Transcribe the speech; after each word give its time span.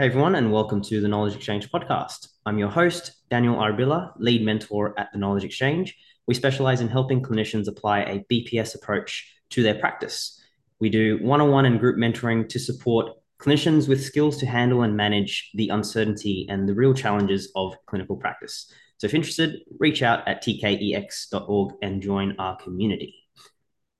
Hey 0.00 0.06
everyone, 0.06 0.36
and 0.36 0.52
welcome 0.52 0.80
to 0.82 1.00
the 1.00 1.08
Knowledge 1.08 1.34
Exchange 1.34 1.72
podcast. 1.72 2.28
I'm 2.46 2.56
your 2.56 2.68
host, 2.68 3.16
Daniel 3.30 3.56
Arbilla, 3.56 4.12
lead 4.16 4.44
mentor 4.44 4.94
at 4.96 5.10
the 5.12 5.18
Knowledge 5.18 5.42
Exchange. 5.42 5.98
We 6.28 6.34
specialize 6.34 6.80
in 6.80 6.86
helping 6.86 7.20
clinicians 7.20 7.66
apply 7.66 8.02
a 8.02 8.24
BPS 8.30 8.76
approach 8.76 9.28
to 9.50 9.64
their 9.64 9.74
practice. 9.74 10.40
We 10.78 10.88
do 10.88 11.18
one 11.20 11.40
on 11.40 11.50
one 11.50 11.66
and 11.66 11.80
group 11.80 11.96
mentoring 11.96 12.48
to 12.48 12.60
support 12.60 13.10
clinicians 13.40 13.88
with 13.88 14.04
skills 14.04 14.36
to 14.36 14.46
handle 14.46 14.82
and 14.82 14.96
manage 14.96 15.50
the 15.54 15.70
uncertainty 15.70 16.46
and 16.48 16.68
the 16.68 16.74
real 16.74 16.94
challenges 16.94 17.50
of 17.56 17.74
clinical 17.86 18.14
practice. 18.14 18.72
So, 18.98 19.06
if 19.08 19.14
interested, 19.14 19.62
reach 19.80 20.04
out 20.04 20.28
at 20.28 20.44
tkex.org 20.44 21.74
and 21.82 22.00
join 22.00 22.36
our 22.38 22.54
community. 22.54 23.16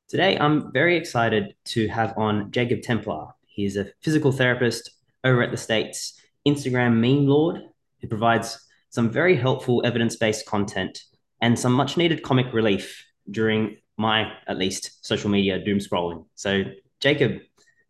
Today, 0.06 0.38
I'm 0.38 0.72
very 0.72 0.96
excited 0.96 1.56
to 1.74 1.88
have 1.88 2.16
on 2.16 2.52
Jacob 2.52 2.82
Templar. 2.82 3.30
He's 3.48 3.76
a 3.76 3.90
physical 4.00 4.30
therapist 4.30 4.92
over 5.28 5.42
at 5.42 5.50
the 5.50 5.56
States, 5.56 6.20
Instagram 6.46 6.96
Meme 6.96 7.26
Lord, 7.26 7.60
who 8.00 8.08
provides 8.08 8.58
some 8.90 9.10
very 9.10 9.36
helpful 9.36 9.82
evidence 9.84 10.16
based 10.16 10.46
content 10.46 10.98
and 11.40 11.58
some 11.58 11.72
much 11.72 11.96
needed 11.96 12.22
comic 12.22 12.52
relief 12.52 13.04
during 13.30 13.76
my, 13.96 14.32
at 14.46 14.58
least, 14.58 15.04
social 15.04 15.30
media 15.30 15.62
doom 15.62 15.78
scrolling. 15.78 16.24
So, 16.34 16.62
Jacob, 17.00 17.40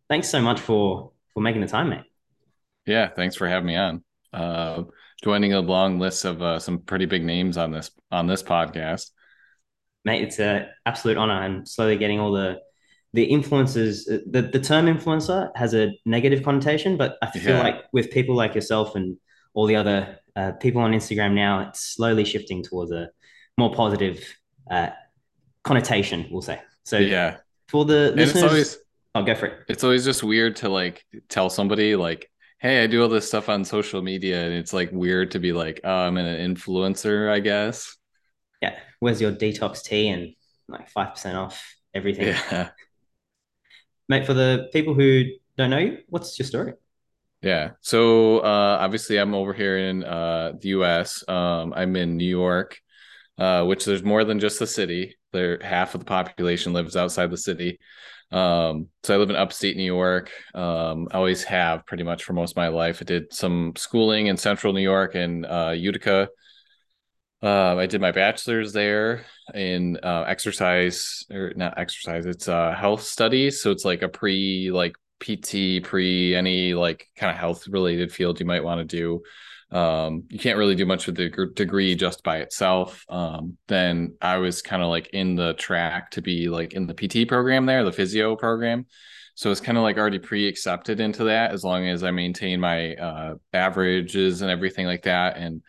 thanks 0.09 0.29
so 0.29 0.41
much 0.41 0.59
for 0.59 1.11
for 1.33 1.41
making 1.41 1.61
the 1.61 1.67
time, 1.67 1.89
mate. 1.89 2.03
Yeah, 2.85 3.09
thanks 3.09 3.35
for 3.35 3.47
having 3.47 3.67
me 3.67 3.75
on. 3.75 4.03
Uh, 4.33 4.83
joining 5.23 5.53
a 5.53 5.61
long 5.61 5.99
list 5.99 6.25
of 6.25 6.41
uh, 6.41 6.59
some 6.59 6.79
pretty 6.79 7.05
big 7.05 7.23
names 7.23 7.57
on 7.57 7.71
this 7.71 7.91
on 8.11 8.27
this 8.27 8.43
podcast. 8.43 9.11
Mate, 10.05 10.23
it's 10.23 10.39
an 10.39 10.67
absolute 10.85 11.17
honor. 11.17 11.33
I'm 11.33 11.65
slowly 11.65 11.97
getting 11.97 12.19
all 12.19 12.31
the 12.31 12.59
the 13.13 13.27
influencers 13.27 14.05
the, 14.05 14.41
the 14.41 14.59
term 14.59 14.85
influencer 14.85 15.49
has 15.55 15.73
a 15.73 15.91
negative 16.05 16.43
connotation 16.43 16.97
but 16.97 17.17
i 17.21 17.29
feel 17.31 17.55
yeah. 17.55 17.63
like 17.63 17.83
with 17.91 18.11
people 18.11 18.35
like 18.35 18.53
yourself 18.53 18.95
and 18.95 19.17
all 19.53 19.65
the 19.65 19.75
other 19.75 20.19
uh, 20.35 20.51
people 20.53 20.81
on 20.81 20.91
instagram 20.91 21.33
now 21.33 21.61
it's 21.61 21.81
slowly 21.81 22.23
shifting 22.23 22.63
towards 22.63 22.91
a 22.91 23.09
more 23.57 23.73
positive 23.73 24.23
uh, 24.71 24.89
connotation 25.63 26.27
we'll 26.31 26.41
say. 26.41 26.61
So 26.83 26.97
yeah. 26.97 27.37
for 27.67 27.85
the 27.85 28.11
listeners 28.15 28.43
it's 28.43 28.51
always, 28.51 28.77
i'll 29.15 29.23
go 29.23 29.35
for 29.35 29.47
it. 29.47 29.59
it's 29.67 29.83
always 29.83 30.05
just 30.05 30.23
weird 30.23 30.57
to 30.57 30.69
like 30.69 31.03
tell 31.27 31.49
somebody 31.49 31.95
like 31.95 32.31
hey 32.59 32.83
i 32.83 32.87
do 32.87 33.01
all 33.01 33.09
this 33.09 33.27
stuff 33.27 33.49
on 33.49 33.65
social 33.65 34.01
media 34.01 34.43
and 34.43 34.53
it's 34.53 34.73
like 34.73 34.91
weird 34.91 35.31
to 35.31 35.39
be 35.39 35.51
like 35.51 35.81
oh 35.83 35.91
i'm 35.91 36.17
an 36.17 36.55
influencer 36.55 37.31
i 37.31 37.39
guess. 37.39 37.95
Yeah. 38.61 38.77
Where's 38.99 39.21
your 39.21 39.31
detox 39.31 39.81
tea 39.81 40.09
and 40.09 40.33
like 40.67 40.91
5% 40.91 41.35
off 41.35 41.75
everything? 41.93 42.27
Yeah 42.27 42.69
mate, 44.09 44.25
for 44.25 44.33
the 44.33 44.69
people 44.73 44.93
who 44.93 45.23
don't 45.57 45.69
know 45.69 45.77
you, 45.77 45.99
what's 46.09 46.37
your 46.37 46.45
story? 46.45 46.73
Yeah. 47.41 47.71
So 47.79 48.39
uh, 48.39 48.77
obviously, 48.81 49.17
I'm 49.17 49.33
over 49.33 49.53
here 49.53 49.77
in 49.77 50.03
uh, 50.03 50.53
the 50.59 50.69
U.S. 50.69 51.23
Um, 51.29 51.73
I'm 51.73 51.95
in 51.95 52.17
New 52.17 52.29
York, 52.29 52.77
uh, 53.37 53.63
which 53.63 53.85
there's 53.85 54.03
more 54.03 54.25
than 54.25 54.39
just 54.39 54.59
the 54.59 54.67
city. 54.67 55.15
There, 55.31 55.59
half 55.61 55.93
of 55.95 56.01
the 56.01 56.05
population 56.05 56.73
lives 56.73 56.97
outside 56.97 57.31
the 57.31 57.37
city. 57.37 57.79
Um, 58.31 58.87
so 59.03 59.15
I 59.15 59.17
live 59.17 59.29
in 59.29 59.35
upstate 59.35 59.77
New 59.77 59.83
York. 59.83 60.31
Um, 60.53 61.07
I 61.11 61.17
always 61.17 61.43
have 61.43 61.85
pretty 61.85 62.03
much 62.03 62.23
for 62.23 62.33
most 62.33 62.51
of 62.51 62.57
my 62.57 62.67
life. 62.67 62.99
I 63.01 63.05
did 63.05 63.31
some 63.33 63.73
schooling 63.77 64.27
in 64.27 64.37
Central 64.37 64.73
New 64.73 64.81
York 64.81 65.15
and 65.15 65.45
uh, 65.45 65.73
Utica. 65.75 66.29
Uh, 67.41 67.77
I 67.77 67.85
did 67.85 68.01
my 68.01 68.11
bachelor's 68.11 68.73
there 68.73 69.25
in 69.53 69.97
uh, 70.03 70.25
exercise 70.27 71.25
or 71.31 71.53
not 71.55 71.77
exercise. 71.77 72.25
It's 72.25 72.49
uh, 72.49 72.73
health 72.73 73.03
studies. 73.03 73.61
So 73.61 73.71
it's 73.71 73.85
like 73.85 74.01
a 74.01 74.09
pre 74.09 74.71
like 74.71 74.95
PT, 75.19 75.83
pre 75.83 76.35
any 76.35 76.73
like 76.73 77.07
kind 77.15 77.31
of 77.31 77.37
health 77.37 77.67
related 77.67 78.11
field 78.11 78.39
you 78.39 78.45
might 78.45 78.63
want 78.63 78.79
to 78.79 78.97
do. 78.97 79.21
Um, 79.71 80.23
you 80.29 80.39
can't 80.39 80.57
really 80.57 80.75
do 80.75 80.85
much 80.85 81.05
with 81.05 81.15
the 81.15 81.29
degree 81.53 81.95
just 81.95 82.23
by 82.23 82.37
itself. 82.39 83.05
Um, 83.07 83.57
then 83.67 84.15
I 84.21 84.37
was 84.37 84.61
kind 84.61 84.81
of 84.81 84.89
like 84.89 85.09
in 85.13 85.35
the 85.35 85.53
track 85.53 86.11
to 86.11 86.21
be 86.21 86.49
like 86.49 86.73
in 86.73 86.87
the 86.87 86.93
PT 86.93 87.27
program 87.27 87.65
there, 87.65 87.83
the 87.83 87.91
physio 87.91 88.35
program. 88.35 88.87
So 89.35 89.51
it's 89.51 89.61
kind 89.61 89.77
of 89.77 89.83
like 89.83 89.97
already 89.97 90.19
pre-accepted 90.19 90.99
into 90.99 91.25
that 91.25 91.51
as 91.51 91.63
long 91.63 91.87
as 91.87 92.03
I 92.03 92.11
maintain 92.11 92.59
my 92.59 92.95
uh, 92.95 93.35
averages 93.53 94.41
and 94.41 94.51
everything 94.51 94.85
like 94.85 95.03
that. 95.03 95.37
And 95.37 95.61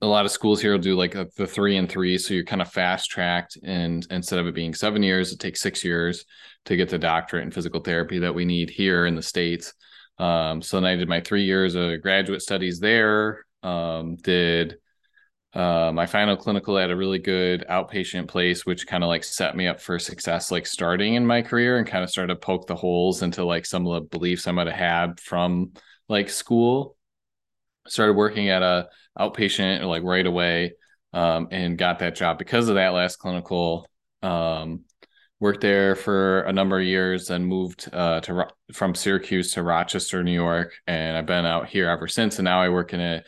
a 0.00 0.06
lot 0.06 0.24
of 0.24 0.30
schools 0.30 0.60
here 0.60 0.72
will 0.72 0.78
do 0.78 0.96
like 0.96 1.14
a, 1.14 1.28
the 1.36 1.46
three 1.46 1.76
and 1.76 1.88
three 1.88 2.18
so 2.18 2.34
you're 2.34 2.44
kind 2.44 2.62
of 2.62 2.70
fast 2.70 3.10
tracked 3.10 3.58
and 3.64 4.06
instead 4.10 4.38
of 4.38 4.46
it 4.46 4.54
being 4.54 4.74
seven 4.74 5.02
years 5.02 5.32
it 5.32 5.40
takes 5.40 5.60
six 5.60 5.84
years 5.84 6.24
to 6.64 6.76
get 6.76 6.88
the 6.88 6.98
doctorate 6.98 7.44
in 7.44 7.50
physical 7.50 7.80
therapy 7.80 8.18
that 8.20 8.34
we 8.34 8.44
need 8.44 8.70
here 8.70 9.06
in 9.06 9.14
the 9.16 9.22
states. 9.22 9.74
Um, 10.18 10.62
so 10.62 10.76
then 10.76 10.84
i 10.84 10.96
did 10.96 11.08
my 11.08 11.20
three 11.20 11.44
years 11.44 11.74
of 11.74 12.00
graduate 12.02 12.42
studies 12.42 12.78
there 12.78 13.44
um, 13.62 14.16
did 14.16 14.76
uh, 15.54 15.90
my 15.92 16.06
final 16.06 16.36
clinical 16.36 16.78
at 16.78 16.90
a 16.90 16.96
really 16.96 17.18
good 17.18 17.64
outpatient 17.68 18.28
place 18.28 18.64
which 18.64 18.86
kind 18.86 19.02
of 19.02 19.08
like 19.08 19.24
set 19.24 19.56
me 19.56 19.66
up 19.66 19.80
for 19.80 19.98
success 19.98 20.50
like 20.50 20.66
starting 20.66 21.14
in 21.14 21.26
my 21.26 21.42
career 21.42 21.78
and 21.78 21.86
kind 21.86 22.04
of 22.04 22.10
started 22.10 22.34
to 22.34 22.40
poke 22.40 22.66
the 22.66 22.76
holes 22.76 23.22
into 23.22 23.44
like 23.44 23.66
some 23.66 23.86
of 23.86 23.94
the 23.94 24.08
beliefs 24.18 24.46
i 24.46 24.52
might 24.52 24.66
have 24.66 24.76
had 24.76 25.20
from 25.20 25.72
like 26.12 26.30
school. 26.30 26.96
Started 27.88 28.12
working 28.12 28.48
at 28.48 28.62
a 28.62 28.88
outpatient 29.18 29.86
like 29.86 30.02
right 30.02 30.26
away 30.26 30.72
um, 31.12 31.48
and 31.50 31.78
got 31.78 31.98
that 31.98 32.14
job 32.14 32.38
because 32.38 32.68
of 32.68 32.76
that 32.76 32.90
last 32.90 33.16
clinical 33.16 33.86
um, 34.22 34.84
worked 35.42 35.60
there 35.60 35.96
for 35.96 36.42
a 36.42 36.52
number 36.52 36.78
of 36.78 36.86
years 36.86 37.28
and 37.30 37.44
moved 37.44 37.88
uh, 37.92 38.20
to 38.20 38.46
from 38.72 38.94
Syracuse 38.94 39.52
to 39.54 39.62
Rochester, 39.64 40.22
New 40.22 40.32
York, 40.32 40.72
and 40.86 41.16
I've 41.16 41.26
been 41.26 41.44
out 41.44 41.68
here 41.68 41.88
ever 41.88 42.06
since. 42.06 42.38
And 42.38 42.44
now 42.44 42.62
I 42.62 42.68
work 42.68 42.94
in 42.94 43.00
a 43.00 43.22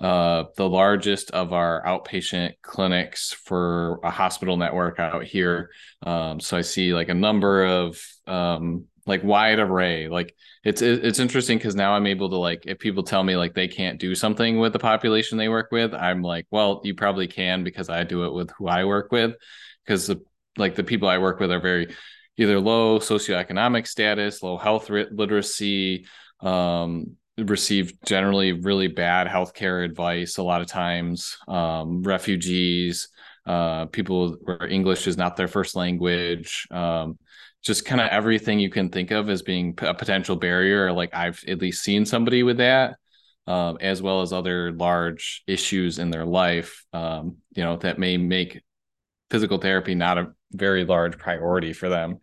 uh, 0.00 0.44
the 0.56 0.68
largest 0.68 1.30
of 1.32 1.52
our 1.52 1.84
outpatient 1.84 2.54
clinics 2.62 3.32
for 3.32 3.98
a 4.02 4.10
hospital 4.10 4.56
network 4.56 4.98
out 4.98 5.24
here. 5.24 5.70
Um, 6.02 6.40
so 6.40 6.56
I 6.56 6.62
see 6.62 6.94
like 6.94 7.10
a 7.10 7.14
number 7.14 7.64
of 7.66 8.00
um, 8.26 8.86
like 9.08 9.24
wide 9.24 9.58
array. 9.58 10.08
Like 10.08 10.34
it's 10.64 10.82
it's 10.82 11.18
interesting 11.18 11.56
because 11.56 11.74
now 11.74 11.94
i'm 11.94 12.06
able 12.06 12.28
to 12.28 12.36
like 12.36 12.64
if 12.66 12.78
people 12.78 13.02
tell 13.02 13.22
me 13.22 13.36
like 13.36 13.54
they 13.54 13.68
can't 13.68 14.00
do 14.00 14.14
something 14.14 14.58
with 14.58 14.72
the 14.72 14.78
population 14.78 15.38
they 15.38 15.48
work 15.48 15.68
with 15.70 15.94
i'm 15.94 16.20
like 16.20 16.46
well 16.50 16.80
you 16.84 16.94
probably 16.94 17.26
can 17.26 17.64
because 17.64 17.88
i 17.88 18.02
do 18.04 18.24
it 18.24 18.32
with 18.32 18.50
who 18.58 18.68
i 18.68 18.84
work 18.84 19.10
with. 19.12 19.34
Because 19.84 20.14
like 20.56 20.74
the 20.74 20.84
people 20.84 21.08
i 21.08 21.18
work 21.18 21.40
with 21.40 21.50
are 21.50 21.60
very 21.60 21.94
either 22.36 22.60
low 22.60 22.98
socioeconomic 22.98 23.86
status 23.86 24.42
low 24.42 24.58
health 24.58 24.90
literacy 24.90 26.06
um, 26.40 27.16
receive 27.38 27.92
generally 28.04 28.52
really 28.52 28.88
bad 28.88 29.26
healthcare 29.26 29.84
advice 29.84 30.36
a 30.38 30.42
lot 30.42 30.60
of 30.60 30.66
times 30.66 31.38
um, 31.48 32.02
refugees 32.02 33.08
uh, 33.46 33.86
people 33.86 34.36
where 34.42 34.66
english 34.66 35.06
is 35.06 35.16
not 35.16 35.36
their 35.36 35.48
first 35.48 35.76
language 35.76 36.66
um, 36.70 37.16
just 37.68 37.84
kind 37.84 38.00
of 38.00 38.08
everything 38.08 38.58
you 38.58 38.70
can 38.70 38.88
think 38.88 39.10
of 39.10 39.28
as 39.28 39.42
being 39.42 39.78
a 39.82 39.92
potential 39.92 40.34
barrier. 40.34 40.90
Like 40.90 41.14
I've 41.14 41.44
at 41.46 41.60
least 41.60 41.84
seen 41.84 42.06
somebody 42.06 42.42
with 42.42 42.56
that, 42.56 42.96
um, 43.46 43.76
as 43.80 44.00
well 44.02 44.22
as 44.22 44.32
other 44.32 44.72
large 44.72 45.44
issues 45.46 45.98
in 45.98 46.10
their 46.10 46.24
life, 46.24 46.84
um, 46.94 47.36
you 47.54 47.62
know, 47.62 47.76
that 47.76 47.98
may 47.98 48.16
make 48.16 48.62
physical 49.30 49.58
therapy 49.58 49.94
not 49.94 50.16
a 50.16 50.32
very 50.52 50.84
large 50.84 51.18
priority 51.18 51.74
for 51.74 51.90
them. 51.90 52.18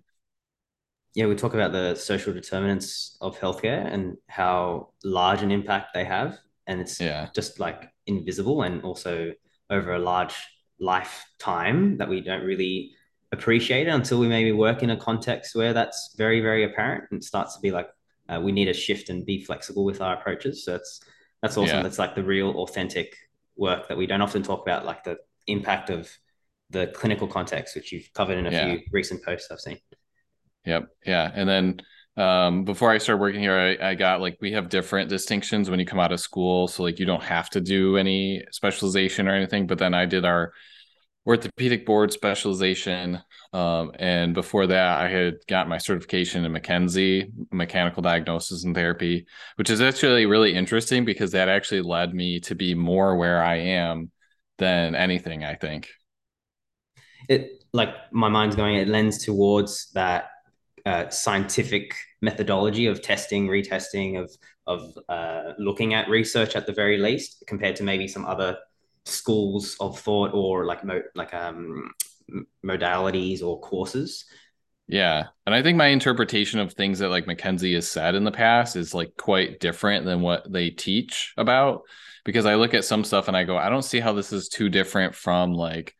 Yeah, 1.13 1.27
we 1.27 1.35
talk 1.35 1.53
about 1.53 1.71
the 1.71 1.93
social 1.93 2.33
determinants 2.33 3.15
of 3.21 3.39
healthcare 3.39 3.85
and 3.85 4.17
how 4.27 4.89
large 5.03 5.43
an 5.43 5.51
impact 5.51 5.93
they 5.93 6.05
have. 6.05 6.39
And 6.65 6.81
it's 6.81 6.99
yeah. 6.99 7.29
just 7.35 7.59
like 7.59 7.83
invisible 8.07 8.63
and 8.63 8.83
also 8.83 9.31
over 9.69 9.93
a 9.93 9.99
large 9.99 10.33
lifetime 10.79 11.97
that 11.97 12.09
we 12.09 12.21
don't 12.21 12.43
really 12.43 12.95
appreciate 13.35 13.87
it 13.87 13.91
until 13.91 14.19
we 14.19 14.27
maybe 14.27 14.51
work 14.51 14.83
in 14.83 14.89
a 14.89 14.97
context 14.97 15.55
where 15.55 15.73
that's 15.73 16.15
very, 16.17 16.41
very 16.41 16.63
apparent 16.63 17.05
and 17.11 17.23
starts 17.23 17.55
to 17.55 17.61
be 17.61 17.71
like, 17.71 17.89
uh, 18.27 18.41
we 18.41 18.51
need 18.51 18.67
a 18.67 18.73
shift 18.73 19.09
and 19.09 19.25
be 19.25 19.43
flexible 19.43 19.85
with 19.85 20.01
our 20.01 20.15
approaches. 20.15 20.65
So 20.65 20.71
that's, 20.71 21.01
that's 21.41 21.57
awesome. 21.57 21.77
Yeah. 21.77 21.83
That's 21.83 21.99
like 21.99 22.15
the 22.15 22.23
real 22.23 22.51
authentic 22.61 23.15
work 23.55 23.87
that 23.87 23.97
we 23.97 24.07
don't 24.07 24.21
often 24.21 24.43
talk 24.43 24.61
about, 24.61 24.85
like 24.85 25.03
the 25.03 25.17
impact 25.47 25.89
of 25.89 26.09
the 26.71 26.87
clinical 26.87 27.27
context, 27.27 27.75
which 27.75 27.91
you've 27.91 28.11
covered 28.13 28.37
in 28.37 28.47
a 28.47 28.51
yeah. 28.51 28.65
few 28.65 28.81
recent 28.91 29.23
posts 29.23 29.51
I've 29.51 29.59
seen. 29.59 29.77
Yep. 30.65 30.87
Yeah. 31.05 31.31
And 31.33 31.47
then 31.47 31.81
um, 32.17 32.63
before 32.63 32.91
I 32.91 32.97
started 32.97 33.21
working 33.21 33.41
here, 33.41 33.77
I, 33.79 33.89
I, 33.89 33.95
got 33.95 34.21
like 34.21 34.37
we 34.41 34.53
have 34.53 34.69
different 34.69 35.09
distinctions 35.09 35.69
when 35.69 35.79
you 35.79 35.85
come 35.85 35.99
out 35.99 36.13
of 36.13 36.19
school. 36.19 36.67
So 36.67 36.83
like 36.83 36.97
you 36.97 37.05
don't 37.05 37.23
have 37.23 37.49
to 37.51 37.61
do 37.61 37.97
any 37.97 38.43
specialization 38.51 39.27
or 39.27 39.35
anything. 39.35 39.67
But 39.67 39.79
then 39.79 39.93
I 39.93 40.05
did 40.05 40.25
our 40.25 40.53
orthopedic 41.25 41.85
board 41.85 42.11
specialization. 42.11 43.21
Um, 43.51 43.91
and 43.97 44.33
before 44.33 44.67
that, 44.67 45.01
I 45.01 45.09
had 45.09 45.35
got 45.47 45.69
my 45.69 45.77
certification 45.77 46.45
in 46.45 46.51
McKenzie, 46.51 47.31
mechanical 47.51 48.03
diagnosis 48.03 48.63
and 48.63 48.75
therapy, 48.75 49.25
which 49.55 49.69
is 49.69 49.81
actually 49.81 50.25
really 50.25 50.53
interesting 50.53 51.05
because 51.05 51.31
that 51.31 51.49
actually 51.49 51.81
led 51.81 52.13
me 52.13 52.39
to 52.41 52.55
be 52.55 52.75
more 52.75 53.15
where 53.15 53.41
I 53.41 53.55
am 53.55 54.11
than 54.57 54.95
anything, 54.95 55.43
I 55.43 55.55
think. 55.55 55.89
It 57.27 57.63
like 57.73 57.89
my 58.11 58.29
mind's 58.29 58.55
going, 58.55 58.75
it 58.75 58.87
lends 58.87 59.23
towards 59.25 59.91
that 59.93 60.29
uh, 60.85 61.09
scientific 61.09 61.95
methodology 62.21 62.85
of 62.85 63.01
testing, 63.01 63.47
retesting, 63.47 64.21
of 64.21 64.31
of 64.67 64.97
uh, 65.09 65.53
looking 65.59 65.93
at 65.93 66.09
research 66.09 66.55
at 66.55 66.65
the 66.65 66.73
very 66.73 66.97
least, 66.97 67.43
compared 67.47 67.75
to 67.77 67.83
maybe 67.83 68.07
some 68.07 68.25
other 68.25 68.57
schools 69.05 69.77
of 69.79 69.99
thought 69.99 70.31
or 70.33 70.65
like 70.65 70.83
mo- 70.83 71.03
like 71.13 71.33
um, 71.33 71.91
modalities 72.63 73.43
or 73.43 73.59
courses. 73.59 74.25
Yeah. 74.87 75.27
And 75.45 75.55
I 75.55 75.63
think 75.63 75.77
my 75.77 75.87
interpretation 75.87 76.59
of 76.59 76.73
things 76.73 76.99
that 76.99 77.09
like 77.09 77.25
McKenzie 77.25 77.73
has 77.75 77.89
said 77.89 78.15
in 78.15 78.23
the 78.23 78.31
past 78.31 78.75
is 78.75 78.93
like 78.93 79.15
quite 79.17 79.59
different 79.59 80.05
than 80.05 80.21
what 80.21 80.51
they 80.51 80.69
teach 80.69 81.33
about. 81.37 81.81
Because 82.23 82.45
I 82.45 82.55
look 82.55 82.73
at 82.73 82.85
some 82.85 83.03
stuff 83.03 83.27
and 83.27 83.37
I 83.37 83.43
go, 83.43 83.57
I 83.57 83.69
don't 83.69 83.83
see 83.83 83.99
how 83.99 84.13
this 84.13 84.31
is 84.33 84.49
too 84.49 84.69
different 84.69 85.15
from 85.15 85.53
like 85.53 85.95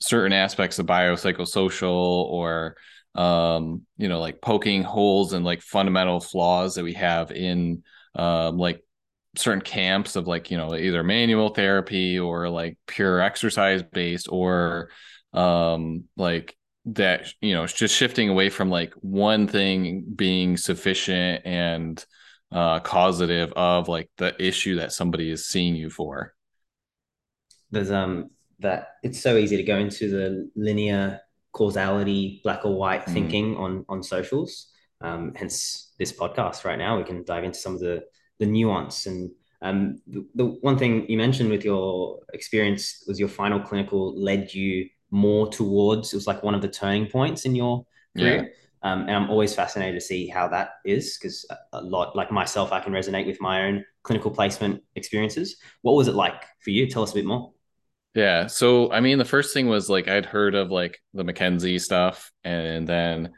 certain 0.00 0.32
aspects 0.32 0.78
of 0.78 0.86
biopsychosocial 0.86 1.92
or 1.92 2.76
um, 3.14 3.82
you 3.96 4.08
know, 4.08 4.20
like 4.20 4.40
poking 4.40 4.82
holes 4.82 5.34
and 5.34 5.44
like 5.44 5.62
fundamental 5.62 6.20
flaws 6.20 6.74
that 6.74 6.84
we 6.84 6.94
have 6.94 7.30
in 7.30 7.82
um 8.16 8.58
like 8.58 8.80
certain 9.36 9.60
camps 9.60 10.16
of 10.16 10.26
like, 10.26 10.50
you 10.50 10.56
know, 10.56 10.74
either 10.74 11.02
manual 11.02 11.50
therapy 11.50 12.18
or 12.18 12.48
like 12.48 12.78
pure 12.86 13.20
exercise 13.20 13.82
based 13.82 14.28
or 14.30 14.90
um 15.32 16.04
like 16.16 16.56
that 16.86 17.32
you 17.40 17.54
know 17.54 17.66
just 17.66 17.94
shifting 17.94 18.28
away 18.28 18.50
from 18.50 18.70
like 18.70 18.92
one 19.00 19.48
thing 19.48 20.04
being 20.14 20.56
sufficient 20.56 21.42
and 21.44 22.04
uh 22.52 22.78
causative 22.80 23.52
of 23.56 23.88
like 23.88 24.10
the 24.18 24.34
issue 24.42 24.76
that 24.76 24.92
somebody 24.92 25.30
is 25.30 25.48
seeing 25.48 25.74
you 25.74 25.90
for. 25.90 26.34
There's 27.70 27.90
um 27.90 28.30
that 28.60 28.88
it's 29.02 29.20
so 29.20 29.36
easy 29.36 29.56
to 29.56 29.62
go 29.62 29.78
into 29.78 30.08
the 30.10 30.50
linear 30.54 31.20
causality 31.52 32.40
black 32.44 32.64
or 32.64 32.76
white 32.76 33.06
mm. 33.06 33.12
thinking 33.12 33.56
on 33.56 33.84
on 33.88 34.02
socials. 34.02 34.70
Um 35.00 35.32
hence 35.34 35.92
this 35.98 36.12
podcast 36.12 36.64
right 36.64 36.78
now. 36.78 36.98
We 36.98 37.04
can 37.04 37.24
dive 37.24 37.44
into 37.44 37.58
some 37.58 37.74
of 37.74 37.80
the 37.80 38.04
the 38.38 38.46
nuance 38.46 39.06
and 39.06 39.30
um 39.62 39.98
the, 40.06 40.26
the 40.34 40.44
one 40.60 40.76
thing 40.76 41.08
you 41.08 41.16
mentioned 41.16 41.50
with 41.50 41.64
your 41.64 42.20
experience 42.32 43.04
was 43.06 43.18
your 43.18 43.28
final 43.28 43.60
clinical 43.60 44.18
led 44.20 44.52
you 44.52 44.88
more 45.10 45.48
towards 45.48 46.12
it 46.12 46.16
was 46.16 46.26
like 46.26 46.42
one 46.42 46.54
of 46.54 46.62
the 46.62 46.68
turning 46.68 47.06
points 47.06 47.44
in 47.44 47.54
your 47.54 47.86
career. 48.16 48.42
Yeah. 48.42 48.48
Um, 48.84 49.02
and 49.02 49.12
I'm 49.12 49.30
always 49.30 49.54
fascinated 49.54 49.94
to 49.94 50.04
see 50.04 50.26
how 50.26 50.46
that 50.48 50.72
is 50.84 51.16
because 51.16 51.46
a 51.72 51.80
lot 51.80 52.14
like 52.14 52.30
myself, 52.30 52.70
I 52.70 52.80
can 52.80 52.92
resonate 52.92 53.26
with 53.26 53.40
my 53.40 53.62
own 53.62 53.82
clinical 54.02 54.30
placement 54.30 54.82
experiences. 54.94 55.56
What 55.80 55.94
was 55.94 56.06
it 56.06 56.14
like 56.14 56.44
for 56.60 56.68
you? 56.68 56.86
Tell 56.86 57.02
us 57.02 57.12
a 57.12 57.14
bit 57.14 57.24
more. 57.24 57.52
Yeah. 58.14 58.46
So, 58.46 58.92
I 58.92 59.00
mean, 59.00 59.16
the 59.16 59.24
first 59.24 59.54
thing 59.54 59.68
was 59.68 59.88
like 59.88 60.06
I'd 60.06 60.26
heard 60.26 60.54
of 60.54 60.70
like 60.70 61.00
the 61.14 61.24
McKenzie 61.24 61.80
stuff, 61.80 62.30
and 62.44 62.86
then 62.86 63.32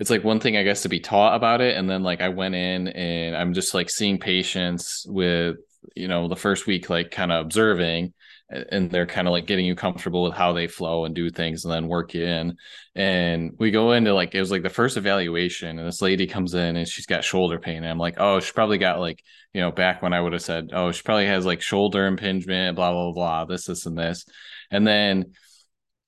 it's 0.00 0.10
like 0.10 0.24
one 0.24 0.40
thing 0.40 0.56
I 0.56 0.64
guess 0.64 0.82
to 0.82 0.88
be 0.88 0.98
taught 0.98 1.36
about 1.36 1.60
it. 1.60 1.76
And 1.76 1.88
then 1.88 2.02
like 2.02 2.20
I 2.20 2.30
went 2.30 2.54
in 2.54 2.88
and 2.88 3.36
I'm 3.36 3.52
just 3.52 3.74
like 3.74 3.90
seeing 3.90 4.18
patients 4.18 5.06
with, 5.08 5.56
you 5.94 6.08
know, 6.08 6.26
the 6.26 6.36
first 6.36 6.66
week, 6.66 6.90
like 6.90 7.10
kind 7.10 7.30
of 7.30 7.44
observing 7.44 8.14
and 8.50 8.90
they're 8.90 9.06
kind 9.06 9.28
of 9.28 9.32
like 9.32 9.46
getting 9.46 9.64
you 9.64 9.76
comfortable 9.76 10.24
with 10.24 10.34
how 10.34 10.52
they 10.52 10.66
flow 10.66 11.04
and 11.04 11.14
do 11.14 11.30
things 11.30 11.64
and 11.64 11.72
then 11.72 11.86
work 11.86 12.14
you 12.14 12.24
in. 12.24 12.56
And 12.94 13.52
we 13.58 13.70
go 13.70 13.92
into 13.92 14.12
like 14.12 14.34
it 14.34 14.40
was 14.40 14.50
like 14.50 14.62
the 14.62 14.70
first 14.70 14.96
evaluation, 14.96 15.78
and 15.78 15.86
this 15.86 16.02
lady 16.02 16.26
comes 16.26 16.54
in 16.54 16.76
and 16.76 16.88
she's 16.88 17.06
got 17.06 17.22
shoulder 17.22 17.58
pain. 17.58 17.78
And 17.78 17.88
I'm 17.88 17.98
like, 17.98 18.16
oh, 18.18 18.40
she 18.40 18.52
probably 18.52 18.78
got 18.78 18.98
like, 18.98 19.22
you 19.52 19.60
know, 19.60 19.70
back 19.70 20.02
when 20.02 20.12
I 20.12 20.20
would 20.20 20.32
have 20.32 20.42
said, 20.42 20.70
oh, 20.72 20.90
she 20.90 21.02
probably 21.02 21.26
has 21.26 21.46
like 21.46 21.62
shoulder 21.62 22.06
impingement, 22.06 22.74
blah, 22.74 22.92
blah, 22.92 23.12
blah, 23.12 23.44
this, 23.44 23.66
this, 23.66 23.86
and 23.86 23.96
this. 23.96 24.24
And 24.70 24.86
then 24.86 25.32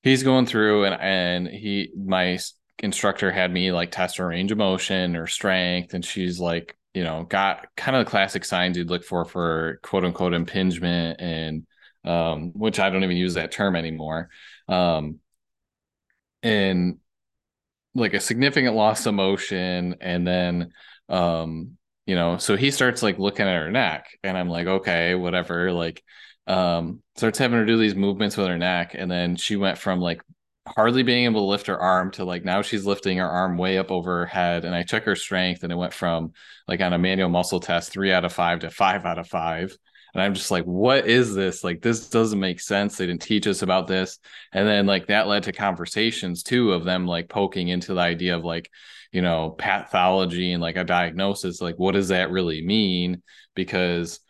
he's 0.02 0.24
going 0.24 0.46
through 0.46 0.86
and 0.86 1.00
and 1.00 1.46
he 1.46 1.92
my 1.96 2.38
instructor 2.82 3.31
had 3.31 3.52
me 3.52 3.73
like 3.73 3.90
test 3.90 4.19
her 4.19 4.26
range 4.26 4.52
of 4.52 4.58
motion 4.58 5.17
or 5.17 5.26
strength, 5.26 5.94
and 5.94 6.05
she's 6.05 6.40
like, 6.40 6.76
you 6.94 7.05
know, 7.05 7.25
got 7.25 7.69
kind 7.76 7.96
of 7.96 8.05
the 8.05 8.11
classic 8.11 8.44
signs 8.44 8.76
you'd 8.76 8.90
look 8.90 9.05
for 9.05 9.25
for 9.25 9.79
quote 9.82 10.05
unquote 10.05 10.34
impingement 10.34 11.20
and 11.20 11.67
um, 12.05 12.52
which 12.52 12.81
I 12.81 12.90
don't 12.90 13.05
even 13.05 13.17
use 13.17 13.34
that 13.34 13.52
term 13.52 13.76
anymore. 13.76 14.29
Um, 14.69 15.20
and 16.43 16.99
like 17.94 18.14
a 18.14 18.20
significant 18.20 18.75
loss 18.75 19.06
of 19.06 19.14
motion, 19.14 19.96
and 20.00 20.26
then 20.26 20.73
um, 21.08 21.76
you 22.06 22.14
know, 22.17 22.37
so 22.38 22.56
he 22.56 22.70
starts 22.70 23.02
like 23.02 23.19
looking 23.19 23.46
at 23.46 23.62
her 23.62 23.70
neck, 23.70 24.19
and 24.23 24.37
I'm 24.37 24.49
like, 24.49 24.67
okay, 24.67 25.14
whatever. 25.14 25.73
Like, 25.73 26.02
um, 26.46 27.02
starts 27.17 27.38
having 27.38 27.58
her 27.58 27.67
do 27.67 27.79
these 27.79 27.94
movements 27.94 28.37
with 28.37 28.49
her 28.49 28.58
neck, 28.58 28.94
and 28.94 29.11
then 29.11 29.37
she 29.37 29.56
went 29.56 29.79
from 29.79 30.00
like 30.00 30.23
hardly 30.66 31.02
being 31.02 31.24
able 31.24 31.40
to 31.40 31.46
lift 31.46 31.66
her 31.66 31.78
arm 31.78 32.10
to 32.12 32.24
like 32.24 32.44
now 32.44 32.62
she's 32.62 32.86
lifting 32.86 33.18
her 33.18 33.28
arm 33.28 33.58
way 33.58 33.78
up 33.78 33.90
over 33.90 34.20
her 34.20 34.26
head 34.26 34.64
and 34.64 34.74
i 34.74 34.82
check 34.82 35.04
her 35.04 35.16
strength 35.16 35.64
and 35.64 35.72
it 35.72 35.76
went 35.76 35.92
from 35.92 36.32
like 36.68 36.80
on 36.80 36.92
a 36.92 36.98
manual 36.98 37.28
muscle 37.28 37.60
test 37.60 37.90
three 37.90 38.12
out 38.12 38.24
of 38.24 38.32
five 38.32 38.60
to 38.60 38.70
five 38.70 39.04
out 39.04 39.18
of 39.18 39.26
five. 39.28 39.76
And 40.14 40.22
i'm 40.22 40.34
just 40.34 40.50
like 40.50 40.64
what 40.64 41.06
is 41.06 41.34
this? 41.34 41.64
Like 41.64 41.80
this 41.82 42.08
doesn't 42.08 42.38
make 42.38 42.60
sense. 42.60 42.96
They 42.96 43.06
didn't 43.06 43.22
teach 43.22 43.46
us 43.46 43.62
about 43.62 43.86
this. 43.88 44.18
And 44.52 44.68
then 44.68 44.86
like 44.86 45.06
that 45.08 45.26
led 45.26 45.44
to 45.44 45.52
conversations 45.52 46.42
too 46.42 46.72
of 46.72 46.84
them 46.84 47.06
like 47.06 47.28
poking 47.28 47.68
into 47.68 47.94
the 47.94 48.00
idea 48.00 48.36
of 48.36 48.44
like 48.44 48.70
you 49.10 49.22
know 49.22 49.50
pathology 49.50 50.52
and 50.52 50.62
like 50.62 50.76
a 50.76 50.84
diagnosis 50.84 51.60
like 51.60 51.76
what 51.76 51.92
does 51.92 52.08
that 52.08 52.30
really 52.30 52.64
mean? 52.64 53.22
Because 53.54 54.20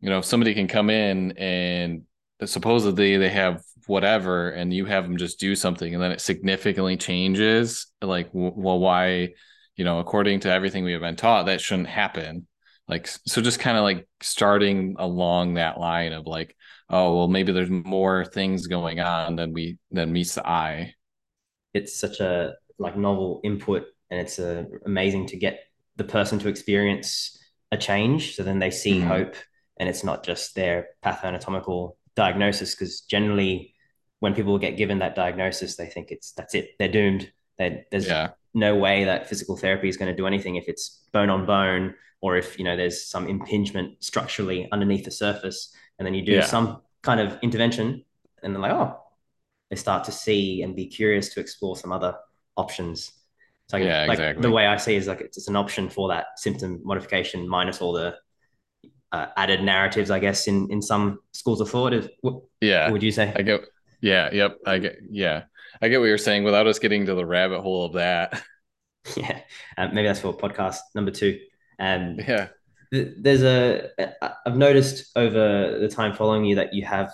you 0.00 0.10
know 0.10 0.18
if 0.18 0.24
somebody 0.24 0.54
can 0.54 0.68
come 0.68 0.90
in 0.90 1.32
and 1.38 2.02
supposedly 2.46 3.16
they 3.16 3.28
have 3.30 3.62
whatever 3.86 4.50
and 4.50 4.72
you 4.72 4.84
have 4.84 5.04
them 5.04 5.16
just 5.16 5.40
do 5.40 5.56
something 5.56 5.94
and 5.94 6.02
then 6.02 6.12
it 6.12 6.20
significantly 6.20 6.96
changes 6.96 7.86
like 8.02 8.28
well 8.32 8.78
why 8.78 9.30
you 9.76 9.84
know 9.84 9.98
according 9.98 10.40
to 10.40 10.52
everything 10.52 10.84
we 10.84 10.92
have 10.92 11.00
been 11.00 11.16
taught 11.16 11.46
that 11.46 11.60
shouldn't 11.60 11.88
happen. 11.88 12.46
Like 12.86 13.06
so 13.06 13.42
just 13.42 13.60
kind 13.60 13.76
of 13.76 13.82
like 13.82 14.06
starting 14.22 14.96
along 14.98 15.54
that 15.54 15.78
line 15.78 16.12
of 16.12 16.26
like 16.26 16.56
oh 16.88 17.16
well 17.16 17.28
maybe 17.28 17.52
there's 17.52 17.70
more 17.70 18.24
things 18.24 18.66
going 18.66 19.00
on 19.00 19.36
than 19.36 19.52
we 19.52 19.78
than 19.90 20.12
meets 20.12 20.34
the 20.34 20.46
eye. 20.46 20.94
It's 21.74 21.98
such 21.98 22.20
a 22.20 22.54
like 22.78 22.96
novel 22.96 23.40
input 23.42 23.84
and 24.10 24.20
it's 24.20 24.38
uh, 24.38 24.64
amazing 24.86 25.26
to 25.28 25.36
get 25.36 25.60
the 25.96 26.04
person 26.04 26.38
to 26.38 26.48
experience 26.48 27.38
a 27.72 27.76
change. 27.76 28.36
So 28.36 28.42
then 28.42 28.58
they 28.58 28.70
see 28.70 28.98
mm-hmm. 28.98 29.08
hope 29.08 29.34
and 29.78 29.88
it's 29.88 30.04
not 30.04 30.24
just 30.24 30.54
their 30.54 30.88
pathoanatomical 31.04 31.96
diagnosis 32.18 32.74
because 32.74 33.02
generally 33.02 33.72
when 34.18 34.34
people 34.34 34.58
get 34.58 34.76
given 34.76 34.98
that 34.98 35.14
diagnosis 35.14 35.76
they 35.76 35.86
think 35.86 36.10
it's 36.10 36.32
that's 36.32 36.52
it 36.52 36.70
they're 36.78 36.90
doomed 36.90 37.30
they, 37.58 37.84
there's 37.92 38.08
yeah. 38.08 38.30
no 38.54 38.74
way 38.74 39.04
that 39.04 39.28
physical 39.28 39.56
therapy 39.56 39.88
is 39.88 39.96
going 39.96 40.10
to 40.10 40.16
do 40.16 40.26
anything 40.26 40.56
if 40.56 40.68
it's 40.68 41.04
bone 41.12 41.30
on 41.30 41.46
bone 41.46 41.94
or 42.20 42.36
if 42.36 42.58
you 42.58 42.64
know 42.64 42.76
there's 42.76 43.06
some 43.06 43.28
impingement 43.28 44.02
structurally 44.02 44.68
underneath 44.72 45.04
the 45.04 45.12
surface 45.12 45.72
and 45.98 46.04
then 46.04 46.12
you 46.12 46.24
do 46.26 46.32
yeah. 46.32 46.44
some 46.44 46.82
kind 47.02 47.20
of 47.20 47.38
intervention 47.40 48.04
and 48.42 48.52
they're 48.52 48.62
like 48.62 48.72
oh 48.72 49.00
they 49.70 49.76
start 49.76 50.02
to 50.02 50.10
see 50.10 50.62
and 50.62 50.74
be 50.74 50.86
curious 50.86 51.32
to 51.32 51.38
explore 51.38 51.76
some 51.76 51.92
other 51.92 52.16
options 52.56 53.12
so 53.68 53.76
yeah, 53.76 54.06
like 54.06 54.18
exactly. 54.18 54.42
the 54.42 54.50
way 54.50 54.66
I 54.66 54.78
see 54.78 54.94
it 54.94 54.98
is 54.98 55.06
like 55.06 55.20
it's, 55.20 55.36
it's 55.36 55.48
an 55.48 55.54
option 55.54 55.90
for 55.90 56.08
that 56.08 56.26
symptom 56.36 56.80
modification 56.82 57.46
minus 57.46 57.82
all 57.82 57.92
the 57.92 58.16
uh, 59.12 59.26
added 59.36 59.62
narratives, 59.62 60.10
I 60.10 60.18
guess, 60.18 60.48
in 60.48 60.70
in 60.70 60.82
some 60.82 61.20
schools 61.32 61.60
of 61.60 61.70
thought. 61.70 61.92
Is 61.92 62.08
what, 62.20 62.42
yeah, 62.60 62.84
what 62.84 62.94
would 62.94 63.02
you 63.02 63.12
say? 63.12 63.32
I 63.34 63.42
get, 63.42 63.62
yeah, 64.00 64.30
yep, 64.32 64.58
I 64.66 64.78
get, 64.78 64.98
yeah, 65.10 65.44
I 65.80 65.88
get 65.88 66.00
what 66.00 66.06
you're 66.06 66.18
saying. 66.18 66.44
Without 66.44 66.66
us 66.66 66.78
getting 66.78 67.06
to 67.06 67.14
the 67.14 67.26
rabbit 67.26 67.60
hole 67.60 67.86
of 67.86 67.92
that, 67.94 68.42
yeah, 69.16 69.40
um, 69.76 69.94
maybe 69.94 70.06
that's 70.06 70.20
for 70.20 70.36
podcast 70.36 70.78
number 70.94 71.10
two. 71.10 71.38
And 71.78 72.18
yeah, 72.26 72.48
there's 72.90 73.42
a 73.42 73.88
I've 74.46 74.56
noticed 74.56 75.10
over 75.16 75.78
the 75.78 75.88
time 75.88 76.14
following 76.14 76.44
you 76.44 76.56
that 76.56 76.72
you 76.74 76.84
have 76.84 77.12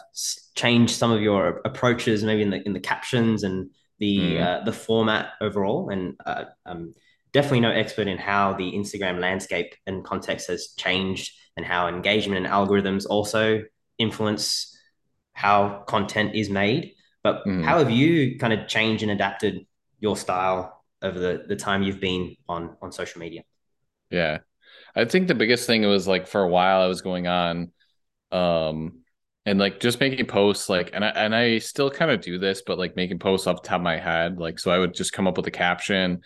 changed 0.55 0.95
some 0.95 1.11
of 1.11 1.21
your 1.21 1.61
approaches, 1.65 2.23
maybe 2.23 2.43
in 2.43 2.51
the 2.51 2.63
in 2.67 2.73
the 2.73 2.81
captions 2.81 3.43
and 3.43 3.71
the 3.99 4.19
mm. 4.19 4.43
uh, 4.43 4.65
the 4.65 4.73
format 4.73 5.31
overall. 5.41 5.91
And 5.91 6.17
uh, 6.25 6.45
I'm 6.65 6.95
definitely 7.33 7.61
no 7.61 7.71
expert 7.71 8.07
in 8.07 8.19
how 8.19 8.55
the 8.55 8.73
Instagram 8.73 9.21
landscape 9.21 9.75
and 9.87 10.05
context 10.05 10.49
has 10.49 10.69
changed, 10.79 11.33
and 11.57 11.65
how 11.65 11.89
engagement 11.89 12.45
and 12.45 12.53
algorithms 12.53 13.07
also 13.09 13.63
influence 13.99 14.77
how 15.33 15.85
content 15.87 16.35
is 16.35 16.51
made. 16.51 16.95
But 17.23 17.45
mm. 17.47 17.65
how 17.65 17.79
have 17.79 17.91
you 17.91 18.39
kind 18.39 18.53
of 18.53 18.69
changed 18.69 19.03
and 19.03 19.13
adapted 19.13 19.67
your 19.99 20.17
style 20.17 20.85
over 21.03 21.19
the, 21.19 21.45
the 21.49 21.57
time 21.57 21.83
you've 21.83 22.01
been 22.01 22.37
on 22.49 22.77
on 22.83 22.93
social 22.93 23.21
media? 23.21 23.43
Yeah, 24.11 24.39
I 24.95 25.05
think 25.05 25.29
the 25.29 25.35
biggest 25.35 25.67
thing 25.67 25.83
was 25.87 26.07
like 26.07 26.27
for 26.27 26.43
a 26.43 26.49
while 26.49 26.81
I 26.81 26.87
was 26.87 27.03
going 27.03 27.27
on 27.27 27.73
um 28.33 29.01
and 29.47 29.59
like 29.61 29.79
just 29.79 30.01
making 30.01 30.27
posts 30.27 30.69
like 30.69 30.91
and 30.93 31.05
I 31.05 31.09
and 31.09 31.35
I 31.35 31.59
still 31.59 31.91
kind 31.91 32.11
of 32.11 32.21
do 32.21 32.39
this, 32.39 32.63
but 32.63 32.79
like 32.79 32.97
making 32.97 33.19
posts 33.19 33.47
off 33.47 33.63
the 33.63 33.69
top 33.69 33.77
of 33.77 33.83
my 33.83 33.99
head. 33.99 34.39
Like 34.39 34.59
so 34.59 34.71
I 34.71 34.79
would 34.79 34.95
just 34.95 35.13
come 35.13 35.27
up 35.27 35.37
with 35.37 35.47
a 35.47 35.53
caption 35.53 36.23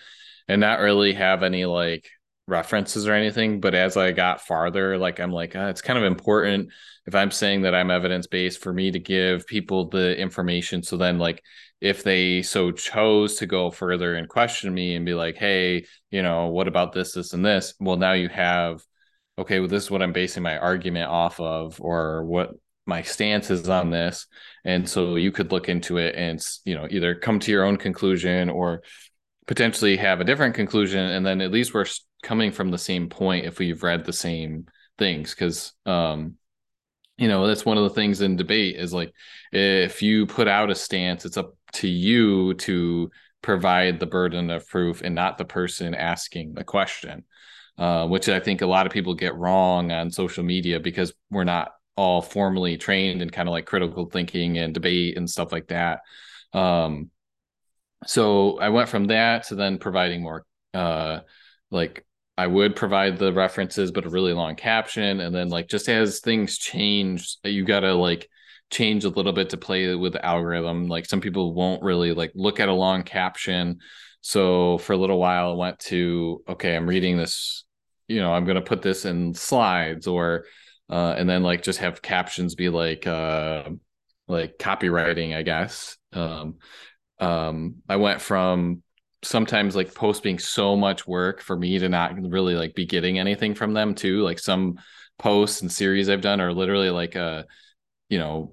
and 0.48 0.60
not 0.60 0.80
really 0.80 1.12
have 1.14 1.42
any 1.42 1.64
like 1.64 2.08
references 2.48 3.06
or 3.06 3.12
anything 3.12 3.60
but 3.60 3.74
as 3.74 3.96
i 3.96 4.10
got 4.10 4.40
farther 4.40 4.96
like 4.96 5.20
i'm 5.20 5.30
like 5.30 5.54
uh, 5.54 5.66
it's 5.66 5.82
kind 5.82 5.98
of 5.98 6.04
important 6.04 6.68
if 7.06 7.14
i'm 7.14 7.30
saying 7.30 7.62
that 7.62 7.74
i'm 7.74 7.90
evidence 7.90 8.26
based 8.26 8.62
for 8.62 8.72
me 8.72 8.90
to 8.90 8.98
give 8.98 9.46
people 9.46 9.88
the 9.88 10.16
information. 10.18 10.82
So 10.82 10.96
then 10.96 11.18
like 11.18 11.42
if 11.80 12.02
they 12.02 12.42
so 12.42 12.72
chose 12.72 13.36
to 13.36 13.46
go 13.46 13.70
further 13.70 14.16
and 14.16 14.28
question 14.28 14.74
me 14.74 14.94
and 14.94 15.06
be 15.06 15.14
like 15.14 15.36
hey 15.36 15.86
you 16.10 16.22
know 16.22 16.46
what 16.46 16.68
about 16.68 16.92
this 16.92 17.12
this 17.12 17.32
and 17.32 17.44
this? 17.44 17.74
Well 17.80 17.96
now 17.96 18.12
you 18.12 18.28
have 18.28 18.82
okay 19.38 19.60
well 19.60 19.68
this 19.68 19.84
is 19.84 19.90
what 19.90 20.02
i'm 20.02 20.12
basing 20.12 20.42
my 20.42 20.58
argument 20.58 21.08
off 21.08 21.38
of 21.38 21.80
or 21.80 22.24
what 22.24 22.50
my 22.86 23.02
stance 23.02 23.50
is 23.50 23.68
on 23.68 23.90
this. 23.90 24.26
And 24.64 24.88
so 24.88 25.16
you 25.16 25.30
could 25.30 25.52
look 25.52 25.68
into 25.68 25.98
it 25.98 26.14
and 26.16 26.44
you 26.64 26.74
know 26.74 26.86
either 26.90 27.14
come 27.14 27.38
to 27.40 27.50
your 27.50 27.64
own 27.64 27.76
conclusion 27.76 28.50
or 28.50 28.82
potentially 29.46 29.96
have 29.96 30.20
a 30.20 30.24
different 30.24 30.54
conclusion 30.54 31.00
and 31.00 31.24
then 31.24 31.40
at 31.40 31.50
least 31.50 31.72
we're 31.72 31.86
coming 32.22 32.50
from 32.50 32.70
the 32.70 32.78
same 32.78 33.08
point 33.08 33.46
if 33.46 33.58
we've 33.58 33.82
read 33.82 34.04
the 34.04 34.12
same 34.12 34.66
things 34.98 35.34
because 35.34 35.72
um 35.86 36.34
you 37.16 37.28
know 37.28 37.46
that's 37.46 37.64
one 37.64 37.76
of 37.76 37.84
the 37.84 37.90
things 37.90 38.20
in 38.20 38.36
debate 38.36 38.76
is 38.76 38.92
like 38.92 39.12
if 39.52 40.02
you 40.02 40.26
put 40.26 40.48
out 40.48 40.70
a 40.70 40.74
stance 40.74 41.24
it's 41.24 41.36
up 41.36 41.54
to 41.72 41.88
you 41.88 42.54
to 42.54 43.10
provide 43.42 44.00
the 44.00 44.06
burden 44.06 44.50
of 44.50 44.68
proof 44.68 45.00
and 45.02 45.14
not 45.14 45.38
the 45.38 45.44
person 45.44 45.94
asking 45.94 46.54
the 46.54 46.64
question 46.64 47.24
uh, 47.78 48.06
which 48.06 48.28
i 48.28 48.40
think 48.40 48.60
a 48.60 48.66
lot 48.66 48.86
of 48.86 48.92
people 48.92 49.14
get 49.14 49.36
wrong 49.36 49.92
on 49.92 50.10
social 50.10 50.42
media 50.42 50.80
because 50.80 51.12
we're 51.30 51.44
not 51.44 51.70
all 51.98 52.22
formally 52.22 52.76
trained 52.76 53.20
in 53.22 53.28
kind 53.28 53.48
of 53.48 53.52
like 53.52 53.66
critical 53.66 54.06
thinking 54.06 54.56
and 54.56 54.72
debate 54.72 55.16
and 55.16 55.28
stuff 55.28 55.50
like 55.50 55.66
that. 55.66 55.98
Um 56.52 57.10
so 58.06 58.60
I 58.60 58.68
went 58.68 58.88
from 58.88 59.06
that 59.06 59.48
to 59.48 59.56
then 59.56 59.78
providing 59.78 60.22
more 60.22 60.46
uh 60.72 61.20
like 61.72 62.06
I 62.38 62.46
would 62.46 62.76
provide 62.76 63.18
the 63.18 63.32
references 63.32 63.90
but 63.90 64.06
a 64.06 64.10
really 64.10 64.32
long 64.32 64.54
caption 64.54 65.18
and 65.18 65.34
then 65.34 65.48
like 65.48 65.68
just 65.68 65.88
as 65.88 66.20
things 66.20 66.56
change 66.56 67.36
you 67.42 67.64
got 67.64 67.80
to 67.80 67.94
like 67.94 68.28
change 68.70 69.04
a 69.04 69.08
little 69.08 69.32
bit 69.32 69.50
to 69.50 69.56
play 69.56 69.92
with 69.96 70.12
the 70.12 70.24
algorithm. 70.24 70.86
Like 70.86 71.04
some 71.04 71.20
people 71.20 71.52
won't 71.52 71.82
really 71.82 72.12
like 72.12 72.30
look 72.36 72.60
at 72.60 72.68
a 72.68 72.72
long 72.72 73.02
caption. 73.02 73.80
So 74.20 74.78
for 74.78 74.92
a 74.92 74.96
little 74.96 75.18
while 75.18 75.50
I 75.50 75.54
went 75.54 75.80
to 75.80 76.44
okay 76.48 76.76
I'm 76.76 76.88
reading 76.88 77.16
this 77.16 77.64
you 78.06 78.20
know 78.20 78.32
I'm 78.32 78.44
to 78.54 78.62
put 78.62 78.82
this 78.82 79.04
in 79.04 79.34
slides 79.34 80.06
or 80.06 80.44
uh 80.88 81.16
and 81.18 81.28
then 81.28 81.42
like 81.42 81.62
just 81.62 81.80
have 81.80 82.02
captions 82.02 82.54
be 82.54 82.68
like 82.68 83.04
uh 83.04 83.64
like 84.28 84.58
copywriting 84.58 85.34
I 85.34 85.42
guess. 85.42 85.96
Um 86.12 86.58
um 87.20 87.78
i 87.88 87.96
went 87.96 88.20
from 88.20 88.80
sometimes 89.22 89.74
like 89.74 89.94
posts 89.94 90.20
being 90.20 90.38
so 90.38 90.76
much 90.76 91.06
work 91.06 91.40
for 91.40 91.56
me 91.56 91.78
to 91.78 91.88
not 91.88 92.14
really 92.22 92.54
like 92.54 92.74
be 92.74 92.86
getting 92.86 93.18
anything 93.18 93.54
from 93.54 93.74
them 93.74 93.94
too 93.94 94.22
like 94.22 94.38
some 94.38 94.78
posts 95.18 95.60
and 95.60 95.72
series 95.72 96.08
i've 96.08 96.20
done 96.20 96.40
are 96.40 96.52
literally 96.52 96.90
like 96.90 97.16
a 97.16 97.20
uh, 97.20 97.42
you 98.08 98.18
know 98.18 98.52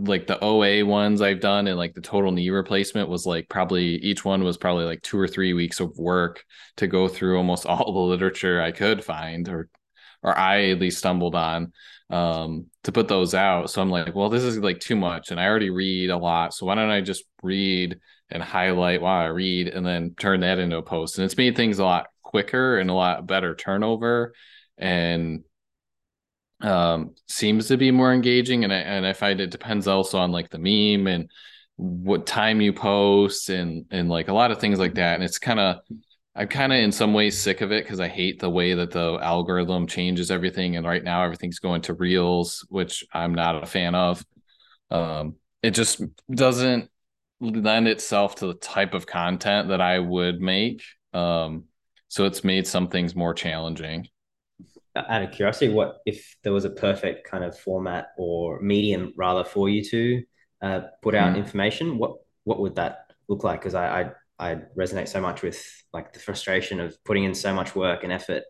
like 0.00 0.26
the 0.26 0.42
OA 0.42 0.84
ones 0.84 1.22
I've 1.22 1.40
done 1.40 1.66
and 1.68 1.78
like 1.78 1.94
the 1.94 2.00
total 2.00 2.32
knee 2.32 2.50
replacement 2.50 3.08
was 3.08 3.24
like 3.24 3.48
probably 3.48 3.96
each 3.96 4.24
one 4.24 4.42
was 4.42 4.56
probably 4.56 4.84
like 4.84 5.02
two 5.02 5.18
or 5.18 5.28
three 5.28 5.52
weeks 5.52 5.80
of 5.80 5.96
work 5.96 6.44
to 6.76 6.86
go 6.86 7.08
through 7.08 7.36
almost 7.36 7.66
all 7.66 7.92
the 7.92 8.00
literature 8.00 8.60
I 8.60 8.72
could 8.72 9.04
find 9.04 9.48
or 9.48 9.68
or 10.24 10.36
I 10.36 10.70
at 10.70 10.80
least 10.80 10.98
stumbled 10.98 11.34
on 11.34 11.72
um, 12.10 12.66
to 12.82 12.92
put 12.92 13.06
those 13.06 13.34
out. 13.34 13.70
So 13.70 13.80
I'm 13.82 13.90
like, 13.90 14.14
well, 14.14 14.30
this 14.30 14.42
is 14.42 14.58
like 14.58 14.80
too 14.80 14.96
much, 14.96 15.30
and 15.30 15.38
I 15.38 15.46
already 15.46 15.70
read 15.70 16.10
a 16.10 16.16
lot. 16.16 16.54
So 16.54 16.66
why 16.66 16.74
don't 16.74 16.90
I 16.90 17.02
just 17.02 17.24
read 17.42 18.00
and 18.30 18.42
highlight 18.42 19.02
while 19.02 19.20
I 19.20 19.26
read, 19.26 19.68
and 19.68 19.86
then 19.86 20.14
turn 20.18 20.40
that 20.40 20.58
into 20.58 20.78
a 20.78 20.82
post? 20.82 21.18
And 21.18 21.24
it's 21.24 21.36
made 21.36 21.56
things 21.56 21.78
a 21.78 21.84
lot 21.84 22.08
quicker 22.22 22.78
and 22.78 22.90
a 22.90 22.94
lot 22.94 23.26
better 23.26 23.54
turnover, 23.54 24.32
and 24.78 25.44
um, 26.60 27.14
seems 27.28 27.68
to 27.68 27.76
be 27.76 27.90
more 27.90 28.12
engaging. 28.12 28.64
And 28.64 28.72
I 28.72 28.78
and 28.78 29.06
I 29.06 29.12
find 29.12 29.40
it 29.40 29.50
depends 29.50 29.86
also 29.86 30.18
on 30.18 30.32
like 30.32 30.50
the 30.50 30.58
meme 30.58 31.06
and 31.06 31.30
what 31.76 32.26
time 32.26 32.60
you 32.60 32.72
post 32.72 33.50
and 33.50 33.84
and 33.90 34.08
like 34.08 34.28
a 34.28 34.32
lot 34.34 34.50
of 34.50 34.58
things 34.58 34.78
like 34.78 34.94
that. 34.94 35.14
And 35.16 35.24
it's 35.24 35.38
kind 35.38 35.60
of 35.60 35.80
I'm 36.36 36.48
kind 36.48 36.72
of 36.72 36.78
in 36.78 36.90
some 36.90 37.14
ways 37.14 37.38
sick 37.38 37.60
of 37.60 37.70
it 37.70 37.84
because 37.84 38.00
I 38.00 38.08
hate 38.08 38.40
the 38.40 38.50
way 38.50 38.74
that 38.74 38.90
the 38.90 39.18
algorithm 39.22 39.86
changes 39.86 40.30
everything. 40.30 40.76
And 40.76 40.84
right 40.84 41.02
now 41.02 41.22
everything's 41.22 41.60
going 41.60 41.82
to 41.82 41.94
reels, 41.94 42.66
which 42.68 43.04
I'm 43.12 43.34
not 43.34 43.62
a 43.62 43.66
fan 43.66 43.94
of. 43.94 44.24
Um, 44.90 45.36
it 45.62 45.72
just 45.72 46.02
doesn't 46.30 46.90
lend 47.40 47.86
itself 47.86 48.36
to 48.36 48.48
the 48.48 48.54
type 48.54 48.94
of 48.94 49.06
content 49.06 49.68
that 49.68 49.80
I 49.80 50.00
would 50.00 50.40
make. 50.40 50.82
Um, 51.12 51.64
so 52.08 52.24
it's 52.24 52.42
made 52.42 52.66
some 52.66 52.88
things 52.88 53.14
more 53.14 53.34
challenging. 53.34 54.08
Out 54.96 55.22
of 55.22 55.32
curiosity, 55.32 55.72
what 55.72 55.98
if 56.06 56.36
there 56.42 56.52
was 56.52 56.64
a 56.64 56.70
perfect 56.70 57.28
kind 57.28 57.42
of 57.44 57.58
format 57.58 58.08
or 58.16 58.60
medium 58.60 59.12
rather 59.16 59.42
for 59.42 59.68
you 59.68 59.84
to 59.84 60.22
uh, 60.62 60.80
put 61.02 61.14
out 61.14 61.34
mm. 61.34 61.38
information? 61.38 61.98
What 61.98 62.18
what 62.44 62.60
would 62.60 62.76
that 62.76 63.10
look 63.28 63.42
like? 63.42 63.60
Because 63.60 63.74
I, 63.74 64.02
I 64.02 64.10
I 64.38 64.54
resonate 64.76 65.08
so 65.08 65.20
much 65.20 65.42
with 65.42 65.83
like 65.94 66.12
the 66.12 66.18
frustration 66.18 66.80
of 66.80 67.02
putting 67.04 67.24
in 67.24 67.34
so 67.34 67.54
much 67.54 67.74
work 67.74 68.02
and 68.02 68.12
effort 68.12 68.42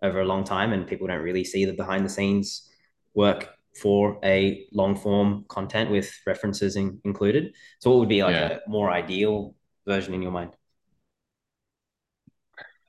over 0.00 0.20
a 0.20 0.24
long 0.24 0.44
time, 0.44 0.72
and 0.72 0.86
people 0.86 1.08
don't 1.08 1.20
really 1.20 1.44
see 1.44 1.64
the 1.64 1.74
behind 1.74 2.04
the 2.04 2.08
scenes 2.08 2.70
work 3.12 3.50
for 3.80 4.18
a 4.24 4.66
long 4.72 4.96
form 4.96 5.44
content 5.48 5.90
with 5.90 6.12
references 6.26 6.76
in, 6.76 7.00
included. 7.04 7.54
So, 7.80 7.90
what 7.90 7.98
would 7.98 8.08
be 8.08 8.22
like 8.22 8.34
yeah. 8.34 8.58
a 8.64 8.70
more 8.70 8.90
ideal 8.90 9.54
version 9.86 10.14
in 10.14 10.22
your 10.22 10.32
mind? 10.32 10.56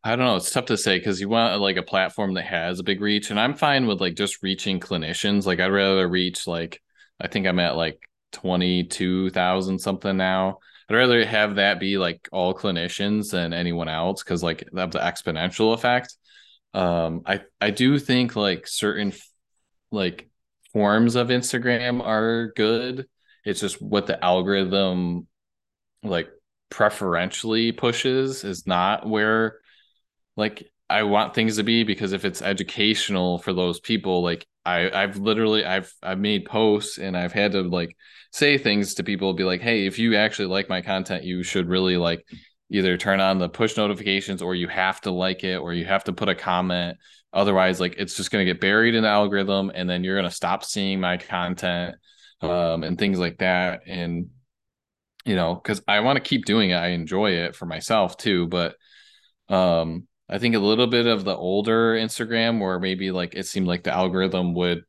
I 0.03 0.15
don't 0.15 0.25
know. 0.25 0.35
It's 0.35 0.51
tough 0.51 0.65
to 0.65 0.77
say 0.77 0.99
because 0.99 1.21
you 1.21 1.29
want 1.29 1.59
like 1.61 1.77
a 1.77 1.83
platform 1.83 2.33
that 2.33 2.45
has 2.45 2.79
a 2.79 2.83
big 2.83 3.01
reach, 3.01 3.31
and 3.31 3.39
I'm 3.39 3.55
fine 3.55 3.87
with 3.87 3.99
like 3.99 4.15
just 4.15 4.43
reaching 4.43 4.79
clinicians. 4.79 5.45
Like 5.45 5.59
I'd 5.59 5.67
rather 5.67 6.07
reach 6.07 6.45
like 6.45 6.81
I 7.19 7.27
think 7.27 7.47
I'm 7.47 7.59
at 7.59 7.75
like 7.75 7.99
twenty 8.31 8.83
two 8.83 9.29
thousand 9.31 9.79
something 9.79 10.17
now 10.17 10.59
I'd 10.89 10.95
rather 10.95 11.25
have 11.25 11.55
that 11.55 11.79
be 11.79 11.97
like 11.97 12.27
all 12.31 12.53
clinicians 12.53 13.31
than 13.31 13.53
anyone 13.53 13.87
else 13.87 14.23
because 14.23 14.43
like 14.43 14.63
of 14.75 14.91
the 14.91 14.99
exponential 14.99 15.73
effect. 15.73 16.15
Um, 16.73 17.21
I 17.25 17.41
I 17.61 17.69
do 17.71 17.99
think 17.99 18.35
like 18.35 18.67
certain 18.67 19.13
like 19.91 20.29
forms 20.71 21.15
of 21.15 21.27
Instagram 21.29 22.03
are 22.03 22.51
good. 22.55 23.07
It's 23.45 23.59
just 23.59 23.81
what 23.81 24.07
the 24.07 24.23
algorithm 24.23 25.27
like 26.03 26.29
preferentially 26.69 27.71
pushes 27.71 28.43
is 28.43 28.67
not 28.67 29.07
where 29.07 29.59
like 30.35 30.69
I 30.89 31.03
want 31.03 31.33
things 31.33 31.57
to 31.57 31.63
be 31.63 31.83
because 31.83 32.13
if 32.13 32.25
it's 32.25 32.41
educational 32.41 33.39
for 33.39 33.53
those 33.53 33.79
people, 33.79 34.21
like 34.23 34.45
I 34.65 34.89
I've 34.91 35.17
literally 35.17 35.65
I've 35.65 35.93
I've 36.01 36.19
made 36.19 36.45
posts 36.45 36.97
and 36.97 37.17
I've 37.17 37.33
had 37.33 37.53
to 37.53 37.61
like 37.63 37.95
say 38.33 38.57
things 38.57 38.95
to 38.95 39.03
people 39.03 39.33
be 39.33 39.43
like 39.43 39.61
hey 39.61 39.85
if 39.85 39.97
you 39.97 40.15
actually 40.15 40.47
like 40.47 40.67
my 40.67 40.81
content 40.81 41.23
you 41.23 41.43
should 41.43 41.69
really 41.69 41.95
like 41.95 42.25
either 42.69 42.97
turn 42.97 43.19
on 43.19 43.37
the 43.37 43.47
push 43.47 43.77
notifications 43.77 44.41
or 44.41 44.55
you 44.55 44.67
have 44.67 44.99
to 44.99 45.11
like 45.11 45.43
it 45.43 45.57
or 45.57 45.73
you 45.73 45.85
have 45.85 46.03
to 46.05 46.11
put 46.11 46.27
a 46.27 46.33
comment. 46.35 46.97
Otherwise 47.31 47.79
like 47.79 47.95
it's 47.97 48.17
just 48.17 48.31
going 48.31 48.45
to 48.45 48.51
get 48.51 48.59
buried 48.59 48.95
in 48.95 49.03
the 49.03 49.09
algorithm 49.09 49.71
and 49.73 49.87
then 49.87 50.03
you're 50.03 50.17
going 50.17 50.29
to 50.29 50.35
stop 50.35 50.63
seeing 50.63 50.99
my 50.99 51.17
content 51.17 51.95
um, 52.41 52.83
and 52.83 52.97
things 52.97 53.19
like 53.19 53.37
that. 53.37 53.81
And 53.85 54.29
you 55.25 55.35
know 55.35 55.55
because 55.55 55.81
i 55.87 56.01
want 56.01 56.17
to 56.17 56.29
keep 56.29 56.45
doing 56.45 56.71
it. 56.71 56.75
I 56.75 56.87
enjoy 56.89 57.31
it 57.31 57.55
for 57.55 57.65
myself 57.65 58.17
too 58.17 58.47
but 58.47 58.75
um 59.47 60.05
i 60.29 60.37
think 60.37 60.55
a 60.55 60.59
little 60.59 60.87
bit 60.87 61.05
of 61.05 61.23
the 61.23 61.35
older 61.35 61.95
instagram 61.95 62.59
where 62.59 62.79
maybe 62.79 63.11
like 63.11 63.33
it 63.35 63.45
seemed 63.45 63.67
like 63.67 63.83
the 63.83 63.93
algorithm 63.93 64.53
would 64.55 64.83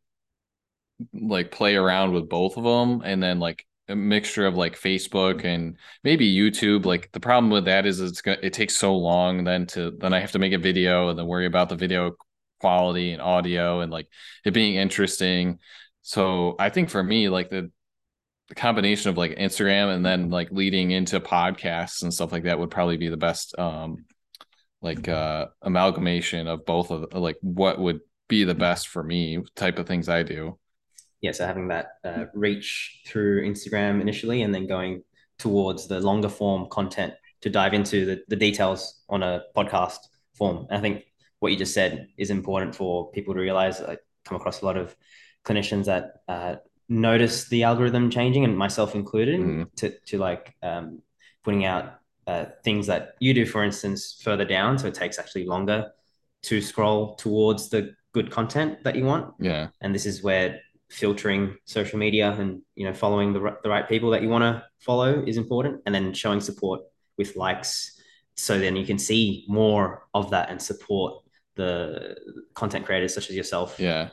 like 1.12 1.50
play 1.50 1.76
around 1.76 2.12
with 2.12 2.28
both 2.28 2.56
of 2.56 2.64
them 2.64 3.02
and 3.04 3.22
then 3.22 3.40
like 3.40 3.66
a 3.88 3.96
mixture 3.96 4.46
of 4.46 4.54
like 4.54 4.78
Facebook 4.78 5.44
and 5.44 5.76
maybe 6.02 6.34
YouTube. 6.34 6.86
Like 6.86 7.10
the 7.12 7.20
problem 7.20 7.50
with 7.50 7.66
that 7.66 7.86
is 7.86 8.00
it's 8.00 8.22
gonna, 8.22 8.38
it 8.42 8.52
takes 8.52 8.76
so 8.76 8.96
long 8.96 9.44
then 9.44 9.66
to 9.68 9.92
then 9.98 10.14
I 10.14 10.20
have 10.20 10.32
to 10.32 10.38
make 10.38 10.52
a 10.52 10.58
video 10.58 11.08
and 11.08 11.18
then 11.18 11.26
worry 11.26 11.46
about 11.46 11.68
the 11.68 11.76
video 11.76 12.12
quality 12.60 13.12
and 13.12 13.20
audio 13.20 13.80
and 13.80 13.92
like 13.92 14.08
it 14.44 14.52
being 14.52 14.76
interesting. 14.76 15.58
So 16.02 16.56
I 16.58 16.70
think 16.70 16.90
for 16.90 17.02
me, 17.02 17.28
like 17.28 17.50
the 17.50 17.70
the 18.48 18.54
combination 18.54 19.10
of 19.10 19.16
like 19.16 19.36
Instagram 19.36 19.94
and 19.94 20.04
then 20.04 20.30
like 20.30 20.50
leading 20.50 20.90
into 20.90 21.20
podcasts 21.20 22.02
and 22.02 22.12
stuff 22.12 22.32
like 22.32 22.44
that 22.44 22.58
would 22.58 22.70
probably 22.70 22.98
be 22.98 23.08
the 23.08 23.16
best 23.16 23.58
um 23.58 24.04
like 24.82 25.08
uh 25.08 25.46
amalgamation 25.62 26.46
of 26.46 26.66
both 26.66 26.90
of 26.90 27.12
like 27.14 27.36
what 27.40 27.78
would 27.78 28.00
be 28.28 28.44
the 28.44 28.54
best 28.54 28.88
for 28.88 29.02
me 29.02 29.38
type 29.56 29.78
of 29.78 29.86
things 29.86 30.08
I 30.08 30.22
do 30.22 30.58
yeah, 31.20 31.32
so 31.32 31.46
having 31.46 31.68
that 31.68 31.86
uh, 32.04 32.24
reach 32.34 33.02
through 33.06 33.48
Instagram 33.48 34.00
initially, 34.00 34.42
and 34.42 34.54
then 34.54 34.66
going 34.66 35.02
towards 35.38 35.88
the 35.88 36.00
longer 36.00 36.28
form 36.28 36.68
content 36.70 37.14
to 37.40 37.50
dive 37.50 37.74
into 37.74 38.06
the, 38.06 38.24
the 38.28 38.36
details 38.36 39.02
on 39.08 39.22
a 39.22 39.42
podcast 39.56 39.98
form. 40.34 40.66
And 40.68 40.78
I 40.78 40.80
think 40.80 41.04
what 41.40 41.52
you 41.52 41.58
just 41.58 41.74
said 41.74 42.08
is 42.16 42.30
important 42.30 42.74
for 42.74 43.10
people 43.12 43.34
to 43.34 43.40
realize. 43.40 43.80
I 43.80 43.98
come 44.24 44.36
across 44.36 44.62
a 44.62 44.64
lot 44.64 44.76
of 44.76 44.96
clinicians 45.44 45.84
that 45.86 46.22
uh, 46.28 46.56
notice 46.88 47.48
the 47.48 47.64
algorithm 47.64 48.10
changing, 48.10 48.44
and 48.44 48.56
myself 48.56 48.94
included, 48.94 49.40
mm. 49.40 49.74
to 49.76 49.98
to 50.06 50.18
like 50.18 50.54
um, 50.62 51.02
putting 51.42 51.64
out 51.64 52.00
uh, 52.26 52.46
things 52.64 52.86
that 52.86 53.14
you 53.20 53.34
do, 53.34 53.44
for 53.46 53.62
instance, 53.62 54.20
further 54.22 54.44
down, 54.44 54.78
so 54.78 54.86
it 54.86 54.94
takes 54.94 55.18
actually 55.18 55.46
longer 55.46 55.90
to 56.42 56.60
scroll 56.60 57.16
towards 57.16 57.68
the 57.70 57.94
good 58.12 58.30
content 58.30 58.82
that 58.84 58.94
you 58.96 59.04
want. 59.04 59.34
Yeah. 59.40 59.68
And 59.80 59.94
this 59.94 60.06
is 60.06 60.22
where 60.22 60.60
filtering 60.90 61.56
social 61.64 61.98
media 61.98 62.30
and 62.32 62.62
you 62.74 62.86
know 62.86 62.94
following 62.94 63.32
the, 63.32 63.40
the 63.62 63.68
right 63.68 63.88
people 63.88 64.10
that 64.10 64.22
you 64.22 64.28
want 64.28 64.42
to 64.42 64.62
follow 64.78 65.24
is 65.26 65.36
important 65.36 65.80
and 65.86 65.94
then 65.94 66.12
showing 66.12 66.40
support 66.40 66.82
with 67.16 67.36
likes. 67.36 68.00
So 68.36 68.58
then 68.58 68.76
you 68.76 68.84
can 68.84 68.98
see 68.98 69.44
more 69.48 70.06
of 70.12 70.30
that 70.30 70.50
and 70.50 70.60
support 70.60 71.22
the 71.56 72.16
content 72.54 72.84
creators 72.84 73.14
such 73.14 73.30
as 73.30 73.36
yourself. 73.36 73.78
Yeah. 73.78 74.10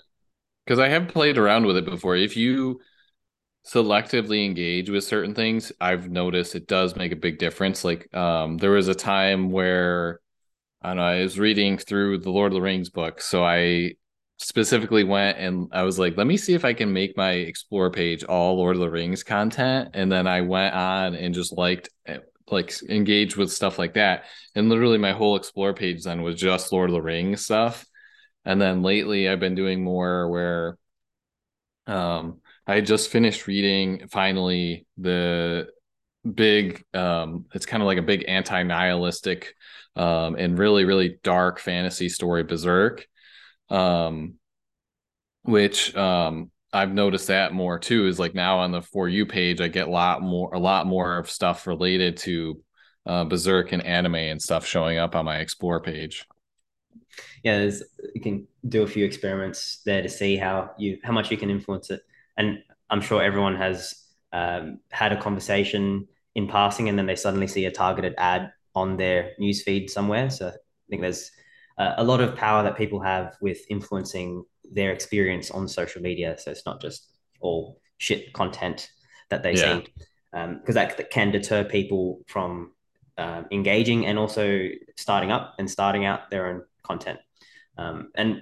Because 0.66 0.80
i 0.80 0.88
have 0.88 1.08
played 1.08 1.38
around 1.38 1.66
with 1.66 1.78
it 1.78 1.86
before. 1.86 2.16
If 2.16 2.38
you 2.38 2.80
selectively 3.66 4.44
engage 4.44 4.90
with 4.90 5.04
certain 5.04 5.36
things 5.36 5.72
i've 5.80 6.10
noticed 6.10 6.56
it 6.56 6.66
does 6.66 6.96
make 6.96 7.12
a 7.12 7.16
big 7.16 7.38
difference. 7.38 7.84
Like 7.84 8.14
um 8.16 8.58
there 8.58 8.72
was 8.72 8.88
a 8.88 8.96
time 8.96 9.52
where 9.52 10.20
i 10.82 10.94
know 10.94 11.04
i 11.04 11.22
was 11.22 11.38
reading 11.38 11.78
through 11.78 12.20
the 12.20 12.32
lord 12.32 12.52
of 12.52 12.56
the 12.56 12.62
rings 12.62 12.90
book 12.90 13.22
so 13.22 13.44
i 13.44 13.92
specifically 14.42 15.04
went 15.04 15.38
and 15.38 15.68
I 15.72 15.84
was 15.84 16.00
like, 16.00 16.18
let 16.18 16.26
me 16.26 16.36
see 16.36 16.54
if 16.54 16.66
I 16.66 16.74
can 16.74 16.92
make 16.92 17.16
my 17.16 17.32
explore 17.32 17.92
page 17.92 18.24
all 18.24 18.58
Lord 18.58 18.76
of 18.76 18.82
the 18.82 18.90
Rings 18.90 19.24
content. 19.24 19.90
And 19.94 20.12
then 20.12 20.26
I 20.28 20.42
went 20.42 20.74
on 20.74 21.16
and 21.16 21.34
just 21.34 21.56
liked 21.58 21.90
eh, 22.08 22.18
like 22.50 22.74
engaged 22.90 23.38
with 23.38 23.52
stuff 23.52 23.78
like 23.78 23.94
that. 23.94 24.26
And 24.56 24.68
literally 24.68 24.98
my 24.98 25.12
whole 25.12 25.36
explore 25.36 25.74
page 25.74 26.04
then 26.04 26.24
was 26.24 26.40
just 26.40 26.72
Lord 26.72 26.90
of 26.90 26.96
the 26.96 27.02
Rings 27.02 27.46
stuff. 27.46 27.86
And 28.44 28.60
then 28.60 28.82
lately 28.82 29.30
I've 29.30 29.40
been 29.40 29.56
doing 29.56 29.84
more 29.84 30.28
where 30.30 30.78
um 31.88 32.42
I 32.66 32.82
just 32.82 33.10
finished 33.10 33.48
reading 33.48 34.08
finally 34.08 34.88
the 34.98 35.68
big 36.34 36.84
um 36.94 37.46
it's 37.54 37.66
kind 37.66 37.82
of 37.82 37.88
like 37.88 37.98
a 37.98 38.04
big 38.04 38.26
anti-nihilistic 38.28 39.56
um 39.96 40.36
and 40.36 40.58
really 40.58 40.86
really 40.86 41.20
dark 41.24 41.60
fantasy 41.60 42.10
story 42.10 42.44
berserk 42.44 43.08
um, 43.72 44.36
which 45.44 45.96
um, 45.96 46.52
I've 46.74 46.94
noticed 46.94 47.28
that 47.28 47.54
more 47.54 47.80
too 47.80 48.08
is 48.08 48.20
like 48.20 48.36
now 48.36 48.60
on 48.60 48.72
the 48.72 48.82
for 48.82 49.10
you 49.10 49.26
page 49.26 49.62
I 49.62 49.68
get 49.68 49.88
a 49.88 49.92
lot 49.92 50.22
more 50.22 50.54
a 50.54 50.60
lot 50.60 50.86
more 50.86 51.18
of 51.18 51.30
stuff 51.30 51.66
related 51.66 52.18
to 52.18 52.62
uh, 53.06 53.26
Berserk 53.26 53.72
and 53.72 53.84
anime 53.84 54.16
and 54.16 54.42
stuff 54.42 54.66
showing 54.66 54.98
up 54.98 55.16
on 55.16 55.26
my 55.26 55.38
explore 55.38 55.80
page. 55.80 56.28
Yeah, 57.44 57.70
you 58.14 58.22
can 58.22 58.48
do 58.68 58.84
a 58.84 58.88
few 58.88 59.04
experiments 59.04 59.82
there 59.86 60.04
to 60.04 60.10
see 60.10 60.38
how 60.38 60.72
you 60.78 61.00
how 61.04 61.12
much 61.12 61.32
you 61.32 61.38
can 61.38 61.50
influence 61.50 61.90
it, 61.90 62.02
and 62.38 62.60
I'm 62.90 63.02
sure 63.02 63.24
everyone 63.24 63.56
has 63.56 63.96
um, 64.32 64.80
had 64.92 65.12
a 65.12 65.20
conversation 65.20 66.08
in 66.36 66.48
passing, 66.48 66.90
and 66.90 66.98
then 66.98 67.08
they 67.08 67.16
suddenly 67.16 67.48
see 67.48 67.66
a 67.66 67.72
targeted 67.72 68.14
ad 68.18 68.52
on 68.76 68.98
their 68.98 69.32
newsfeed 69.40 69.90
somewhere. 69.90 70.30
So 70.30 70.50
I 70.50 70.88
think 70.90 71.02
there's 71.02 71.32
uh, 71.78 71.94
a 71.98 72.04
lot 72.04 72.22
of 72.22 72.36
power 72.36 72.64
that 72.64 72.78
people 72.78 73.00
have 73.00 73.36
with 73.42 73.60
influencing 73.70 74.44
their 74.72 74.92
experience 74.92 75.52
on 75.52 75.68
social 75.68 76.02
media. 76.02 76.38
So 76.38 76.52
it's 76.52 76.66
not 76.66 76.82
just 76.82 77.10
all 77.40 77.80
shit 77.98 78.34
content 78.34 78.90
that 79.30 79.44
they 79.44 79.54
yeah. 79.54 79.80
see, 79.80 79.88
because 80.32 80.46
um, 80.68 80.74
that, 80.74 80.98
that, 80.98 81.10
can 81.10 81.32
deter 81.32 81.64
people 81.64 82.22
from 82.28 82.72
um, 83.18 83.46
engaging 83.52 84.06
and 84.06 84.18
also 84.18 84.70
starting 84.98 85.32
up 85.32 85.56
and 85.60 85.70
starting 85.70 86.06
out 86.06 86.30
their 86.30 86.48
own 86.48 86.64
content. 86.84 87.20
Um, 87.78 88.12
and 88.16 88.42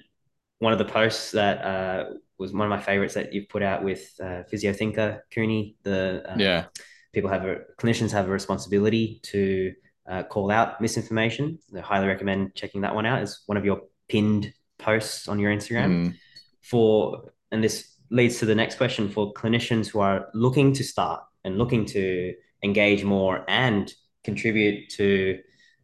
one 0.60 0.74
of 0.74 0.80
the 0.80 0.86
posts 0.86 1.32
that 1.32 1.64
uh, 1.64 2.06
was 2.38 2.54
one 2.54 2.66
of 2.66 2.70
my 2.70 2.82
favorites 2.82 3.14
that 3.14 3.34
you've 3.34 3.50
put 3.50 3.64
out 3.64 3.84
with 3.84 4.12
uh, 4.22 4.44
physio 4.50 4.74
thinker 4.74 5.26
Cooney, 5.32 5.76
the 5.84 6.24
um, 6.28 6.40
yeah 6.40 6.66
people 7.14 7.30
have 7.30 7.46
a 7.46 7.58
clinicians 7.80 8.12
have 8.12 8.28
a 8.28 8.32
responsibility 8.32 9.20
to 9.24 9.74
uh, 10.10 10.24
call 10.24 10.52
out 10.52 10.82
misinformation. 10.82 11.60
I 11.76 11.82
highly 11.82 12.08
recommend 12.08 12.56
checking 12.56 12.82
that 12.82 12.96
one 12.96 13.06
out 13.06 13.22
as 13.22 13.42
one 13.46 13.58
of 13.58 13.66
your 13.66 13.82
pinned 14.08 14.52
posts 14.80 15.28
on 15.28 15.40
your 15.40 15.54
Instagram. 15.54 15.92
Mm. 15.92 16.16
For 16.62 17.32
and 17.52 17.64
this 17.64 17.96
leads 18.10 18.40
to 18.40 18.46
the 18.46 18.56
next 18.56 18.76
question 18.76 19.10
for 19.10 19.34
clinicians 19.34 19.88
who 19.88 20.00
are 20.00 20.28
looking 20.34 20.74
to 20.74 20.84
start 20.84 21.22
and 21.44 21.58
looking 21.58 21.86
to 21.86 22.34
engage 22.64 23.04
more 23.04 23.46
and 23.48 23.94
contribute 24.24 24.90
to 24.90 25.40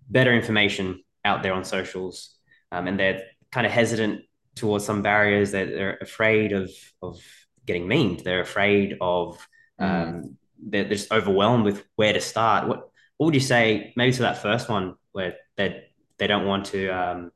better 0.10 0.34
information 0.34 1.02
out 1.24 1.44
there 1.44 1.54
on 1.54 1.64
socials, 1.64 2.36
um, 2.72 2.88
and 2.88 3.00
they're 3.00 3.24
kind 3.52 3.66
of 3.66 3.72
hesitant 3.72 4.22
towards 4.56 4.86
some 4.86 5.02
barriers. 5.02 5.52
They're, 5.52 5.68
they're 5.68 5.98
afraid 6.02 6.52
of 6.52 6.72
of 7.02 7.22
getting 7.66 7.88
memed. 7.88 8.24
They're 8.24 8.42
afraid 8.42 8.98
of 9.02 9.48
mm. 9.80 9.86
um, 9.86 10.38
they're, 10.60 10.84
they're 10.84 10.98
just 10.98 11.12
overwhelmed 11.12 11.64
with 11.64 11.84
where 11.96 12.14
to 12.14 12.22
start. 12.22 12.68
What 12.68 12.90
what 13.18 13.28
would 13.28 13.36
you 13.36 13.42
say 13.42 13.94
maybe 13.96 14.12
to 14.14 14.24
that 14.24 14.42
first 14.42 14.70
one 14.70 14.96
where 15.12 15.36
they 15.58 15.86
they 16.18 16.28
don't 16.28 16.46
want 16.46 16.66
to 16.68 16.90
um, 16.90 17.32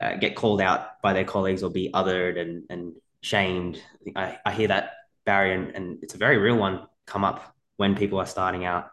uh, 0.00 0.14
get 0.16 0.36
called 0.36 0.60
out 0.60 1.00
by 1.02 1.12
their 1.12 1.24
colleagues 1.24 1.62
or 1.62 1.70
be 1.70 1.90
othered 1.92 2.38
and, 2.38 2.64
and 2.70 2.94
shamed? 3.20 3.80
I, 4.16 4.38
I 4.44 4.52
hear 4.52 4.68
that 4.68 4.92
barrier 5.24 5.54
and, 5.54 5.74
and 5.74 6.02
it's 6.02 6.14
a 6.14 6.18
very 6.18 6.38
real 6.38 6.56
one 6.56 6.86
come 7.06 7.24
up 7.24 7.54
when 7.76 7.94
people 7.96 8.18
are 8.18 8.26
starting 8.26 8.64
out. 8.64 8.90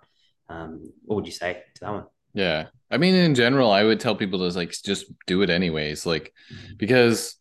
Um, 0.47 0.91
what 1.05 1.17
would 1.17 1.25
you 1.25 1.31
say 1.31 1.63
to 1.75 1.81
that 1.81 1.91
one? 1.91 2.05
Yeah. 2.33 2.67
I 2.91 2.97
mean 2.97 3.13
in 3.13 3.35
general 3.35 3.71
i 3.71 3.83
would 3.83 3.99
tell 3.99 4.15
people 4.15 4.39
to 4.39 4.57
like 4.57 4.71
just 4.83 5.05
do 5.27 5.43
it 5.43 5.51
anyways 5.51 6.07
like 6.07 6.33
mm-hmm. 6.51 6.73
because 6.77 7.35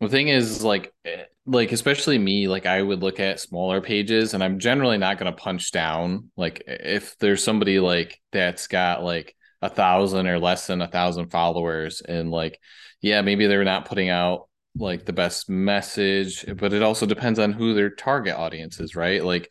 the 0.00 0.08
thing 0.08 0.28
is 0.28 0.62
like 0.62 0.92
eh, 1.04 1.24
like 1.46 1.72
especially 1.72 2.18
me 2.18 2.48
like 2.48 2.66
i 2.66 2.80
would 2.82 3.02
look 3.02 3.20
at 3.20 3.40
smaller 3.40 3.80
pages 3.80 4.34
and 4.34 4.42
i'm 4.42 4.58
generally 4.58 4.98
not 4.98 5.18
going 5.18 5.32
to 5.32 5.38
punch 5.38 5.70
down. 5.70 6.30
Like 6.36 6.62
if 6.66 7.16
there's 7.18 7.42
somebody 7.42 7.78
like 7.80 8.20
that's 8.32 8.66
got 8.66 9.02
like 9.02 9.34
a 9.62 9.70
thousand 9.70 10.26
or 10.26 10.38
less 10.38 10.66
than 10.66 10.82
a 10.82 10.88
thousand 10.88 11.30
followers 11.30 12.02
and 12.02 12.30
like 12.30 12.60
yeah 13.00 13.22
maybe 13.22 13.46
they're 13.46 13.64
not 13.64 13.86
putting 13.86 14.10
out 14.10 14.48
like 14.78 15.06
the 15.06 15.12
best 15.12 15.48
message 15.48 16.44
but 16.58 16.74
it 16.74 16.82
also 16.82 17.06
depends 17.06 17.38
on 17.38 17.52
who 17.52 17.72
their 17.72 17.90
target 17.90 18.36
audience 18.36 18.80
is 18.80 18.94
right? 18.94 19.24
Like 19.24 19.48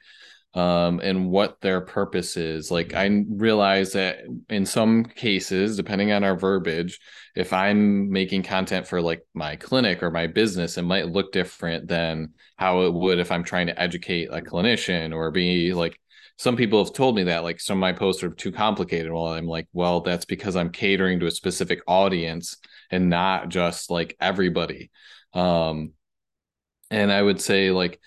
um, 0.56 1.02
and 1.02 1.30
what 1.30 1.60
their 1.60 1.82
purpose 1.82 2.38
is. 2.38 2.72
Like 2.72 2.94
I 2.94 3.24
realize 3.30 3.92
that 3.92 4.20
in 4.50 4.66
some 4.66 5.04
cases, 5.04 5.76
depending 5.76 6.14
on 6.14 6.24
our 6.24 6.38
verbiage, 6.38 7.00
if 7.36 7.52
I'm 7.52 8.10
making 8.10 8.44
content 8.44 8.88
for 8.88 9.02
like 9.02 9.22
my 9.34 9.58
clinic 9.58 10.02
or 10.02 10.12
my 10.12 10.28
business, 10.28 10.78
it 10.78 10.84
might 10.84 11.10
look 11.10 11.34
different 11.34 11.88
than 11.90 12.34
how 12.56 12.84
it 12.84 12.94
would 12.94 13.20
if 13.20 13.32
I'm 13.32 13.44
trying 13.44 13.68
to 13.68 13.80
educate 13.80 14.30
a 14.32 14.40
clinician 14.40 15.14
or 15.14 15.30
be 15.30 15.74
like 15.74 16.00
some 16.38 16.56
people 16.56 16.84
have 16.84 16.94
told 16.94 17.16
me 17.16 17.24
that 17.24 17.44
like 17.44 17.60
some 17.60 17.78
of 17.78 17.82
my 17.82 17.94
posts 17.94 18.24
are 18.24 18.30
too 18.30 18.52
complicated. 18.52 19.12
Well, 19.12 19.28
I'm 19.28 19.48
like, 19.48 19.68
well, 19.74 20.02
that's 20.02 20.26
because 20.26 20.56
I'm 20.56 20.70
catering 20.70 21.20
to 21.20 21.28
a 21.28 21.32
specific 21.32 21.82
audience 21.88 22.58
and 22.92 23.10
not 23.10 23.50
just 23.50 23.90
like 23.90 24.16
everybody. 24.20 24.92
Um, 25.34 25.94
and 26.92 27.12
I 27.12 27.22
would 27.22 27.42
say 27.42 27.72
like 27.72 28.00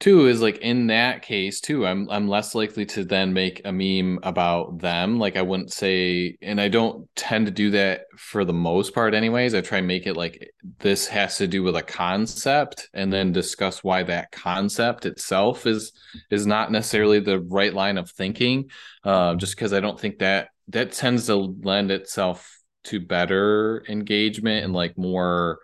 Two 0.00 0.28
is 0.28 0.40
like 0.40 0.56
in 0.58 0.86
that 0.86 1.20
case 1.20 1.60
too, 1.60 1.86
I'm 1.86 2.08
I'm 2.08 2.26
less 2.26 2.54
likely 2.54 2.86
to 2.86 3.04
then 3.04 3.34
make 3.34 3.60
a 3.66 3.70
meme 3.70 4.18
about 4.22 4.78
them. 4.78 5.18
Like 5.18 5.36
I 5.36 5.42
wouldn't 5.42 5.74
say, 5.74 6.38
and 6.40 6.58
I 6.58 6.68
don't 6.68 7.06
tend 7.16 7.44
to 7.46 7.52
do 7.52 7.70
that 7.72 8.06
for 8.16 8.46
the 8.46 8.54
most 8.54 8.94
part, 8.94 9.12
anyways. 9.12 9.54
I 9.54 9.60
try 9.60 9.76
and 9.76 9.86
make 9.86 10.06
it 10.06 10.16
like 10.16 10.52
this 10.78 11.06
has 11.08 11.36
to 11.36 11.46
do 11.46 11.62
with 11.62 11.76
a 11.76 11.82
concept, 11.82 12.88
and 12.94 13.12
then 13.12 13.32
discuss 13.32 13.84
why 13.84 14.02
that 14.04 14.32
concept 14.32 15.04
itself 15.04 15.66
is 15.66 15.92
is 16.30 16.46
not 16.46 16.72
necessarily 16.72 17.20
the 17.20 17.40
right 17.40 17.74
line 17.74 17.98
of 17.98 18.10
thinking. 18.10 18.70
Uh, 19.04 19.34
just 19.34 19.54
because 19.54 19.74
I 19.74 19.80
don't 19.80 20.00
think 20.00 20.20
that 20.20 20.48
that 20.68 20.92
tends 20.92 21.26
to 21.26 21.36
lend 21.36 21.90
itself 21.90 22.58
to 22.84 23.00
better 23.00 23.84
engagement 23.86 24.64
and 24.64 24.72
like 24.72 24.96
more 24.96 25.58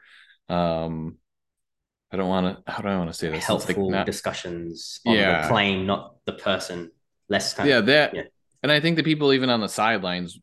um 0.51 1.17
I 2.13 2.17
don't 2.17 2.29
want 2.29 2.65
to. 2.65 2.71
How 2.71 2.83
do 2.83 2.89
I 2.89 2.97
want 2.97 3.11
to 3.11 3.15
say 3.15 3.31
this? 3.31 3.45
Helpful 3.45 3.91
like 3.91 4.07
discussions 4.07 5.01
on 5.07 5.15
yeah. 5.15 5.43
the 5.43 5.49
plane, 5.49 5.87
not 5.87 6.17
the 6.25 6.33
person. 6.33 6.91
Less 7.29 7.55
yeah, 7.65 7.81
that. 7.81 8.15
Yeah. 8.15 8.23
And 8.63 8.71
I 8.71 8.81
think 8.81 8.97
the 8.97 9.03
people 9.03 9.33
even 9.33 9.51
on 9.51 9.61
the 9.61 9.69
sidelines, 9.69 10.39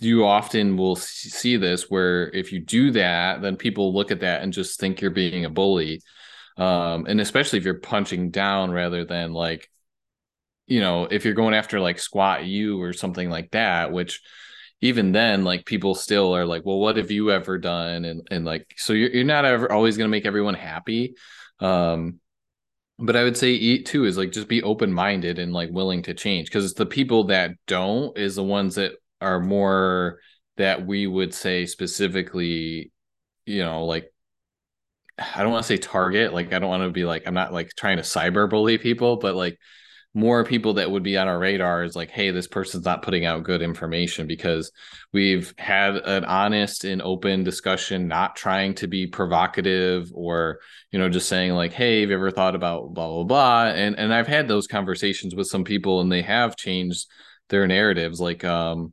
you 0.00 0.26
often 0.26 0.76
will 0.76 0.96
see 0.96 1.56
this 1.56 1.90
where 1.90 2.30
if 2.30 2.52
you 2.52 2.60
do 2.60 2.90
that, 2.92 3.42
then 3.42 3.56
people 3.56 3.94
look 3.94 4.10
at 4.10 4.20
that 4.20 4.42
and 4.42 4.52
just 4.52 4.80
think 4.80 5.00
you're 5.00 5.10
being 5.10 5.44
a 5.44 5.50
bully. 5.50 6.02
Um, 6.56 7.06
and 7.06 7.20
especially 7.20 7.58
if 7.58 7.64
you're 7.64 7.74
punching 7.74 8.30
down 8.30 8.70
rather 8.70 9.04
than 9.04 9.32
like, 9.32 9.68
you 10.66 10.80
know, 10.80 11.04
if 11.04 11.24
you're 11.24 11.34
going 11.34 11.54
after 11.54 11.80
like 11.80 11.98
Squat 11.98 12.44
U 12.44 12.80
or 12.80 12.92
something 12.92 13.28
like 13.28 13.50
that, 13.50 13.92
which 13.92 14.22
even 14.84 15.12
then 15.12 15.44
like 15.44 15.64
people 15.64 15.94
still 15.94 16.36
are 16.36 16.44
like 16.44 16.64
well 16.66 16.78
what 16.78 16.98
have 16.98 17.10
you 17.10 17.30
ever 17.30 17.58
done? 17.58 18.04
And 18.04 18.28
and 18.30 18.44
like 18.44 18.66
so 18.76 18.92
you're, 18.92 19.10
you're 19.10 19.24
not 19.24 19.44
ever 19.46 19.72
always 19.72 19.96
going 19.96 20.06
to 20.06 20.10
make 20.10 20.26
everyone 20.26 20.54
happy. 20.54 21.14
Um 21.58 22.20
but 22.98 23.16
i 23.16 23.24
would 23.24 23.36
say 23.36 23.50
eat 23.50 23.86
too 23.86 24.04
is 24.04 24.16
like 24.16 24.30
just 24.30 24.46
be 24.48 24.62
open-minded 24.62 25.38
and 25.38 25.52
like 25.52 25.68
willing 25.72 26.02
to 26.02 26.14
change 26.14 26.46
because 26.46 26.74
the 26.74 26.86
people 26.86 27.24
that 27.24 27.50
don't 27.66 28.16
is 28.16 28.36
the 28.36 28.42
ones 28.42 28.76
that 28.76 28.92
are 29.20 29.40
more 29.40 30.20
that 30.58 30.86
we 30.86 31.06
would 31.06 31.34
say 31.34 31.66
specifically 31.66 32.92
you 33.46 33.62
know 33.64 33.84
like 33.84 34.12
i 35.18 35.42
don't 35.42 35.50
want 35.50 35.64
to 35.64 35.66
say 35.66 35.76
target 35.76 36.32
like 36.32 36.52
i 36.52 36.58
don't 36.60 36.70
want 36.70 36.84
to 36.84 36.90
be 36.90 37.04
like 37.04 37.24
i'm 37.26 37.34
not 37.34 37.52
like 37.52 37.70
trying 37.76 37.96
to 37.96 38.02
cyber 38.04 38.48
bully 38.48 38.78
people 38.78 39.16
but 39.16 39.34
like 39.34 39.58
more 40.16 40.44
people 40.44 40.74
that 40.74 40.90
would 40.90 41.02
be 41.02 41.16
on 41.16 41.26
our 41.26 41.38
radar 41.38 41.82
is 41.82 41.96
like, 41.96 42.10
hey, 42.10 42.30
this 42.30 42.46
person's 42.46 42.84
not 42.84 43.02
putting 43.02 43.24
out 43.26 43.42
good 43.42 43.60
information 43.60 44.28
because 44.28 44.70
we've 45.12 45.52
had 45.58 45.96
an 45.96 46.24
honest 46.24 46.84
and 46.84 47.02
open 47.02 47.42
discussion, 47.42 48.06
not 48.06 48.36
trying 48.36 48.74
to 48.76 48.86
be 48.86 49.08
provocative 49.08 50.10
or, 50.14 50.60
you 50.92 51.00
know, 51.00 51.08
just 51.08 51.28
saying 51.28 51.52
like, 51.52 51.72
hey, 51.72 52.00
have 52.00 52.10
you 52.10 52.16
ever 52.16 52.30
thought 52.30 52.54
about 52.54 52.94
blah 52.94 53.08
blah 53.08 53.24
blah? 53.24 53.66
And 53.66 53.98
and 53.98 54.14
I've 54.14 54.28
had 54.28 54.46
those 54.46 54.68
conversations 54.68 55.34
with 55.34 55.48
some 55.48 55.64
people 55.64 56.00
and 56.00 56.12
they 56.12 56.22
have 56.22 56.56
changed 56.56 57.08
their 57.48 57.66
narratives. 57.66 58.20
Like 58.20 58.44
um, 58.44 58.92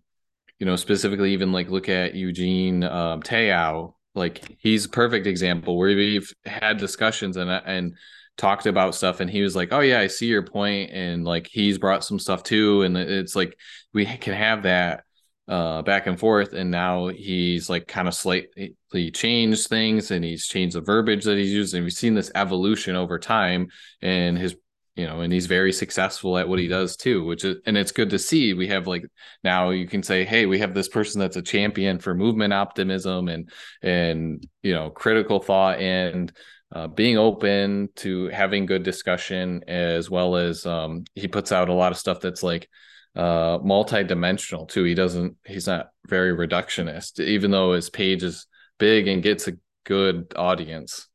you 0.58 0.66
know, 0.66 0.76
specifically 0.76 1.34
even 1.34 1.52
like 1.52 1.70
look 1.70 1.88
at 1.88 2.16
Eugene 2.16 2.84
um 2.84 3.22
Teo, 3.22 3.96
like 4.16 4.58
he's 4.60 4.86
a 4.86 4.90
perfect 4.90 5.28
example 5.28 5.78
where 5.78 5.96
we've 5.96 6.34
had 6.46 6.78
discussions 6.78 7.38
and 7.38 7.52
and 7.52 7.96
talked 8.38 8.66
about 8.66 8.96
stuff 8.96 9.20
and 9.20 9.30
he 9.30 9.42
was 9.42 9.56
like 9.56 9.72
oh 9.72 9.82
yeah 9.82 10.00
i 10.00 10.08
see 10.08 10.26
your 10.26 10.42
point 10.42 10.90
and 10.92 11.26
like 11.26 11.48
he's 11.52 11.78
brought 11.78 12.04
some 12.04 12.18
stuff 12.18 12.44
too 12.44 12.82
and 12.84 12.98
it's 12.98 13.36
like 13.36 13.56
we 13.94 14.06
can 14.06 14.34
have 14.34 14.64
that 14.64 15.04
uh 15.48 15.82
back 15.82 16.08
and 16.08 16.20
forth 16.20 16.54
and 16.54 16.72
now 16.72 17.08
he's 17.08 17.70
like 17.70 17.88
kind 17.88 18.08
of 18.08 18.14
slightly 18.14 19.12
changed 19.14 19.68
things 19.68 20.12
and 20.12 20.24
he's 20.24 20.48
changed 20.48 20.76
the 20.76 20.82
verbiage 20.82 21.26
that 21.26 21.38
he's 21.38 21.52
using 21.52 21.84
we've 21.84 21.94
seen 21.94 22.16
this 22.16 22.32
evolution 22.34 22.96
over 22.96 23.20
time 23.20 23.68
and 24.02 24.38
his 24.38 24.56
you 24.96 25.06
know 25.06 25.22
and 25.22 25.32
he's 25.32 25.46
very 25.46 25.72
successful 25.72 26.38
at 26.38 26.48
what 26.48 26.60
he 26.60 26.68
does 26.68 26.96
too 26.96 27.24
which 27.26 27.46
is 27.46 27.58
and 27.66 27.78
it's 27.78 27.92
good 27.92 28.10
to 28.10 28.20
see 28.20 28.54
we 28.54 28.68
have 28.68 28.88
like 28.88 29.06
now 29.44 29.70
you 29.70 29.88
can 29.88 30.04
say 30.04 30.26
hey 30.26 30.46
we 30.46 30.60
have 30.60 30.74
this 30.74 30.90
person 30.90 31.20
that's 31.20 31.38
a 31.38 31.42
champion 31.42 31.98
for 31.98 32.14
movement 32.14 32.54
optimism 32.54 33.28
and 33.28 33.50
and 33.82 34.46
you 34.64 34.74
know 34.74 34.90
critical 34.90 35.40
thought 35.40 35.80
and 35.80 36.32
uh, 36.74 36.88
being 36.88 37.18
open 37.18 37.90
to 37.98 38.28
having 38.30 38.66
good 38.66 38.84
discussion 38.84 39.64
as 39.68 40.10
well 40.10 40.36
as 40.36 40.66
um, 40.66 41.04
he 41.16 41.28
puts 41.28 41.52
out 41.52 41.70
a 41.70 41.74
lot 41.74 41.92
of 41.92 41.98
stuff 41.98 42.20
that's 42.22 42.44
like 42.44 42.70
uh, 43.16 43.60
multi-dimensional 43.62 44.66
too 44.66 44.86
he 44.86 44.94
doesn't 44.94 45.36
he's 45.46 45.68
not 45.68 45.90
very 46.08 46.36
reductionist 46.36 47.20
even 47.20 47.52
though 47.52 47.74
his 47.74 47.90
page 47.90 48.24
is 48.24 48.48
big 48.80 49.08
and 49.08 49.22
gets 49.22 49.48
a 49.50 49.54
good 49.84 50.32
audience 50.38 51.08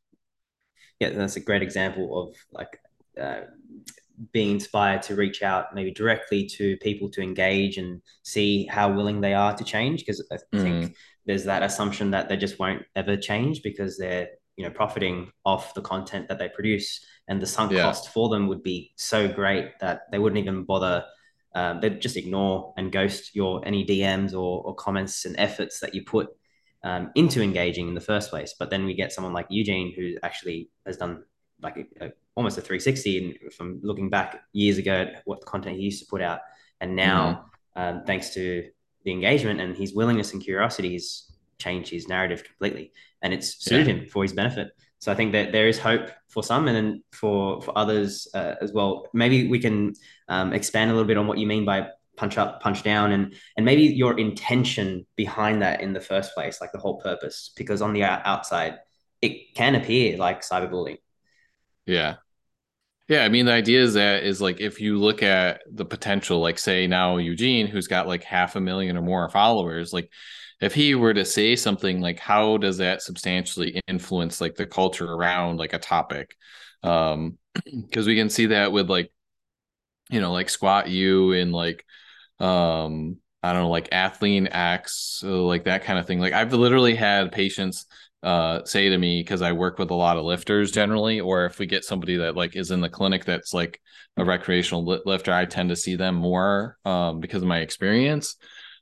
yeah 1.00 1.10
that's 1.10 1.36
a 1.36 1.40
great 1.40 1.62
example 1.62 2.22
of 2.22 2.36
like 2.52 2.78
uh, 3.18 3.40
being 4.32 4.52
inspired 4.52 5.00
to 5.02 5.14
reach 5.14 5.42
out 5.42 5.74
maybe 5.74 5.90
directly 5.90 6.46
to 6.46 6.76
people 6.78 7.08
to 7.10 7.22
engage 7.22 7.78
and 7.78 8.02
see 8.22 8.66
how 8.66 8.92
willing 8.92 9.22
they 9.22 9.32
are 9.32 9.54
to 9.54 9.64
change 9.64 10.00
because 10.00 10.26
i 10.30 10.36
think 10.58 10.84
mm. 10.84 10.94
there's 11.24 11.44
that 11.44 11.62
assumption 11.62 12.10
that 12.10 12.28
they 12.28 12.36
just 12.36 12.58
won't 12.58 12.82
ever 12.94 13.16
change 13.16 13.62
because 13.62 13.96
they're 13.96 14.28
you 14.56 14.64
know 14.64 14.70
profiting 14.70 15.30
off 15.44 15.74
the 15.74 15.82
content 15.82 16.28
that 16.28 16.38
they 16.38 16.48
produce 16.48 17.04
and 17.28 17.40
the 17.40 17.46
sunk 17.46 17.72
yeah. 17.72 17.82
cost 17.82 18.08
for 18.08 18.28
them 18.28 18.48
would 18.48 18.62
be 18.62 18.92
so 18.96 19.28
great 19.28 19.78
that 19.80 20.02
they 20.10 20.18
wouldn't 20.18 20.40
even 20.40 20.64
bother 20.64 21.04
um, 21.54 21.80
they'd 21.80 22.00
just 22.00 22.16
ignore 22.16 22.74
and 22.76 22.92
ghost 22.92 23.34
your 23.34 23.66
any 23.66 23.84
dms 23.84 24.32
or, 24.32 24.62
or 24.62 24.74
comments 24.74 25.24
and 25.24 25.36
efforts 25.38 25.80
that 25.80 25.94
you 25.94 26.02
put 26.04 26.28
um, 26.82 27.10
into 27.14 27.42
engaging 27.42 27.88
in 27.88 27.94
the 27.94 28.00
first 28.00 28.30
place 28.30 28.54
but 28.58 28.70
then 28.70 28.84
we 28.84 28.94
get 28.94 29.12
someone 29.12 29.32
like 29.32 29.46
eugene 29.50 29.92
who 29.94 30.14
actually 30.22 30.70
has 30.86 30.96
done 30.96 31.24
like 31.62 31.76
a, 31.76 32.06
a, 32.06 32.12
almost 32.34 32.58
a 32.58 32.60
360 32.60 33.40
and 33.42 33.52
from 33.52 33.80
looking 33.82 34.10
back 34.10 34.42
years 34.52 34.78
ago 34.78 34.92
at 34.92 35.22
what 35.24 35.44
content 35.44 35.76
he 35.76 35.82
used 35.82 36.02
to 36.02 36.08
put 36.08 36.20
out 36.20 36.40
and 36.80 36.94
now 36.94 37.46
mm-hmm. 37.76 37.96
um, 37.98 38.04
thanks 38.06 38.34
to 38.34 38.68
the 39.04 39.12
engagement 39.12 39.60
and 39.60 39.76
his 39.76 39.94
willingness 39.94 40.32
and 40.32 40.42
curiosity 40.42 40.90
he's 40.90 41.35
changed 41.58 41.90
his 41.90 42.08
narrative 42.08 42.44
completely 42.44 42.92
and 43.22 43.32
it's 43.32 43.64
suited 43.64 43.86
yeah. 43.86 43.94
him 43.94 44.06
for 44.06 44.22
his 44.22 44.32
benefit. 44.32 44.70
So 44.98 45.12
I 45.12 45.14
think 45.14 45.32
that 45.32 45.52
there 45.52 45.68
is 45.68 45.78
hope 45.78 46.10
for 46.28 46.42
some, 46.42 46.68
and 46.68 46.76
then 46.76 47.02
for 47.12 47.60
for 47.60 47.76
others 47.76 48.28
uh, 48.34 48.54
as 48.60 48.72
well. 48.72 49.08
Maybe 49.12 49.46
we 49.48 49.58
can 49.58 49.94
um, 50.28 50.52
expand 50.52 50.90
a 50.90 50.94
little 50.94 51.06
bit 51.06 51.18
on 51.18 51.26
what 51.26 51.38
you 51.38 51.46
mean 51.46 51.64
by 51.64 51.88
punch 52.16 52.38
up, 52.38 52.62
punch 52.62 52.82
down, 52.82 53.12
and 53.12 53.34
and 53.56 53.66
maybe 53.66 53.82
your 53.82 54.18
intention 54.18 55.06
behind 55.16 55.62
that 55.62 55.80
in 55.80 55.92
the 55.92 56.00
first 56.00 56.34
place, 56.34 56.60
like 56.60 56.72
the 56.72 56.78
whole 56.78 56.98
purpose. 56.98 57.52
Because 57.56 57.82
on 57.82 57.92
the 57.92 58.04
outside, 58.04 58.78
it 59.20 59.54
can 59.54 59.74
appear 59.74 60.16
like 60.16 60.40
cyberbullying. 60.40 60.98
Yeah, 61.84 62.16
yeah, 63.08 63.22
I 63.24 63.28
mean 63.28 63.46
the 63.46 63.52
idea 63.52 63.82
is 63.82 63.94
that 63.94 64.24
is 64.24 64.40
like 64.40 64.60
if 64.60 64.80
you 64.80 64.98
look 64.98 65.22
at 65.22 65.60
the 65.70 65.84
potential, 65.84 66.40
like 66.40 66.58
say 66.58 66.86
now 66.86 67.18
Eugene, 67.18 67.66
who's 67.66 67.86
got 67.86 68.08
like 68.08 68.24
half 68.24 68.56
a 68.56 68.60
million 68.60 68.96
or 68.96 69.02
more 69.02 69.28
followers, 69.28 69.92
like 69.92 70.10
if 70.60 70.74
he 70.74 70.94
were 70.94 71.14
to 71.14 71.24
say 71.24 71.56
something 71.56 72.00
like 72.00 72.18
how 72.18 72.56
does 72.56 72.78
that 72.78 73.02
substantially 73.02 73.80
influence 73.88 74.40
like 74.40 74.54
the 74.54 74.66
culture 74.66 75.06
around 75.06 75.58
like 75.58 75.72
a 75.72 75.78
topic 75.78 76.36
um 76.82 77.38
because 77.86 78.06
we 78.06 78.16
can 78.16 78.30
see 78.30 78.46
that 78.46 78.72
with 78.72 78.88
like 78.88 79.12
you 80.10 80.20
know 80.20 80.32
like 80.32 80.48
Squat 80.48 80.88
U 80.88 81.32
and 81.32 81.52
like 81.52 81.84
um 82.38 83.16
i 83.42 83.52
don't 83.52 83.62
know 83.62 83.70
like 83.70 83.88
athlean 83.90 84.46
x 84.50 85.16
so 85.20 85.46
like 85.46 85.64
that 85.64 85.84
kind 85.84 85.98
of 85.98 86.06
thing 86.06 86.20
like 86.20 86.34
i've 86.34 86.52
literally 86.52 86.94
had 86.94 87.32
patients 87.32 87.86
uh, 88.26 88.64
say 88.64 88.88
to 88.88 88.98
me 88.98 89.20
because 89.20 89.40
I 89.40 89.52
work 89.52 89.78
with 89.78 89.90
a 89.90 89.94
lot 89.94 90.16
of 90.16 90.24
lifters 90.24 90.72
generally, 90.72 91.20
or 91.20 91.46
if 91.46 91.60
we 91.60 91.66
get 91.66 91.84
somebody 91.84 92.16
that 92.16 92.34
like 92.34 92.56
is 92.56 92.72
in 92.72 92.80
the 92.80 92.88
clinic 92.88 93.24
that's 93.24 93.54
like 93.54 93.80
a 94.16 94.24
recreational 94.24 94.84
lifter, 95.06 95.32
I 95.32 95.44
tend 95.44 95.68
to 95.68 95.76
see 95.76 95.94
them 95.94 96.16
more 96.16 96.76
um, 96.84 97.20
because 97.20 97.42
of 97.42 97.48
my 97.48 97.60
experience. 97.60 98.34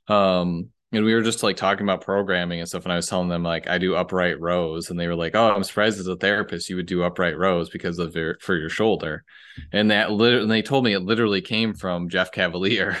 Um, 0.07 0.69
and 0.95 1.05
we 1.05 1.13
were 1.13 1.21
just 1.21 1.43
like 1.43 1.57
talking 1.57 1.85
about 1.85 2.01
programming 2.01 2.59
and 2.59 2.67
stuff 2.67 2.83
and 2.83 2.93
i 2.93 2.95
was 2.95 3.07
telling 3.07 3.29
them 3.29 3.43
like 3.43 3.67
i 3.67 3.77
do 3.77 3.95
upright 3.95 4.39
rows 4.39 4.89
and 4.89 4.99
they 4.99 5.07
were 5.07 5.15
like 5.15 5.35
oh 5.35 5.53
i'm 5.53 5.63
surprised 5.63 5.99
as 5.99 6.07
a 6.07 6.15
therapist 6.15 6.69
you 6.69 6.75
would 6.75 6.85
do 6.85 7.03
upright 7.03 7.37
rows 7.37 7.69
because 7.69 7.99
of 7.99 8.15
your 8.15 8.37
for 8.39 8.55
your 8.55 8.69
shoulder. 8.69 9.23
And 9.71 9.91
that 9.91 10.11
literally 10.11 10.47
they 10.47 10.61
told 10.61 10.83
me 10.83 10.93
it 10.93 11.01
literally 11.01 11.41
came 11.41 11.73
from 11.73 12.09
jeff 12.09 12.31
cavaliere 12.31 12.97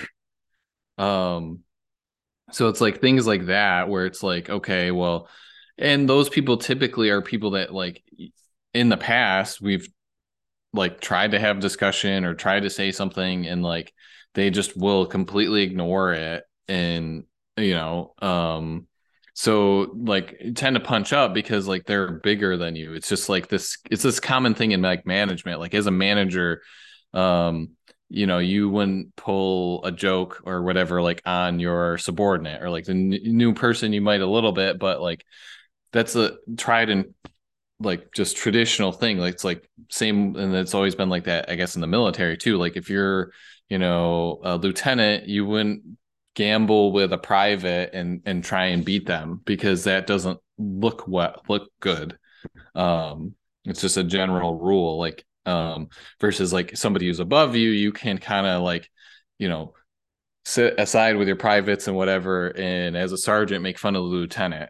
um 0.97 1.59
so 2.51 2.69
it's 2.69 2.81
like 2.81 3.01
things 3.01 3.25
like 3.25 3.47
that 3.47 3.89
where 3.89 4.05
it's 4.05 4.23
like 4.23 4.49
okay 4.49 4.91
well 4.91 5.27
and 5.77 6.07
those 6.07 6.29
people 6.29 6.57
typically 6.57 7.09
are 7.09 7.21
people 7.21 7.51
that 7.51 7.73
like 7.73 8.03
in 8.73 8.89
the 8.89 8.97
past 8.97 9.61
we've 9.61 9.89
like 10.73 11.01
tried 11.01 11.31
to 11.31 11.39
have 11.39 11.59
discussion 11.59 12.25
or 12.25 12.33
tried 12.33 12.61
to 12.61 12.69
say 12.69 12.91
something 12.91 13.45
and 13.47 13.63
like 13.63 13.93
they 14.33 14.49
just 14.49 14.77
will 14.77 15.05
completely 15.05 15.63
ignore 15.63 16.13
it 16.13 16.43
and 16.67 17.23
you 17.57 17.73
know 17.73 18.13
um 18.21 18.87
so 19.33 19.93
like 19.97 20.39
tend 20.55 20.75
to 20.75 20.79
punch 20.79 21.11
up 21.11 21.33
because 21.33 21.67
like 21.67 21.85
they're 21.85 22.13
bigger 22.13 22.55
than 22.55 22.75
you. 22.77 22.93
It's 22.93 23.09
just 23.09 23.27
like 23.27 23.49
this 23.49 23.77
it's 23.91 24.03
this 24.03 24.21
common 24.21 24.53
thing 24.55 24.71
in 24.71 24.81
like 24.81 25.05
management. 25.05 25.59
Like 25.59 25.73
as 25.73 25.87
a 25.87 25.91
manager 25.91 26.61
um 27.13 27.71
you 28.09 28.27
know 28.27 28.39
you 28.39 28.69
wouldn't 28.69 29.15
pull 29.15 29.83
a 29.83 29.91
joke 29.91 30.41
or 30.45 30.63
whatever 30.63 31.01
like 31.01 31.21
on 31.25 31.59
your 31.59 31.97
subordinate 31.97 32.61
or 32.61 32.69
like 32.69 32.85
the 32.85 32.91
n- 32.91 33.19
new 33.23 33.53
person 33.53 33.91
you 33.93 34.01
might 34.01 34.21
a 34.21 34.25
little 34.27 34.51
bit 34.51 34.79
but 34.79 35.01
like 35.01 35.25
that's 35.91 36.15
a 36.15 36.37
tried 36.57 36.89
and 36.89 37.13
like 37.79 38.13
just 38.13 38.37
traditional 38.37 38.91
thing. 38.91 39.17
Like 39.17 39.33
it's 39.33 39.43
like 39.43 39.69
same 39.89 40.35
and 40.35 40.55
it's 40.55 40.73
always 40.73 40.95
been 40.95 41.09
like 41.09 41.25
that 41.25 41.49
i 41.49 41.55
guess 41.55 41.75
in 41.75 41.81
the 41.81 41.87
military 41.87 42.37
too. 42.37 42.57
Like 42.57 42.77
if 42.77 42.89
you're 42.89 43.31
you 43.69 43.77
know 43.77 44.39
a 44.43 44.57
lieutenant 44.57 45.27
you 45.27 45.45
wouldn't 45.45 45.83
gamble 46.35 46.91
with 46.91 47.13
a 47.13 47.17
private 47.17 47.91
and 47.93 48.21
and 48.25 48.43
try 48.43 48.65
and 48.65 48.85
beat 48.85 49.05
them 49.05 49.41
because 49.45 49.85
that 49.85 50.05
doesn't 50.05 50.39
look 50.57 51.07
what 51.07 51.49
look 51.49 51.71
good. 51.79 52.17
Um 52.75 53.35
it's 53.65 53.81
just 53.81 53.97
a 53.97 54.03
general 54.03 54.55
rule 54.55 54.99
like 54.99 55.25
um 55.45 55.89
versus 56.21 56.53
like 56.53 56.75
somebody 56.77 57.07
who's 57.07 57.19
above 57.19 57.55
you 57.55 57.69
you 57.69 57.91
can 57.91 58.17
kind 58.17 58.45
of 58.45 58.61
like 58.61 58.89
you 59.39 59.49
know 59.49 59.73
sit 60.43 60.79
aside 60.79 61.15
with 61.17 61.27
your 61.27 61.37
privates 61.37 61.87
and 61.87 61.97
whatever 61.97 62.49
and 62.55 62.95
as 62.95 63.11
a 63.11 63.17
sergeant 63.17 63.63
make 63.63 63.79
fun 63.79 63.95
of 63.95 64.03
the 64.03 64.09
lieutenant. 64.09 64.69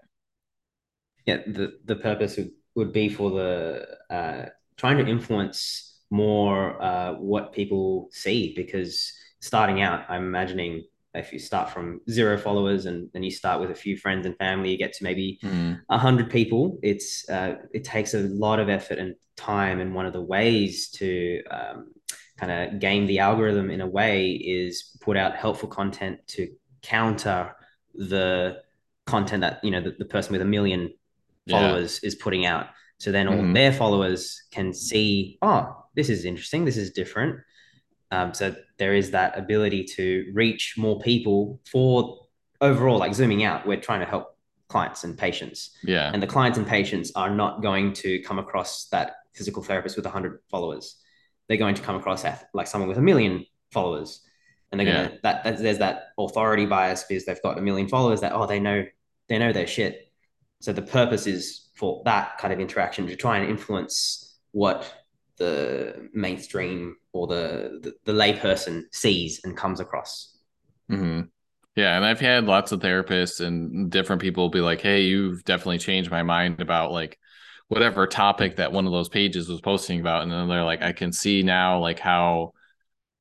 Yeah 1.26 1.38
the 1.48 1.80
the 1.84 1.96
purpose 1.96 2.38
would, 2.38 2.52
would 2.76 2.94
be 2.94 3.10
for 3.10 3.32
the 3.32 3.88
uh 4.10 4.46
trying 4.78 4.98
to 5.04 5.08
influence 5.10 6.00
more 6.12 6.82
uh 6.82 7.14
what 7.14 7.54
people 7.54 8.10
see 8.12 8.54
because 8.56 9.12
starting 9.40 9.82
out 9.82 10.06
i'm 10.10 10.24
imagining 10.24 10.84
if 11.16 11.34
you 11.34 11.40
start 11.40 11.70
from 11.70 12.02
zero 12.10 12.38
followers 12.38 12.86
and 12.86 13.10
then 13.14 13.24
you 13.24 13.32
start 13.32 13.60
with 13.60 13.72
a 13.72 13.76
few 13.76 13.98
friends 13.98 14.26
and 14.26 14.38
family, 14.38 14.72
you 14.72 14.78
get 14.78 14.94
to 14.94 15.04
maybe 15.04 15.40
mm. 15.44 15.80
a 15.90 15.96
mm. 15.96 16.00
hundred 16.00 16.30
people. 16.30 16.80
It's 16.84 17.28
uh, 17.30 17.56
it 17.74 17.84
takes 17.84 18.14
a 18.14 18.20
lot 18.20 18.60
of 18.60 18.70
effort 18.70 19.00
and 19.00 19.16
time. 19.36 19.80
And 19.80 19.94
one 19.94 20.06
of 20.06 20.14
the 20.14 20.22
ways 20.22 20.90
to 20.92 21.42
um, 21.50 21.94
kind 22.38 22.52
of 22.52 22.80
game 22.80 23.06
the 23.06 23.20
algorithm 23.20 23.70
in 23.70 23.82
a 23.82 23.88
way 23.88 24.32
is 24.32 24.98
put 25.02 25.18
out 25.18 25.36
helpful 25.36 25.70
content 25.70 26.20
to 26.28 26.50
counter 26.82 27.56
the 27.94 28.62
content 29.06 29.42
that 29.42 29.64
you 29.64 29.72
know 29.72 29.82
the, 29.82 29.96
the 29.98 30.06
person 30.06 30.34
with 30.34 30.42
a 30.42 30.46
million 30.46 30.94
followers 31.50 32.00
yeah. 32.02 32.08
is 32.08 32.16
putting 32.16 32.46
out. 32.46 32.68
So 32.98 33.12
then 33.12 33.28
all 33.28 33.36
mm-hmm. 33.36 33.54
their 33.54 33.74
followers 33.74 34.42
can 34.52 34.74
see, 34.74 35.38
oh, 35.42 35.86
this 35.96 36.10
is 36.10 36.26
interesting. 36.26 36.66
This 36.66 36.78
is 36.78 36.92
different. 36.92 37.40
Um, 38.12 38.34
so 38.34 38.56
there 38.78 38.94
is 38.94 39.12
that 39.12 39.38
ability 39.38 39.84
to 39.96 40.32
reach 40.34 40.76
more 40.78 41.00
people 41.00 41.62
for 41.70 42.28
overall, 42.62 42.98
like 42.98 43.14
zooming 43.14 43.44
out, 43.44 43.66
we're 43.66 43.80
trying 43.80 44.02
to 44.02 44.06
help 44.06 44.38
clients 44.70 45.04
and 45.04 45.18
patients. 45.18 45.72
Yeah. 45.84 46.10
And 46.14 46.22
the 46.22 46.28
clients 46.28 46.58
and 46.58 46.68
patients 46.68 47.12
are 47.16 47.30
not 47.30 47.62
going 47.62 47.94
to 47.94 48.20
come 48.22 48.40
across 48.40 48.88
that 48.88 49.16
physical 49.34 49.64
therapist 49.64 49.96
with 49.96 50.06
100 50.06 50.40
followers. 50.50 50.98
they're 51.48 51.58
going 51.58 51.76
to 51.76 51.82
come 51.82 51.96
across 51.96 52.26
like 52.54 52.68
someone 52.68 52.88
with 52.88 52.98
a 52.98 53.02
million 53.02 53.46
followers 53.72 54.22
and 54.72 54.80
they're 54.80 54.94
gonna 54.94 55.20
that, 55.24 55.44
that 55.44 55.58
there's 55.60 55.78
that 55.78 56.10
authority 56.18 56.66
bias 56.66 57.04
because 57.08 57.26
they've 57.26 57.42
got 57.42 57.58
a 57.58 57.62
million 57.62 57.88
followers 57.88 58.22
that 58.22 58.34
oh 58.34 58.46
they 58.46 58.60
know 58.60 58.84
they 59.30 59.38
know 59.38 59.54
their 59.54 59.68
shit 59.68 60.12
so 60.62 60.74
the 60.74 60.82
purpose 60.82 61.28
is 61.28 61.70
for 61.76 62.02
that 62.06 62.38
kind 62.38 62.54
of 62.54 62.60
interaction 62.60 63.08
to 63.08 63.16
try 63.16 63.38
and 63.38 63.50
influence 63.50 64.38
what 64.52 65.05
the 65.38 66.10
mainstream 66.14 66.96
or 67.14 67.28
the 67.28 67.80
the, 67.82 67.94
the 68.06 68.12
layperson 68.14 68.84
sees 68.92 69.42
and 69.44 69.58
comes 69.58 69.80
across. 69.80 70.38
Mm-hmm. 70.92 71.22
yeah 71.76 71.96
and 71.96 72.06
i've 72.06 72.20
had 72.20 72.46
lots 72.46 72.72
of 72.72 72.80
therapists 72.80 73.44
and 73.44 73.90
different 73.90 74.22
people 74.22 74.50
be 74.50 74.62
like 74.62 74.82
hey 74.82 75.02
you've 75.02 75.44
definitely 75.44 75.80
changed 75.80 76.12
my 76.12 76.22
mind 76.22 76.62
about 76.62 76.92
like 76.92 77.18
whatever 77.70 78.06
topic 78.06 78.58
that 78.58 78.72
one 78.72 78.86
of 78.86 78.92
those 78.92 79.10
pages 79.10 79.50
was 79.50 79.62
posting 79.62 80.00
about. 80.00 80.22
And 80.22 80.32
then 80.32 80.48
they're 80.48 80.64
like 80.64 80.84
i 80.84 80.92
can 80.94 81.12
see 81.12 81.42
now 81.42 81.80
like 81.80 82.00
how 82.00 82.52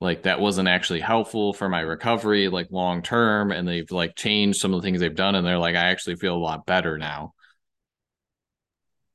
like 0.00 0.24
that 0.24 0.40
wasn't 0.40 0.68
actually 0.68 1.00
helpful 1.00 1.54
for 1.54 1.68
my 1.68 1.80
recovery 1.80 2.48
like 2.48 2.68
long 2.70 3.00
term 3.02 3.50
and 3.50 3.66
they've 3.66 3.90
like 3.90 4.14
changed 4.16 4.60
some 4.60 4.74
of 4.74 4.82
the 4.82 4.86
things 4.86 5.00
they've 5.00 5.14
done 5.14 5.34
and 5.34 5.46
they're 5.46 5.56
like 5.58 5.76
i 5.76 5.88
actually 5.88 6.16
feel 6.16 6.36
a 6.36 6.36
lot 6.36 6.66
better 6.66 6.98
now. 6.98 7.32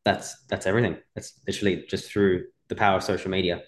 That's 0.06 0.36
that's 0.48 0.66
everything. 0.66 0.98
That's 1.14 1.40
literally 1.46 1.86
just 1.88 2.10
through 2.10 2.46
the 2.70 2.76
power 2.76 2.98
of 2.98 3.04
social 3.04 3.30
media 3.30 3.62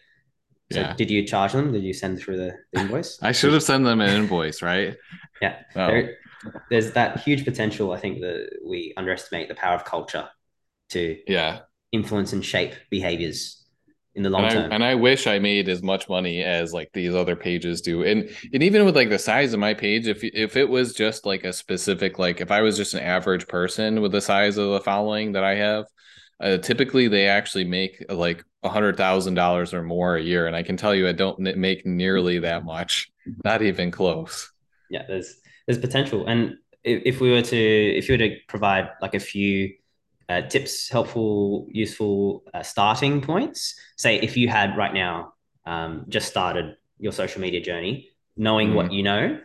so 0.71 0.79
yeah. 0.79 0.93
did 0.93 1.11
you 1.11 1.25
charge 1.25 1.51
them 1.51 1.71
did 1.71 1.83
you 1.83 1.93
send 1.93 2.19
through 2.19 2.37
the, 2.37 2.53
the 2.73 2.79
invoice 2.81 3.19
i 3.21 3.31
should 3.31 3.53
have 3.53 3.63
sent 3.63 3.83
them 3.83 4.01
an 4.01 4.09
invoice 4.09 4.61
right 4.61 4.95
yeah 5.41 5.57
oh. 5.75 5.87
there, 5.87 6.17
there's 6.69 6.91
that 6.91 7.19
huge 7.19 7.43
potential 7.43 7.91
i 7.91 7.99
think 7.99 8.21
that 8.21 8.49
we 8.65 8.93
underestimate 8.97 9.47
the 9.47 9.55
power 9.55 9.75
of 9.75 9.83
culture 9.83 10.29
to 10.89 11.17
yeah 11.27 11.59
influence 11.91 12.33
and 12.33 12.43
shape 12.43 12.73
behaviors 12.89 13.61
in 14.15 14.23
the 14.23 14.29
long 14.29 14.43
and 14.43 14.51
term. 14.51 14.71
And 14.71 14.83
I 14.83 14.95
wish 14.95 15.27
I 15.27 15.39
made 15.39 15.69
as 15.69 15.81
much 15.81 16.09
money 16.09 16.43
as 16.43 16.73
like 16.73 16.89
these 16.93 17.15
other 17.15 17.35
pages 17.35 17.81
do. 17.81 18.03
And 18.03 18.29
and 18.53 18.63
even 18.63 18.85
with 18.85 18.95
like 18.95 19.09
the 19.09 19.19
size 19.19 19.53
of 19.53 19.59
my 19.59 19.73
page, 19.73 20.07
if 20.07 20.23
if 20.23 20.57
it 20.57 20.69
was 20.69 20.93
just 20.93 21.25
like 21.25 21.43
a 21.43 21.53
specific 21.53 22.19
like 22.19 22.41
if 22.41 22.51
I 22.51 22.61
was 22.61 22.77
just 22.77 22.93
an 22.93 23.01
average 23.01 23.47
person 23.47 24.01
with 24.01 24.11
the 24.11 24.21
size 24.21 24.57
of 24.57 24.71
the 24.71 24.81
following 24.81 25.33
that 25.33 25.43
I 25.43 25.55
have, 25.55 25.85
uh, 26.41 26.57
typically 26.57 27.07
they 27.07 27.27
actually 27.27 27.63
make 27.63 28.03
like 28.09 28.43
a 28.63 28.69
hundred 28.69 28.97
thousand 28.97 29.35
dollars 29.35 29.73
or 29.73 29.83
more 29.83 30.15
a 30.15 30.21
year. 30.21 30.47
And 30.47 30.55
I 30.55 30.63
can 30.63 30.77
tell 30.77 30.93
you, 30.93 31.07
I 31.07 31.13
don't 31.13 31.39
make 31.39 31.85
nearly 31.85 32.39
that 32.39 32.65
much, 32.65 33.11
not 33.43 33.61
even 33.61 33.91
close. 33.91 34.51
Yeah, 34.89 35.03
there's 35.07 35.35
there's 35.67 35.79
potential, 35.79 36.27
and 36.27 36.55
if, 36.83 37.01
if 37.05 37.21
we 37.21 37.31
were 37.31 37.41
to 37.41 37.57
if 37.57 38.09
you 38.09 38.13
were 38.13 38.29
to 38.29 38.37
provide 38.47 38.89
like 39.01 39.15
a 39.15 39.19
few 39.19 39.73
uh, 40.31 40.41
tips, 40.41 40.89
helpful, 40.89 41.67
useful 41.71 42.43
uh, 42.53 42.63
starting 42.63 43.21
points. 43.21 43.75
Say 43.97 44.19
if 44.19 44.37
you 44.37 44.47
had 44.47 44.77
right 44.77 44.93
now 44.93 45.33
um, 45.65 46.05
just 46.07 46.29
started 46.29 46.77
your 46.99 47.11
social 47.11 47.41
media 47.41 47.61
journey, 47.61 48.09
knowing 48.37 48.69
mm. 48.69 48.75
what 48.75 48.93
you 48.93 49.03
know. 49.03 49.39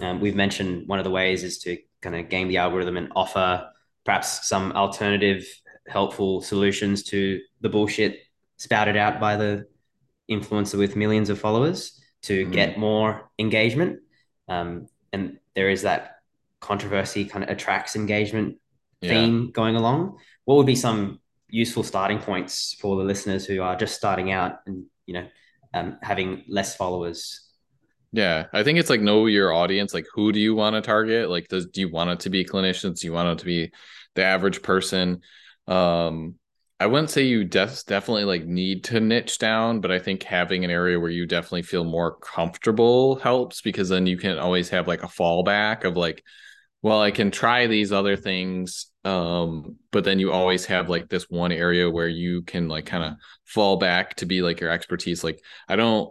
Um, 0.00 0.20
we've 0.20 0.34
mentioned 0.34 0.88
one 0.88 0.98
of 0.98 1.04
the 1.04 1.10
ways 1.10 1.42
is 1.42 1.58
to 1.60 1.78
kind 2.02 2.16
of 2.16 2.28
game 2.28 2.48
the 2.48 2.58
algorithm 2.58 2.96
and 2.96 3.12
offer 3.16 3.70
perhaps 4.04 4.48
some 4.48 4.72
alternative, 4.72 5.46
helpful 5.90 6.40
solutions 6.40 7.02
to 7.02 7.40
the 7.60 7.68
bullshit 7.68 8.20
spouted 8.56 8.96
out 8.96 9.20
by 9.20 9.36
the 9.36 9.66
influencer 10.30 10.78
with 10.78 10.96
millions 10.96 11.30
of 11.30 11.38
followers 11.38 12.00
to 12.22 12.46
mm. 12.46 12.52
get 12.52 12.78
more 12.78 13.30
engagement. 13.38 14.00
Um, 14.48 14.86
and 15.12 15.38
there 15.54 15.70
is 15.70 15.82
that 15.82 16.16
controversy 16.60 17.24
kind 17.24 17.42
of 17.42 17.50
attracts 17.50 17.96
engagement 17.96 18.56
theme 19.00 19.44
yeah. 19.44 19.50
going 19.52 19.76
along, 19.76 20.18
what 20.44 20.56
would 20.56 20.66
be 20.66 20.76
some 20.76 21.20
useful 21.48 21.82
starting 21.82 22.18
points 22.18 22.76
for 22.80 22.96
the 22.96 23.04
listeners 23.04 23.46
who 23.46 23.62
are 23.62 23.76
just 23.76 23.96
starting 23.96 24.30
out 24.30 24.60
and 24.66 24.84
you 25.06 25.14
know 25.14 25.26
um, 25.74 25.98
having 26.02 26.44
less 26.48 26.76
followers? 26.76 27.46
Yeah, 28.12 28.46
I 28.52 28.64
think 28.64 28.78
it's 28.78 28.90
like 28.90 29.00
know 29.00 29.26
your 29.26 29.52
audience. 29.52 29.94
Like, 29.94 30.06
who 30.12 30.32
do 30.32 30.40
you 30.40 30.54
want 30.54 30.74
to 30.74 30.82
target? 30.82 31.30
Like, 31.30 31.48
does 31.48 31.66
do 31.66 31.80
you 31.80 31.90
want 31.90 32.10
it 32.10 32.20
to 32.20 32.30
be 32.30 32.44
clinicians? 32.44 33.00
Do 33.00 33.06
you 33.06 33.12
want 33.12 33.28
it 33.28 33.38
to 33.38 33.44
be 33.46 33.72
the 34.14 34.24
average 34.24 34.62
person? 34.62 35.20
Um, 35.70 36.34
I 36.78 36.86
wouldn't 36.86 37.10
say 37.10 37.24
you 37.24 37.44
def- 37.44 37.84
definitely 37.84 38.24
like 38.24 38.46
need 38.46 38.84
to 38.84 39.00
niche 39.00 39.38
down, 39.38 39.80
but 39.80 39.90
I 39.90 39.98
think 39.98 40.22
having 40.22 40.64
an 40.64 40.70
area 40.70 40.98
where 40.98 41.10
you 41.10 41.26
definitely 41.26 41.62
feel 41.62 41.84
more 41.84 42.16
comfortable 42.16 43.16
helps 43.16 43.60
because 43.60 43.90
then 43.90 44.06
you 44.06 44.16
can 44.16 44.38
always 44.38 44.70
have 44.70 44.88
like 44.88 45.02
a 45.02 45.06
fallback 45.08 45.84
of 45.84 45.96
like, 45.96 46.24
well, 46.82 47.02
I 47.02 47.10
can 47.10 47.30
try 47.30 47.66
these 47.66 47.92
other 47.92 48.16
things. 48.16 48.86
Um, 49.04 49.76
but 49.92 50.04
then 50.04 50.18
you 50.18 50.32
always 50.32 50.66
have 50.66 50.88
like 50.88 51.08
this 51.08 51.28
one 51.28 51.52
area 51.52 51.90
where 51.90 52.08
you 52.08 52.42
can 52.42 52.68
like 52.68 52.86
kind 52.86 53.04
of 53.04 53.14
fall 53.44 53.76
back 53.76 54.14
to 54.16 54.26
be 54.26 54.40
like 54.40 54.60
your 54.60 54.70
expertise. 54.70 55.22
Like 55.22 55.42
I 55.68 55.76
don't 55.76 56.10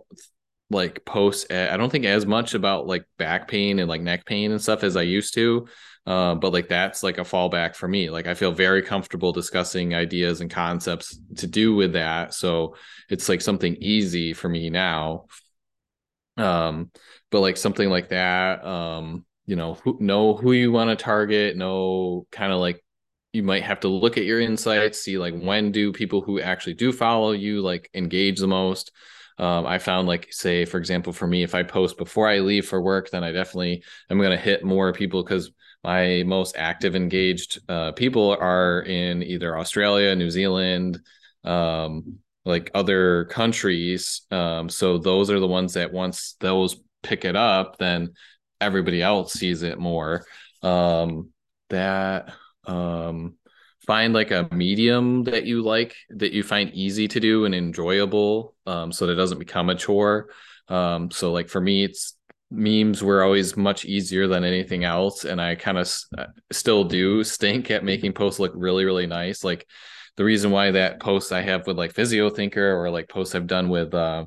like 0.71 1.03
post 1.03 1.51
I 1.51 1.77
don't 1.77 1.89
think 1.91 2.05
as 2.05 2.27
much 2.27 2.53
about 2.53 2.85
like 2.85 3.03
back 3.17 3.47
pain 3.47 3.79
and 3.79 3.89
like 3.89 4.01
neck 4.01 4.25
pain 4.25 4.51
and 4.51 4.61
stuff 4.61 4.83
as 4.83 4.95
I 4.95 5.01
used 5.01 5.33
to. 5.33 5.67
Uh, 6.05 6.35
but 6.35 6.53
like 6.53 6.69
that's 6.69 7.03
like 7.03 7.17
a 7.17 7.23
fallback 7.23 7.75
for 7.75 7.87
me. 7.87 8.09
Like 8.09 8.27
I 8.27 8.33
feel 8.33 8.51
very 8.51 8.81
comfortable 8.81 9.31
discussing 9.31 9.93
ideas 9.93 10.41
and 10.41 10.49
concepts 10.49 11.19
to 11.37 11.47
do 11.47 11.75
with 11.75 11.93
that. 11.93 12.33
So 12.33 12.75
it's 13.09 13.29
like 13.29 13.41
something 13.41 13.75
easy 13.79 14.33
for 14.33 14.49
me 14.49 14.69
now. 14.69 15.25
Um, 16.37 16.91
but 17.31 17.41
like 17.41 17.57
something 17.57 17.89
like 17.89 18.09
that, 18.09 18.65
um, 18.65 19.25
you 19.49 19.55
know 19.55 19.73
who, 19.83 19.97
know 19.99 20.35
who 20.35 20.51
you 20.51 20.71
want 20.71 20.91
to 20.91 20.95
target 20.95 21.57
know 21.57 22.27
kind 22.31 22.53
of 22.53 22.59
like 22.59 22.85
you 23.33 23.41
might 23.41 23.63
have 23.63 23.79
to 23.79 23.87
look 23.87 24.15
at 24.15 24.23
your 24.23 24.39
insights 24.39 25.01
see 25.01 25.17
like 25.17 25.33
when 25.39 25.71
do 25.71 25.91
people 25.91 26.21
who 26.21 26.39
actually 26.39 26.75
do 26.75 26.91
follow 26.91 27.31
you 27.31 27.59
like 27.59 27.89
engage 27.95 28.39
the 28.39 28.47
most 28.47 28.91
um, 29.39 29.65
i 29.65 29.79
found 29.79 30.07
like 30.07 30.27
say 30.29 30.65
for 30.65 30.77
example 30.77 31.11
for 31.11 31.25
me 31.25 31.41
if 31.41 31.55
i 31.55 31.63
post 31.63 31.97
before 31.97 32.27
i 32.27 32.37
leave 32.39 32.67
for 32.67 32.79
work 32.79 33.09
then 33.09 33.23
i 33.23 33.31
definitely 33.31 33.83
am 34.11 34.19
going 34.19 34.29
to 34.29 34.37
hit 34.37 34.63
more 34.63 34.93
people 34.93 35.23
because 35.23 35.51
my 35.83 36.23
most 36.25 36.55
active 36.57 36.95
engaged 36.95 37.59
uh, 37.69 37.91
people 37.93 38.35
are 38.39 38.81
in 38.81 39.23
either 39.23 39.57
australia 39.57 40.15
new 40.15 40.29
zealand 40.29 40.99
um, 41.45 42.19
like 42.45 42.69
other 42.73 43.25
countries 43.25 44.21
um, 44.31 44.69
so 44.69 44.97
those 44.97 45.29
are 45.29 45.39
the 45.39 45.47
ones 45.47 45.73
that 45.73 45.91
once 45.91 46.35
those 46.39 46.77
pick 47.01 47.23
it 47.23 47.35
up 47.35 47.77
then 47.77 48.09
everybody 48.61 49.01
else 49.01 49.33
sees 49.33 49.63
it 49.63 49.79
more. 49.79 50.25
Um 50.61 51.29
that 51.69 52.33
um 52.65 53.35
find 53.85 54.13
like 54.13 54.31
a 54.31 54.49
medium 54.51 55.23
that 55.25 55.45
you 55.45 55.61
like 55.61 55.95
that 56.09 56.33
you 56.33 56.43
find 56.43 56.71
easy 56.73 57.07
to 57.07 57.19
do 57.19 57.45
and 57.45 57.53
enjoyable 57.55 58.55
um 58.65 58.91
so 58.91 59.05
that 59.05 59.13
it 59.13 59.15
doesn't 59.15 59.39
become 59.39 59.69
a 59.69 59.75
chore. 59.75 60.29
Um 60.67 61.11
so 61.11 61.31
like 61.31 61.49
for 61.49 61.61
me 61.61 61.83
it's 61.83 62.15
memes 62.51 63.03
were 63.03 63.23
always 63.23 63.55
much 63.55 63.85
easier 63.85 64.27
than 64.27 64.43
anything 64.43 64.83
else 64.83 65.23
and 65.25 65.39
i 65.39 65.53
kind 65.55 65.77
of 65.77 65.81
s- 65.83 66.07
uh, 66.17 66.25
still 66.51 66.83
do 66.83 67.23
stink 67.23 67.69
at 67.69 67.83
making 67.83 68.11
posts 68.13 68.39
look 68.39 68.51
really 68.55 68.85
really 68.85 69.05
nice 69.05 69.43
like 69.43 69.67
the 70.17 70.23
reason 70.23 70.49
why 70.51 70.71
that 70.71 70.99
post 70.99 71.31
i 71.31 71.41
have 71.41 71.65
with 71.67 71.77
like 71.77 71.93
physio 71.93 72.29
thinker 72.29 72.75
or 72.75 72.89
like 72.89 73.07
posts 73.07 73.35
i've 73.35 73.47
done 73.47 73.69
with 73.69 73.93
uh 73.93 74.25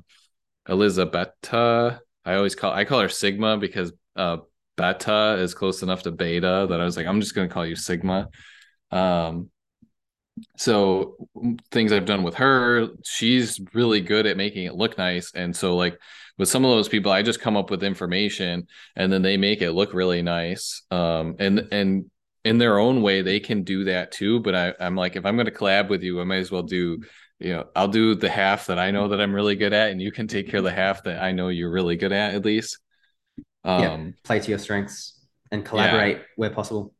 elizabeth 0.69 1.31
i 1.53 1.99
always 2.27 2.55
call 2.55 2.73
i 2.73 2.85
call 2.85 3.01
her 3.01 3.09
sigma 3.09 3.57
because 3.59 3.93
uh, 4.17 4.37
beta 4.77 5.37
is 5.39 5.55
close 5.55 5.83
enough 5.83 6.03
to 6.03 6.11
beta 6.11 6.67
that 6.69 6.81
I 6.81 6.85
was 6.85 6.97
like, 6.97 7.07
I'm 7.07 7.21
just 7.21 7.35
going 7.35 7.49
to 7.49 7.53
call 7.53 7.67
you 7.67 7.77
Sigma. 7.77 8.29
Um, 8.91 9.51
so 10.57 11.17
things 11.71 11.93
I've 11.93 12.07
done 12.07 12.23
with 12.23 12.35
her, 12.37 12.89
she's 13.05 13.61
really 13.75 14.01
good 14.01 14.27
at 14.27 14.37
making 14.37 14.65
it 14.65 14.75
look 14.75 14.97
nice. 14.99 15.33
And 15.35 15.55
so 15.55 15.77
like 15.77 15.99
with 16.43 16.49
some 16.49 16.65
of 16.65 16.73
those 16.73 16.89
people, 16.89 17.13
I 17.13 17.23
just 17.23 17.41
come 17.41 17.57
up 17.57 17.71
with 17.71 17.85
information 17.85 18.67
and 18.97 19.13
then 19.13 19.23
they 19.23 19.37
make 19.37 19.63
it 19.63 19.71
look 19.71 19.95
really 19.95 20.23
nice. 20.23 20.83
Um, 20.91 21.37
and 21.39 21.69
and 21.71 22.11
in 22.45 22.59
their 22.59 22.81
own 22.81 23.01
way, 23.01 23.23
they 23.23 23.39
can 23.39 23.63
do 23.63 23.85
that 23.85 24.11
too. 24.11 24.41
But 24.41 24.57
I, 24.57 24.75
I'm 24.81 24.97
like, 24.97 25.15
if 25.15 25.25
I'm 25.25 25.37
going 25.37 25.47
to 25.47 25.53
collab 25.53 25.89
with 25.89 26.03
you, 26.03 26.21
I 26.21 26.25
might 26.25 26.39
as 26.39 26.51
well 26.51 26.65
do, 26.65 27.01
you 27.39 27.53
know, 27.53 27.67
I'll 27.77 27.87
do 27.87 28.17
the 28.17 28.29
half 28.29 28.67
that 28.67 28.81
I 28.81 28.91
know 28.91 29.07
that 29.07 29.21
I'm 29.21 29.33
really 29.33 29.55
good 29.55 29.73
at, 29.73 29.93
and 29.93 30.03
you 30.03 30.11
can 30.11 30.27
take 30.27 30.51
care 30.51 30.59
of 30.59 30.65
the 30.65 30.73
half 30.73 31.05
that 31.05 31.23
I 31.23 31.31
know 31.31 31.47
you're 31.47 31.71
really 31.71 31.97
good 31.97 32.11
at, 32.11 32.35
at 32.35 32.45
least. 32.45 32.77
Um, 33.63 33.81
yeah, 33.81 34.11
play 34.25 34.41
to 34.41 34.51
your 34.51 34.59
strengths 34.59 35.25
and 35.53 35.65
collaborate 35.65 36.17
yeah. 36.17 36.23
where 36.35 36.51
possible. 36.51 36.93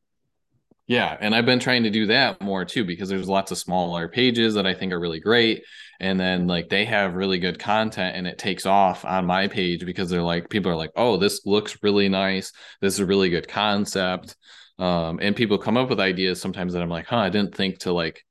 Yeah, 0.93 1.17
and 1.21 1.35
I've 1.35 1.47
been 1.47 1.59
trying 1.59 1.85
to 1.85 1.91
do 1.91 2.07
that 2.09 2.43
more 2.43 2.67
too 2.67 2.85
because 2.85 3.09
there's 3.09 3.27
lots 3.27 3.51
of 3.51 3.57
smaller 3.57 4.09
pages 4.09 4.53
that 4.55 4.67
I 4.67 4.75
think 4.75 4.93
are 4.93 5.01
really 5.01 5.21
great, 5.21 5.65
and 6.01 6.21
then 6.21 6.47
like 6.47 6.69
they 6.69 6.85
have 6.85 7.15
really 7.15 7.39
good 7.39 7.59
content 7.59 8.15
and 8.15 8.27
it 8.27 8.37
takes 8.37 8.67
off 8.67 9.03
on 9.07 9.25
my 9.25 9.49
page 9.49 9.87
because 9.87 10.11
they're 10.11 10.21
like 10.23 10.51
people 10.51 10.71
are 10.71 10.77
like, 10.77 10.91
oh, 10.95 11.17
this 11.17 11.47
looks 11.47 11.79
really 11.83 12.11
nice, 12.11 12.53
this 12.83 12.93
is 12.93 13.01
a 13.01 13.07
really 13.07 13.31
good 13.31 13.49
concept, 13.49 14.37
um, 14.79 15.19
and 15.23 15.35
people 15.35 15.57
come 15.57 15.79
up 15.79 15.89
with 15.89 15.99
ideas 15.99 16.43
sometimes 16.43 16.75
that 16.75 16.83
I'm 16.83 16.91
like, 16.91 17.07
huh, 17.07 17.17
I 17.17 17.31
didn't 17.31 17.55
think 17.55 17.79
to 17.81 17.93
like 17.93 18.23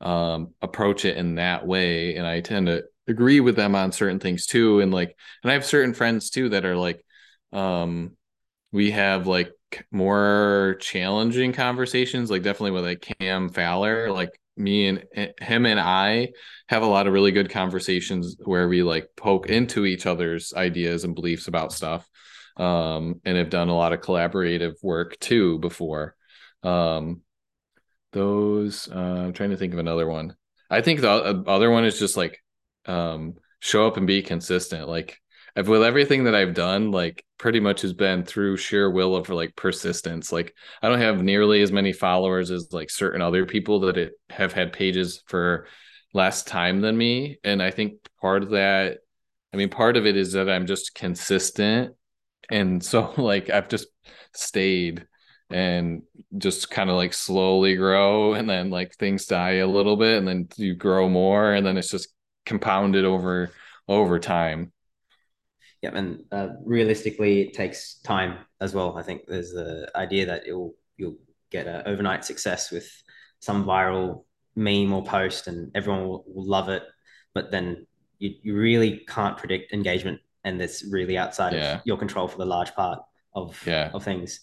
um, 0.00 0.54
approach 0.62 1.04
it 1.04 1.18
in 1.18 1.34
that 1.34 1.66
way, 1.66 2.16
and 2.16 2.26
I 2.26 2.40
tend 2.40 2.68
to 2.68 2.84
agree 3.08 3.40
with 3.40 3.56
them 3.56 3.74
on 3.74 3.92
certain 3.92 4.20
things 4.20 4.46
too, 4.46 4.80
and 4.80 4.90
like, 4.90 5.14
and 5.42 5.50
I 5.50 5.54
have 5.54 5.66
certain 5.66 5.92
friends 5.92 6.30
too 6.30 6.48
that 6.50 6.64
are 6.64 6.76
like 6.76 7.04
um 7.52 8.16
we 8.72 8.90
have 8.90 9.26
like 9.26 9.52
more 9.90 10.76
challenging 10.80 11.52
conversations 11.52 12.30
like 12.30 12.42
definitely 12.42 12.70
with 12.70 12.84
like 12.84 13.06
cam 13.18 13.48
fowler 13.48 14.12
like 14.12 14.30
me 14.56 14.88
and 14.88 15.04
him 15.40 15.66
and 15.66 15.78
I 15.78 16.30
have 16.68 16.82
a 16.82 16.86
lot 16.86 17.06
of 17.06 17.12
really 17.12 17.32
good 17.32 17.50
conversations 17.50 18.36
where 18.44 18.68
we 18.68 18.82
like 18.82 19.08
poke 19.16 19.48
into 19.48 19.84
each 19.84 20.06
other's 20.06 20.54
ideas 20.54 21.04
and 21.04 21.14
beliefs 21.14 21.48
about 21.48 21.72
stuff. 21.72 22.08
Um, 22.56 23.20
and 23.26 23.36
have 23.36 23.50
done 23.50 23.68
a 23.68 23.76
lot 23.76 23.92
of 23.92 24.00
collaborative 24.00 24.82
work 24.82 25.18
too 25.20 25.58
before. 25.58 26.16
Um, 26.62 27.20
those 28.12 28.88
uh, 28.90 29.26
I'm 29.26 29.34
trying 29.34 29.50
to 29.50 29.58
think 29.58 29.74
of 29.74 29.78
another 29.78 30.06
one. 30.06 30.34
I 30.70 30.80
think 30.80 31.02
the 31.02 31.44
other 31.46 31.70
one 31.70 31.84
is 31.84 31.98
just 31.98 32.16
like 32.16 32.42
um, 32.86 33.34
show 33.60 33.86
up 33.86 33.98
and 33.98 34.06
be 34.06 34.22
consistent. 34.22 34.88
Like 34.88 35.20
I've 35.56 35.68
with 35.68 35.82
everything 35.82 36.24
that 36.24 36.34
I've 36.34 36.52
done, 36.52 36.90
like 36.90 37.24
pretty 37.38 37.60
much 37.60 37.80
has 37.80 37.94
been 37.94 38.24
through 38.24 38.58
sheer 38.58 38.90
will 38.90 39.16
of 39.16 39.30
like 39.30 39.56
persistence. 39.56 40.30
Like 40.30 40.54
I 40.82 40.88
don't 40.88 41.00
have 41.00 41.22
nearly 41.22 41.62
as 41.62 41.72
many 41.72 41.92
followers 41.94 42.50
as 42.50 42.72
like 42.72 42.90
certain 42.90 43.22
other 43.22 43.46
people 43.46 43.80
that 43.80 43.96
it, 43.96 44.12
have 44.28 44.52
had 44.52 44.74
pages 44.74 45.22
for 45.26 45.66
less 46.12 46.42
time 46.42 46.82
than 46.82 46.96
me. 46.96 47.38
And 47.42 47.62
I 47.62 47.70
think 47.70 47.94
part 48.20 48.42
of 48.42 48.50
that, 48.50 48.98
I 49.54 49.56
mean, 49.56 49.70
part 49.70 49.96
of 49.96 50.04
it 50.04 50.16
is 50.16 50.32
that 50.32 50.50
I'm 50.50 50.66
just 50.66 50.94
consistent. 50.94 51.94
And 52.50 52.84
so 52.84 53.14
like 53.16 53.48
I've 53.48 53.68
just 53.68 53.86
stayed 54.34 55.06
and 55.48 56.02
just 56.36 56.70
kind 56.70 56.90
of 56.90 56.96
like 56.96 57.14
slowly 57.14 57.76
grow 57.76 58.34
and 58.34 58.50
then 58.50 58.68
like 58.68 58.94
things 58.96 59.24
die 59.26 59.52
a 59.52 59.66
little 59.66 59.96
bit 59.96 60.18
and 60.18 60.28
then 60.28 60.48
you 60.56 60.74
grow 60.74 61.08
more 61.08 61.52
and 61.52 61.64
then 61.64 61.78
it's 61.78 61.88
just 61.88 62.08
compounded 62.44 63.04
over 63.04 63.52
over 63.88 64.18
time 64.18 64.72
yeah, 65.82 65.90
and 65.94 66.24
uh, 66.32 66.48
realistically, 66.64 67.42
it 67.42 67.54
takes 67.54 67.96
time 68.00 68.38
as 68.60 68.74
well. 68.74 68.96
I 68.96 69.02
think 69.02 69.22
there's 69.26 69.52
the 69.52 69.90
idea 69.94 70.26
that 70.26 70.46
you'll 70.46 70.74
you'll 70.96 71.18
get 71.50 71.66
an 71.66 71.82
overnight 71.86 72.24
success 72.24 72.70
with 72.70 72.90
some 73.40 73.64
viral 73.64 74.24
meme 74.54 74.92
or 74.92 75.04
post, 75.04 75.48
and 75.48 75.70
everyone 75.74 76.08
will, 76.08 76.24
will 76.26 76.46
love 76.46 76.68
it. 76.68 76.82
But 77.34 77.50
then 77.50 77.86
you, 78.18 78.34
you 78.42 78.56
really 78.56 79.04
can't 79.06 79.36
predict 79.36 79.72
engagement, 79.72 80.20
and 80.44 80.60
it's 80.60 80.84
really 80.84 81.18
outside 81.18 81.52
yeah. 81.52 81.76
of 81.76 81.82
your 81.84 81.98
control 81.98 82.28
for 82.28 82.38
the 82.38 82.46
large 82.46 82.74
part 82.74 83.00
of 83.34 83.62
yeah. 83.66 83.90
of 83.92 84.02
things. 84.02 84.40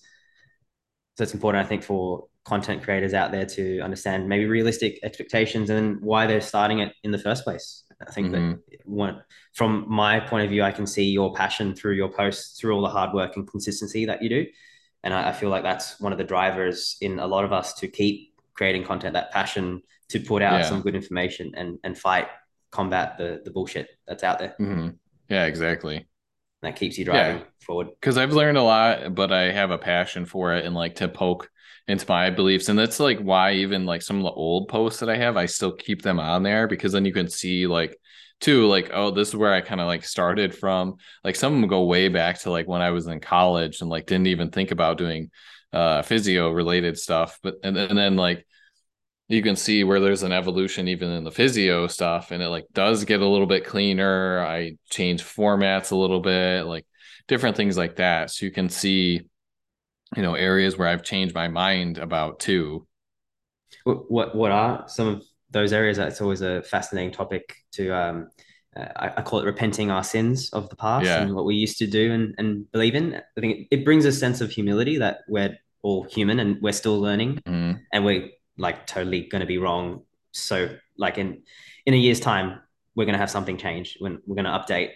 So 1.15 1.23
it's 1.23 1.33
important, 1.33 1.65
I 1.65 1.67
think, 1.67 1.83
for 1.83 2.27
content 2.45 2.83
creators 2.83 3.13
out 3.13 3.31
there 3.31 3.45
to 3.45 3.79
understand 3.79 4.27
maybe 4.27 4.45
realistic 4.45 4.99
expectations 5.03 5.69
and 5.69 6.01
why 6.01 6.27
they're 6.27 6.41
starting 6.41 6.79
it 6.79 6.93
in 7.03 7.11
the 7.11 7.17
first 7.17 7.43
place. 7.43 7.83
I 8.07 8.11
think 8.11 8.31
mm-hmm. 8.31 8.51
that 8.51 8.79
one, 8.85 9.23
from 9.53 9.85
my 9.87 10.19
point 10.19 10.43
of 10.43 10.49
view, 10.49 10.63
I 10.63 10.71
can 10.71 10.87
see 10.87 11.05
your 11.05 11.33
passion 11.33 11.75
through 11.75 11.93
your 11.93 12.09
posts, 12.09 12.59
through 12.59 12.75
all 12.75 12.81
the 12.81 12.89
hard 12.89 13.13
work 13.13 13.35
and 13.35 13.47
consistency 13.47 14.05
that 14.05 14.21
you 14.21 14.29
do. 14.29 14.45
And 15.03 15.13
I, 15.13 15.29
I 15.29 15.31
feel 15.31 15.49
like 15.49 15.63
that's 15.63 15.99
one 15.99 16.11
of 16.11 16.17
the 16.17 16.23
drivers 16.23 16.97
in 17.01 17.19
a 17.19 17.27
lot 17.27 17.43
of 17.43 17.53
us 17.53 17.73
to 17.75 17.87
keep 17.87 18.33
creating 18.53 18.83
content, 18.83 19.13
that 19.13 19.31
passion 19.31 19.81
to 20.09 20.19
put 20.19 20.41
out 20.41 20.59
yeah. 20.59 20.65
some 20.69 20.81
good 20.81 20.95
information 20.95 21.53
and, 21.55 21.79
and 21.83 21.97
fight, 21.97 22.27
combat 22.71 23.17
the, 23.17 23.41
the 23.43 23.51
bullshit 23.51 23.89
that's 24.07 24.23
out 24.23 24.39
there. 24.39 24.55
Mm-hmm. 24.59 24.89
Yeah, 25.29 25.45
exactly. 25.45 26.07
That 26.61 26.75
keeps 26.75 26.97
you 26.97 27.05
driving 27.05 27.39
yeah. 27.39 27.45
forward. 27.65 27.87
Because 27.99 28.17
I've 28.17 28.33
learned 28.33 28.57
a 28.57 28.63
lot, 28.63 29.15
but 29.15 29.33
I 29.33 29.51
have 29.51 29.71
a 29.71 29.77
passion 29.77 30.25
for 30.25 30.53
it 30.53 30.65
and 30.65 30.73
like 30.73 30.95
to 30.95 31.09
poke 31.09 31.49
into 31.87 32.05
my 32.07 32.29
beliefs. 32.29 32.69
And 32.69 32.79
that's 32.79 32.99
like 32.99 33.19
why 33.19 33.53
even 33.53 33.85
like 33.85 34.01
some 34.01 34.17
of 34.17 34.23
the 34.23 34.31
old 34.31 34.67
posts 34.69 34.99
that 34.99 35.09
I 35.09 35.17
have, 35.17 35.37
I 35.37 35.45
still 35.47 35.73
keep 35.73 36.01
them 36.01 36.19
on 36.19 36.43
there 36.43 36.67
because 36.67 36.93
then 36.93 37.05
you 37.05 37.13
can 37.13 37.29
see 37.29 37.67
like 37.67 37.97
too, 38.39 38.67
like, 38.67 38.91
oh, 38.93 39.11
this 39.11 39.29
is 39.29 39.35
where 39.35 39.53
I 39.53 39.61
kind 39.61 39.81
of 39.81 39.87
like 39.87 40.03
started 40.03 40.55
from. 40.55 40.95
Like 41.23 41.35
some 41.35 41.53
of 41.53 41.61
them 41.61 41.69
go 41.69 41.83
way 41.83 42.09
back 42.09 42.39
to 42.41 42.51
like 42.51 42.67
when 42.67 42.81
I 42.81 42.91
was 42.91 43.07
in 43.07 43.19
college 43.19 43.81
and 43.81 43.89
like 43.89 44.05
didn't 44.05 44.27
even 44.27 44.51
think 44.51 44.71
about 44.71 44.97
doing 44.97 45.31
uh 45.71 46.01
physio 46.03 46.51
related 46.51 46.97
stuff. 46.97 47.39
But 47.41 47.55
and, 47.63 47.77
and 47.77 47.97
then 47.97 48.15
like 48.15 48.45
you 49.29 49.41
can 49.41 49.55
see 49.55 49.83
where 49.83 49.99
there's 49.99 50.23
an 50.23 50.31
evolution 50.31 50.87
even 50.87 51.09
in 51.09 51.23
the 51.23 51.31
physio 51.31 51.87
stuff 51.87 52.31
and 52.31 52.43
it 52.43 52.49
like 52.49 52.65
does 52.73 53.05
get 53.05 53.21
a 53.21 53.27
little 53.27 53.47
bit 53.47 53.65
cleaner. 53.65 54.39
I 54.45 54.77
change 54.89 55.23
formats 55.23 55.91
a 55.91 55.95
little 55.95 56.19
bit, 56.19 56.63
like 56.65 56.85
different 57.27 57.57
things 57.57 57.77
like 57.77 57.97
that. 57.97 58.29
So 58.31 58.45
you 58.45 58.51
can 58.51 58.69
see 58.69 59.23
you 60.15 60.23
know 60.23 60.35
areas 60.35 60.77
where 60.77 60.87
I've 60.87 61.03
changed 61.03 61.35
my 61.35 61.47
mind 61.47 61.97
about 61.97 62.39
too. 62.39 62.87
What 63.83 64.35
what 64.35 64.51
are 64.51 64.87
some 64.87 65.07
of 65.07 65.23
those 65.51 65.73
areas? 65.73 65.97
That's 65.97 66.21
always 66.21 66.41
a 66.41 66.61
fascinating 66.63 67.11
topic 67.11 67.55
to. 67.73 67.91
Um, 67.91 68.29
uh, 68.75 68.87
I, 68.95 69.13
I, 69.17 69.21
call 69.21 69.37
it 69.37 69.45
repenting 69.45 69.91
our 69.91 70.03
sins 70.03 70.49
of 70.49 70.67
the 70.67 70.75
past 70.75 71.05
yeah. 71.05 71.21
and 71.21 71.35
what 71.35 71.45
we 71.45 71.53
used 71.53 71.77
to 71.77 71.85
do 71.85 72.11
and, 72.11 72.33
and 72.39 72.71
believe 72.71 72.95
in. 72.95 73.13
I 73.13 73.39
think 73.39 73.59
it, 73.59 73.67
it 73.69 73.85
brings 73.85 74.03
a 74.05 74.11
sense 74.11 74.41
of 74.41 74.49
humility 74.49 74.97
that 74.97 75.19
we're 75.27 75.55
all 75.83 76.05
human 76.05 76.39
and 76.39 76.59
we're 76.59 76.73
still 76.73 76.99
learning 76.99 77.39
mm. 77.45 77.79
and 77.91 78.03
we're 78.03 78.29
like 78.57 78.87
totally 78.87 79.27
going 79.27 79.41
to 79.41 79.45
be 79.45 79.59
wrong. 79.59 80.01
So 80.31 80.75
like 80.97 81.19
in 81.19 81.43
in 81.85 81.93
a 81.93 81.97
year's 81.97 82.19
time, 82.19 82.61
we're 82.95 83.05
going 83.05 83.13
to 83.13 83.19
have 83.19 83.29
something 83.29 83.57
change 83.57 83.97
when 83.99 84.19
we're 84.25 84.41
going 84.41 84.45
to 84.45 84.51
update 84.51 84.91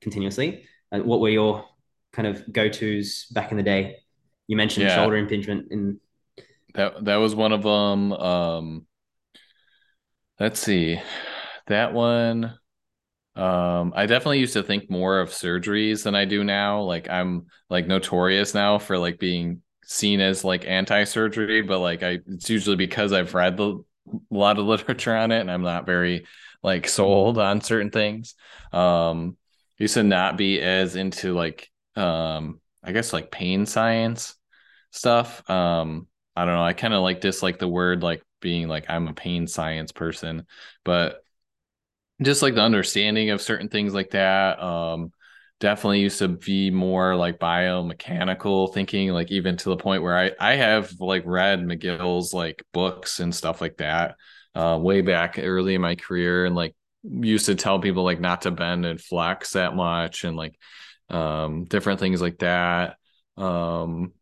continuously. 0.00 0.64
Uh, 0.92 1.00
what 1.00 1.20
were 1.20 1.30
your 1.30 1.64
kind 2.12 2.28
of 2.28 2.52
go 2.52 2.68
tos 2.68 3.26
back 3.32 3.50
in 3.50 3.56
the 3.56 3.62
day 3.62 3.96
you 4.46 4.56
mentioned 4.56 4.86
yeah. 4.86 4.94
shoulder 4.94 5.16
impingement 5.16 5.70
in 5.70 6.00
that 6.76 7.04
that 7.04 7.16
was 7.16 7.34
one 7.34 7.52
of 7.52 7.62
them. 7.62 8.12
Um, 8.12 8.86
let's 10.38 10.60
see, 10.60 11.00
that 11.66 11.92
one. 11.92 12.58
Um, 13.34 13.92
I 13.94 14.06
definitely 14.06 14.38
used 14.38 14.54
to 14.54 14.62
think 14.62 14.88
more 14.88 15.20
of 15.20 15.28
surgeries 15.28 16.04
than 16.04 16.14
I 16.14 16.24
do 16.24 16.42
now. 16.42 16.82
Like 16.82 17.10
I'm 17.10 17.46
like 17.68 17.86
notorious 17.86 18.54
now 18.54 18.78
for 18.78 18.96
like 18.96 19.18
being 19.18 19.62
seen 19.84 20.20
as 20.20 20.44
like 20.44 20.66
anti-surgery, 20.66 21.62
but 21.62 21.80
like 21.80 22.02
I 22.02 22.20
it's 22.26 22.48
usually 22.48 22.76
because 22.76 23.12
I've 23.12 23.34
read 23.34 23.56
the, 23.56 23.84
a 24.08 24.14
lot 24.30 24.58
of 24.58 24.66
literature 24.66 25.14
on 25.14 25.32
it 25.32 25.40
and 25.40 25.50
I'm 25.50 25.62
not 25.62 25.86
very 25.86 26.26
like 26.62 26.88
sold 26.88 27.38
on 27.38 27.60
certain 27.60 27.90
things. 27.90 28.34
Um, 28.72 29.36
used 29.78 29.94
to 29.94 30.02
not 30.02 30.38
be 30.38 30.60
as 30.60 30.96
into 30.96 31.34
like 31.34 31.68
um 31.94 32.60
I 32.86 32.92
guess 32.92 33.12
like 33.12 33.30
pain 33.30 33.66
science 33.66 34.36
stuff. 34.92 35.48
Um, 35.50 36.06
I 36.36 36.44
don't 36.44 36.54
know. 36.54 36.64
I 36.64 36.72
kind 36.72 36.94
of 36.94 37.02
like 37.02 37.20
dislike 37.20 37.58
the 37.58 37.68
word 37.68 38.02
like 38.02 38.22
being 38.40 38.68
like 38.68 38.86
I'm 38.88 39.08
a 39.08 39.14
pain 39.14 39.46
science 39.46 39.92
person, 39.92 40.46
but 40.84 41.20
just 42.22 42.42
like 42.42 42.54
the 42.54 42.62
understanding 42.62 43.30
of 43.30 43.42
certain 43.42 43.68
things 43.68 43.92
like 43.94 44.10
that. 44.10 44.62
Um, 44.62 45.12
definitely 45.60 46.00
used 46.00 46.18
to 46.18 46.28
be 46.28 46.70
more 46.70 47.16
like 47.16 47.38
biomechanical 47.38 48.72
thinking, 48.72 49.10
like 49.10 49.30
even 49.30 49.56
to 49.58 49.70
the 49.70 49.76
point 49.76 50.02
where 50.02 50.16
I 50.16 50.32
I 50.38 50.54
have 50.56 50.92
like 51.00 51.22
read 51.26 51.60
McGill's 51.60 52.32
like 52.32 52.62
books 52.72 53.20
and 53.20 53.34
stuff 53.34 53.60
like 53.60 53.78
that. 53.78 54.16
Uh, 54.54 54.78
way 54.80 55.02
back 55.02 55.38
early 55.38 55.74
in 55.74 55.82
my 55.82 55.96
career 55.96 56.46
and 56.46 56.54
like 56.54 56.74
used 57.02 57.44
to 57.46 57.54
tell 57.54 57.78
people 57.78 58.04
like 58.04 58.20
not 58.20 58.42
to 58.42 58.50
bend 58.50 58.86
and 58.86 58.98
flex 59.00 59.52
that 59.52 59.74
much 59.76 60.24
and 60.24 60.34
like 60.34 60.58
um, 61.10 61.64
different 61.64 62.00
things 62.00 62.20
like 62.20 62.38
that. 62.38 62.96
Um, 63.36 64.12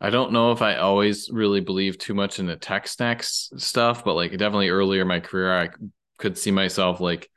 I 0.00 0.10
don't 0.10 0.32
know 0.32 0.52
if 0.52 0.60
I 0.60 0.76
always 0.76 1.30
really 1.30 1.60
believe 1.60 1.98
too 1.98 2.14
much 2.14 2.38
in 2.38 2.46
the 2.46 2.56
text 2.56 3.00
necks 3.00 3.50
stuff, 3.56 4.04
but 4.04 4.14
like 4.14 4.32
definitely 4.32 4.68
earlier 4.68 5.02
in 5.02 5.08
my 5.08 5.20
career, 5.20 5.56
I 5.56 5.70
could 6.18 6.36
see 6.36 6.50
myself 6.50 7.00
like 7.00 7.30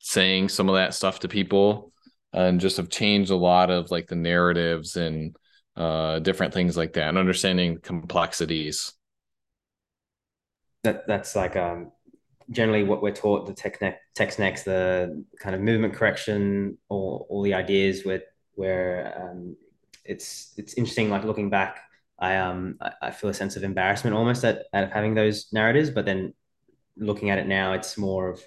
saying 0.00 0.48
some 0.50 0.68
of 0.68 0.76
that 0.76 0.94
stuff 0.94 1.20
to 1.20 1.28
people 1.28 1.92
and 2.32 2.60
just 2.60 2.78
have 2.78 2.90
changed 2.90 3.30
a 3.30 3.36
lot 3.36 3.70
of 3.70 3.90
like 3.90 4.08
the 4.08 4.16
narratives 4.16 4.96
and 4.96 5.36
uh, 5.76 6.20
different 6.20 6.54
things 6.54 6.76
like 6.76 6.94
that 6.94 7.08
and 7.08 7.18
understanding 7.18 7.80
complexities. 7.80 8.92
That 10.82 11.06
that's 11.06 11.36
like 11.36 11.56
um 11.56 11.92
generally 12.50 12.82
what 12.82 13.02
we're 13.02 13.14
taught 13.14 13.46
the 13.46 13.54
tech 13.54 13.80
text 14.14 14.38
necks, 14.38 14.62
the 14.62 15.24
kind 15.38 15.54
of 15.54 15.60
movement 15.60 15.94
correction, 15.94 16.78
or 16.88 17.26
all 17.28 17.42
the 17.42 17.54
ideas 17.54 18.04
where 18.04 18.22
where 18.54 19.30
um, 19.30 19.56
it's 20.04 20.52
it's 20.56 20.74
interesting 20.74 21.10
like 21.10 21.24
looking 21.24 21.50
back 21.50 21.80
I 22.20 22.36
um 22.36 22.78
I 23.00 23.10
feel 23.10 23.30
a 23.30 23.34
sense 23.34 23.56
of 23.56 23.64
embarrassment 23.64 24.14
almost 24.14 24.44
at, 24.44 24.66
at 24.72 24.92
having 24.92 25.14
those 25.14 25.48
narratives, 25.52 25.90
but 25.90 26.04
then 26.04 26.34
looking 26.96 27.30
at 27.30 27.38
it 27.38 27.46
now, 27.46 27.72
it's 27.72 27.96
more 27.96 28.28
of 28.28 28.42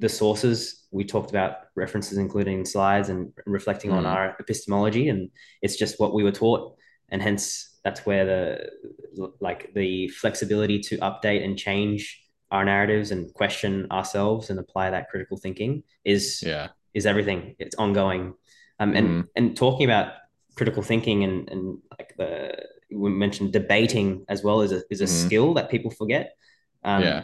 the 0.00 0.08
sources 0.08 0.86
we 0.90 1.04
talked 1.04 1.30
about 1.30 1.58
references 1.76 2.18
including 2.18 2.64
slides 2.64 3.08
and 3.08 3.32
reflecting 3.46 3.92
mm. 3.92 3.94
on 3.94 4.04
our 4.04 4.36
epistemology 4.40 5.08
and 5.08 5.30
it's 5.62 5.76
just 5.76 6.00
what 6.00 6.12
we 6.12 6.24
were 6.24 6.32
taught 6.32 6.74
and 7.10 7.22
hence 7.22 7.78
that's 7.84 8.04
where 8.04 8.24
the 8.24 9.30
like 9.40 9.72
the 9.74 10.08
flexibility 10.08 10.80
to 10.80 10.98
update 10.98 11.44
and 11.44 11.56
change 11.56 12.21
our 12.52 12.64
narratives 12.64 13.10
and 13.10 13.32
question 13.34 13.86
ourselves 13.90 14.50
and 14.50 14.58
apply 14.60 14.90
that 14.90 15.08
critical 15.08 15.36
thinking 15.36 15.82
is 16.04 16.42
yeah 16.46 16.68
is 16.94 17.06
everything 17.06 17.56
it's 17.58 17.74
ongoing 17.76 18.34
um 18.78 18.94
and 18.94 19.08
mm. 19.08 19.28
and 19.34 19.56
talking 19.56 19.84
about 19.84 20.12
critical 20.54 20.82
thinking 20.82 21.24
and 21.24 21.48
and 21.50 21.78
like 21.98 22.14
the 22.16 22.54
we 22.94 23.10
mentioned 23.10 23.52
debating 23.52 24.24
as 24.28 24.42
well 24.42 24.60
is 24.60 24.72
a, 24.72 24.82
is 24.90 25.00
a 25.00 25.04
mm-hmm. 25.04 25.26
skill 25.26 25.54
that 25.54 25.70
people 25.70 25.90
forget. 25.90 26.36
Um, 26.84 27.02
yeah. 27.02 27.22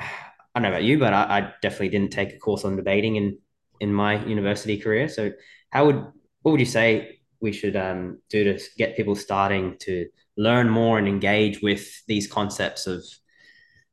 I 0.00 0.06
don't 0.54 0.62
know 0.62 0.70
about 0.70 0.84
you, 0.84 0.98
but 0.98 1.12
I, 1.12 1.22
I, 1.22 1.52
definitely 1.62 1.90
didn't 1.90 2.12
take 2.12 2.32
a 2.32 2.38
course 2.38 2.64
on 2.64 2.76
debating 2.76 3.16
in, 3.16 3.38
in 3.80 3.92
my 3.92 4.24
university 4.24 4.78
career. 4.78 5.08
So 5.08 5.32
how 5.70 5.86
would, 5.86 5.96
what 6.42 6.52
would 6.52 6.60
you 6.60 6.66
say 6.66 7.20
we 7.40 7.52
should 7.52 7.76
um, 7.76 8.20
do 8.28 8.44
to 8.44 8.60
get 8.76 8.96
people 8.96 9.14
starting 9.14 9.76
to 9.80 10.08
learn 10.36 10.68
more 10.68 10.98
and 10.98 11.06
engage 11.06 11.62
with 11.62 12.04
these 12.06 12.26
concepts 12.26 12.86
of 12.86 13.04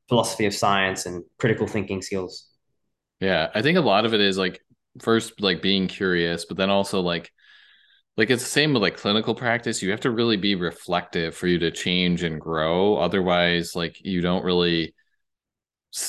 philosophy 0.10 0.46
of 0.46 0.54
science 0.54 1.06
and 1.06 1.24
critical 1.38 1.68
thinking 1.68 2.02
skills. 2.02 2.48
Yeah, 3.20 3.50
I 3.54 3.62
think 3.62 3.78
a 3.78 3.82
lot 3.82 4.06
of 4.06 4.14
it 4.14 4.22
is 4.22 4.38
like 4.38 4.62
first 5.02 5.42
like 5.42 5.62
being 5.62 5.88
curious, 5.88 6.46
but 6.46 6.58
then 6.58 6.70
also 6.70 7.02
like 7.02 7.32
like 8.18 8.30
it's 8.30 8.44
the 8.44 8.50
same 8.50 8.74
with 8.74 8.82
like 8.82 8.98
clinical 8.98 9.36
practice. 9.36 9.82
You 9.82 9.92
have 9.92 10.02
to 10.02 10.12
really 10.12 10.38
be 10.38 10.56
reflective 10.56 11.36
for 11.36 11.48
you 11.48 11.60
to 11.60 11.72
change 11.72 12.24
and 12.24 12.42
grow. 12.42 12.98
Otherwise, 12.98 13.76
like 13.76 14.04
you 14.04 14.22
don't 14.22 14.44
really 14.44 14.94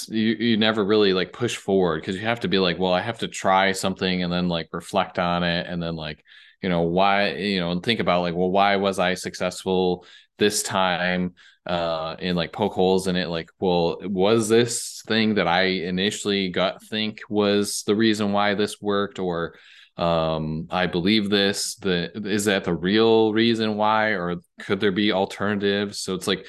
you, 0.08 0.34
you 0.34 0.56
never 0.56 0.84
really 0.84 1.12
like 1.12 1.32
push 1.32 1.56
forward 1.56 2.00
because 2.00 2.16
you 2.16 2.22
have 2.22 2.40
to 2.40 2.48
be 2.48 2.58
like, 2.58 2.78
well, 2.78 2.92
I 2.92 3.00
have 3.00 3.18
to 3.20 3.28
try 3.28 3.72
something 3.72 4.22
and 4.22 4.32
then 4.32 4.48
like 4.48 4.68
reflect 4.72 5.18
on 5.18 5.42
it 5.44 5.66
and 5.66 5.82
then 5.82 5.96
like, 5.96 6.22
you 6.62 6.68
know, 6.68 6.82
why, 6.82 7.34
you 7.34 7.60
know, 7.60 7.70
and 7.70 7.82
think 7.82 8.00
about 8.00 8.22
like, 8.22 8.34
well, 8.34 8.50
why 8.50 8.76
was 8.76 8.98
I 8.98 9.14
successful 9.14 10.04
this 10.38 10.62
time? 10.62 11.34
uh 11.68 12.16
and 12.18 12.36
like 12.36 12.50
poke 12.50 12.72
holes 12.72 13.06
in 13.06 13.14
it 13.14 13.28
like 13.28 13.50
well 13.60 13.98
was 14.02 14.48
this 14.48 15.02
thing 15.06 15.34
that 15.34 15.46
i 15.46 15.64
initially 15.64 16.48
got 16.48 16.82
think 16.82 17.20
was 17.28 17.82
the 17.86 17.94
reason 17.94 18.32
why 18.32 18.54
this 18.54 18.80
worked 18.80 19.18
or 19.18 19.54
um 19.98 20.66
i 20.70 20.86
believe 20.86 21.28
this 21.28 21.74
the 21.76 22.10
is 22.26 22.46
that 22.46 22.64
the 22.64 22.74
real 22.74 23.32
reason 23.34 23.76
why 23.76 24.10
or 24.10 24.36
could 24.60 24.80
there 24.80 24.92
be 24.92 25.12
alternatives 25.12 26.00
so 26.00 26.14
it's 26.14 26.26
like 26.26 26.46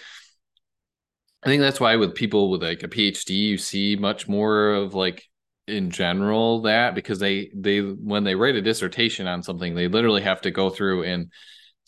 i 1.43 1.47
think 1.47 1.59
that's 1.61 1.81
why 1.81 1.97
with 1.97 2.15
people 2.15 2.49
with 2.49 2.63
like 2.63 2.83
a 2.83 2.87
phd 2.87 3.29
you 3.29 3.57
see 3.57 3.97
much 3.97 4.27
more 4.29 4.71
of 4.71 4.93
like 4.93 5.23
in 5.67 5.89
general 5.91 6.61
that 6.61 6.95
because 6.95 7.19
they 7.19 7.51
they 7.53 7.79
when 7.79 8.23
they 8.23 8.35
write 8.35 8.55
a 8.55 8.61
dissertation 8.61 9.27
on 9.27 9.43
something 9.43 9.75
they 9.75 9.87
literally 9.87 10.21
have 10.21 10.41
to 10.41 10.49
go 10.49 10.69
through 10.69 11.03
and 11.03 11.29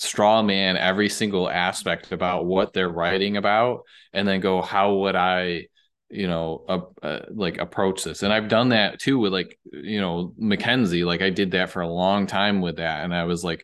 straw 0.02 0.42
man 0.42 0.78
every 0.78 1.10
single 1.10 1.48
aspect 1.48 2.12
about 2.12 2.46
what 2.46 2.74
they're 2.74 2.90
writing 2.90 3.38
about 3.38 3.84
and 4.14 4.28
then 4.28 4.40
go 4.40 4.60
how 4.60 4.96
would 4.96 5.16
i 5.16 5.68
you 6.10 6.28
know 6.28 6.66
uh, 6.68 7.06
uh, 7.06 7.26
like 7.30 7.60
approach 7.60 8.04
this? 8.04 8.24
And 8.24 8.34
i've 8.34 8.48
done 8.48 8.70
that 8.70 9.00
too 9.00 9.20
with 9.20 9.32
like 9.32 9.60
you 9.72 10.02
know 10.02 10.34
mckenzie 10.42 11.06
like 11.06 11.22
i 11.22 11.30
did 11.30 11.52
that 11.52 11.70
for 11.70 11.82
a 11.82 11.88
long 11.88 12.26
time 12.26 12.62
with 12.62 12.78
that. 12.78 13.04
And 13.04 13.14
i 13.14 13.26
was 13.26 13.44
like 13.44 13.64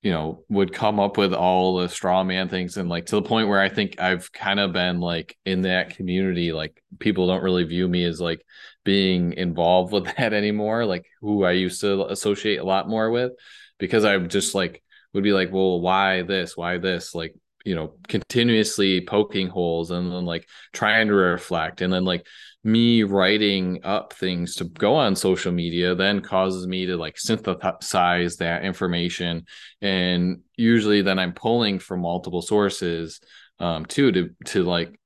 you 0.00 0.10
know 0.10 0.42
would 0.48 0.72
come 0.72 0.98
up 0.98 1.18
with 1.18 1.34
all 1.34 1.76
the 1.76 1.88
straw 1.88 2.24
man 2.24 2.48
things 2.48 2.78
and 2.78 2.88
like 2.88 3.06
to 3.06 3.16
the 3.16 3.22
point 3.22 3.48
where 3.48 3.60
i 3.60 3.68
think 3.68 4.00
i've 4.00 4.32
kind 4.32 4.60
of 4.60 4.72
been 4.72 5.00
like 5.00 5.36
in 5.44 5.62
that 5.62 5.90
community 5.90 6.52
like 6.52 6.82
people 6.98 7.26
don't 7.26 7.42
really 7.42 7.64
view 7.64 7.86
me 7.86 8.04
as 8.04 8.20
like 8.20 8.40
being 8.84 9.32
involved 9.34 9.92
with 9.92 10.04
that 10.16 10.32
anymore 10.32 10.86
like 10.86 11.04
who 11.20 11.44
i 11.44 11.50
used 11.50 11.80
to 11.80 12.06
associate 12.06 12.58
a 12.58 12.64
lot 12.64 12.88
more 12.88 13.10
with 13.10 13.32
because 13.78 14.04
i'm 14.04 14.28
just 14.28 14.54
like 14.54 14.82
would 15.12 15.24
be 15.24 15.32
like, 15.32 15.52
well, 15.52 15.80
why 15.80 16.22
this? 16.22 16.56
Why 16.56 16.78
this? 16.78 17.14
Like, 17.14 17.34
you 17.64 17.74
know, 17.74 17.94
continuously 18.08 19.04
poking 19.04 19.48
holes 19.48 19.90
and 19.90 20.10
then 20.10 20.24
like 20.24 20.48
trying 20.72 21.08
to 21.08 21.14
reflect. 21.14 21.80
And 21.80 21.92
then 21.92 22.04
like 22.04 22.26
me 22.64 23.02
writing 23.02 23.80
up 23.84 24.12
things 24.12 24.56
to 24.56 24.64
go 24.64 24.94
on 24.94 25.16
social 25.16 25.52
media 25.52 25.94
then 25.94 26.20
causes 26.20 26.66
me 26.66 26.86
to 26.86 26.96
like 26.96 27.18
synthesize 27.18 28.36
that 28.36 28.64
information. 28.64 29.46
And 29.80 30.40
usually 30.56 31.02
then 31.02 31.18
I'm 31.18 31.32
pulling 31.32 31.78
from 31.78 32.00
multiple 32.00 32.42
sources 32.42 33.20
um 33.60 33.84
too 33.86 34.12
to 34.12 34.30
to 34.44 34.62
like 34.62 34.98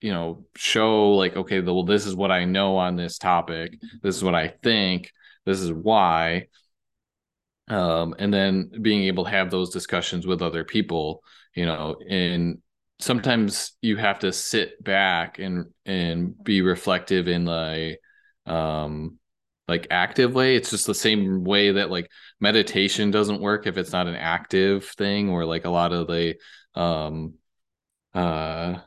you 0.00 0.12
know 0.12 0.44
show 0.56 1.12
like 1.12 1.36
okay 1.36 1.60
well 1.60 1.84
this 1.84 2.06
is 2.06 2.14
what 2.14 2.30
i 2.30 2.44
know 2.44 2.76
on 2.76 2.96
this 2.96 3.18
topic 3.18 3.80
this 4.02 4.16
is 4.16 4.24
what 4.24 4.34
i 4.34 4.48
think 4.48 5.10
this 5.46 5.60
is 5.60 5.72
why 5.72 6.46
um, 7.68 8.14
and 8.18 8.32
then 8.32 8.70
being 8.82 9.04
able 9.04 9.24
to 9.24 9.30
have 9.30 9.50
those 9.50 9.70
discussions 9.70 10.26
with 10.26 10.42
other 10.42 10.64
people 10.64 11.22
you 11.54 11.66
know 11.66 11.96
and 12.08 12.58
sometimes 12.98 13.72
you 13.82 13.96
have 13.96 14.20
to 14.20 14.32
sit 14.32 14.82
back 14.82 15.38
and 15.38 15.66
and 15.84 16.42
be 16.42 16.62
reflective 16.62 17.28
in 17.28 17.44
the 17.44 17.96
um 18.46 19.18
like 19.68 19.86
active 19.90 20.34
way 20.34 20.56
it's 20.56 20.70
just 20.70 20.86
the 20.86 20.94
same 20.94 21.44
way 21.44 21.72
that 21.72 21.90
like 21.90 22.10
meditation 22.40 23.10
doesn't 23.10 23.40
work 23.40 23.66
if 23.66 23.76
it's 23.76 23.92
not 23.92 24.06
an 24.06 24.16
active 24.16 24.84
thing 24.84 25.30
or 25.30 25.44
like 25.44 25.64
a 25.64 25.70
lot 25.70 25.92
of 25.92 26.06
the 26.06 26.34
um 26.74 27.34
uh 28.14 28.78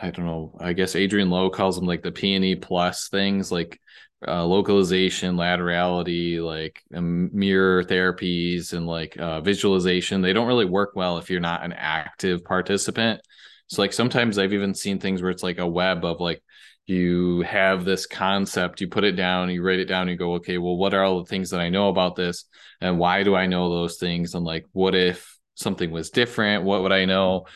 I 0.00 0.10
don't 0.10 0.26
know. 0.26 0.56
I 0.60 0.72
guess 0.72 0.94
Adriaan 0.94 1.28
Louw 1.28 1.52
calls 1.52 1.76
them 1.76 1.86
like 1.86 2.02
the 2.02 2.12
PNE 2.12 2.60
plus 2.60 3.08
things, 3.08 3.52
like 3.52 3.80
uh, 4.26 4.44
localization, 4.44 5.36
laterality, 5.36 6.40
like 6.40 6.82
um, 6.94 7.30
mirror 7.32 7.82
therapies, 7.84 8.72
and 8.72 8.86
like 8.86 9.16
uh, 9.18 9.40
visualization. 9.40 10.22
They 10.22 10.32
don't 10.32 10.46
really 10.46 10.64
work 10.64 10.92
well 10.94 11.18
if 11.18 11.30
you're 11.30 11.40
not 11.40 11.64
an 11.64 11.72
active 11.72 12.44
participant. 12.44 13.20
So, 13.66 13.82
like, 13.82 13.92
sometimes 13.92 14.38
I've 14.38 14.52
even 14.52 14.74
seen 14.74 14.98
things 14.98 15.22
where 15.22 15.30
it's 15.30 15.42
like 15.42 15.58
a 15.58 15.66
web 15.66 16.04
of 16.04 16.20
like, 16.20 16.42
you 16.86 17.40
have 17.42 17.84
this 17.84 18.06
concept, 18.06 18.80
you 18.80 18.88
put 18.88 19.04
it 19.04 19.12
down, 19.12 19.48
you 19.48 19.62
write 19.62 19.78
it 19.78 19.86
down, 19.86 20.08
you 20.08 20.16
go, 20.16 20.34
okay, 20.34 20.58
well, 20.58 20.76
what 20.76 20.92
are 20.92 21.02
all 21.02 21.20
the 21.20 21.28
things 21.28 21.50
that 21.50 21.60
I 21.60 21.70
know 21.70 21.88
about 21.88 22.14
this? 22.14 22.44
And 22.80 22.98
why 22.98 23.22
do 23.22 23.34
I 23.34 23.46
know 23.46 23.70
those 23.70 23.96
things? 23.96 24.34
And 24.34 24.44
like, 24.44 24.66
what 24.72 24.94
if 24.94 25.38
something 25.54 25.90
was 25.90 26.10
different? 26.10 26.64
What 26.64 26.82
would 26.82 26.92
I 26.92 27.06
know? 27.06 27.46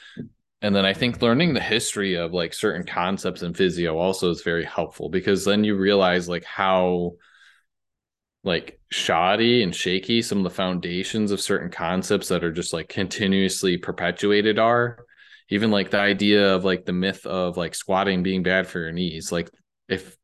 And 0.62 0.74
then 0.74 0.84
i 0.84 0.92
think 0.92 1.22
learning 1.22 1.54
the 1.54 1.60
history 1.60 2.14
of 2.14 2.32
like 2.32 2.52
certain 2.52 2.84
concepts 2.84 3.42
in 3.42 3.54
physio 3.54 3.96
also 3.96 4.30
is 4.30 4.42
very 4.42 4.64
helpful 4.64 5.08
because 5.08 5.44
then 5.44 5.64
you 5.64 5.76
realize 5.76 6.28
like 6.28 6.44
how 6.44 7.12
like 8.44 8.80
shoddy 8.90 9.62
and 9.62 9.74
shaky 9.74 10.22
some 10.22 10.38
of 10.38 10.44
the 10.44 10.50
foundations 10.50 11.30
of 11.30 11.40
certain 11.40 11.70
concepts 11.70 12.28
that 12.28 12.44
are 12.44 12.52
just 12.52 12.72
like 12.72 12.88
continuously 12.88 13.76
perpetuated 13.76 14.58
are. 14.58 15.04
Even 15.50 15.70
like 15.70 15.90
the 15.90 15.98
idea 15.98 16.54
of 16.54 16.64
like 16.64 16.84
the 16.84 16.92
myth 16.92 17.24
of 17.26 17.56
like 17.56 17.74
squatting 17.74 18.22
being 18.22 18.42
bad 18.42 18.66
for 18.66 18.80
your 18.80 18.92
knees. 18.92 19.32
Like 19.32 19.50
if 19.88 20.16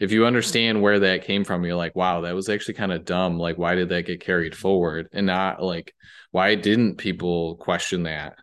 if 0.00 0.10
you 0.10 0.26
understand 0.26 0.82
where 0.82 1.00
that 1.00 1.24
came 1.24 1.44
from 1.44 1.64
you're 1.64 1.76
like 1.76 1.94
wow 1.94 2.22
that 2.22 2.34
was 2.34 2.48
actually 2.48 2.74
kind 2.74 2.92
of 2.92 3.04
dumb. 3.04 3.38
Like 3.38 3.58
why 3.58 3.74
did 3.74 3.90
that 3.90 4.06
get 4.06 4.20
carried 4.20 4.56
forward? 4.56 5.08
And 5.12 5.26
not 5.26 5.62
like 5.62 5.94
why 6.30 6.54
didn't 6.56 6.96
people 6.96 7.56
question 7.56 8.04
that 8.04 8.36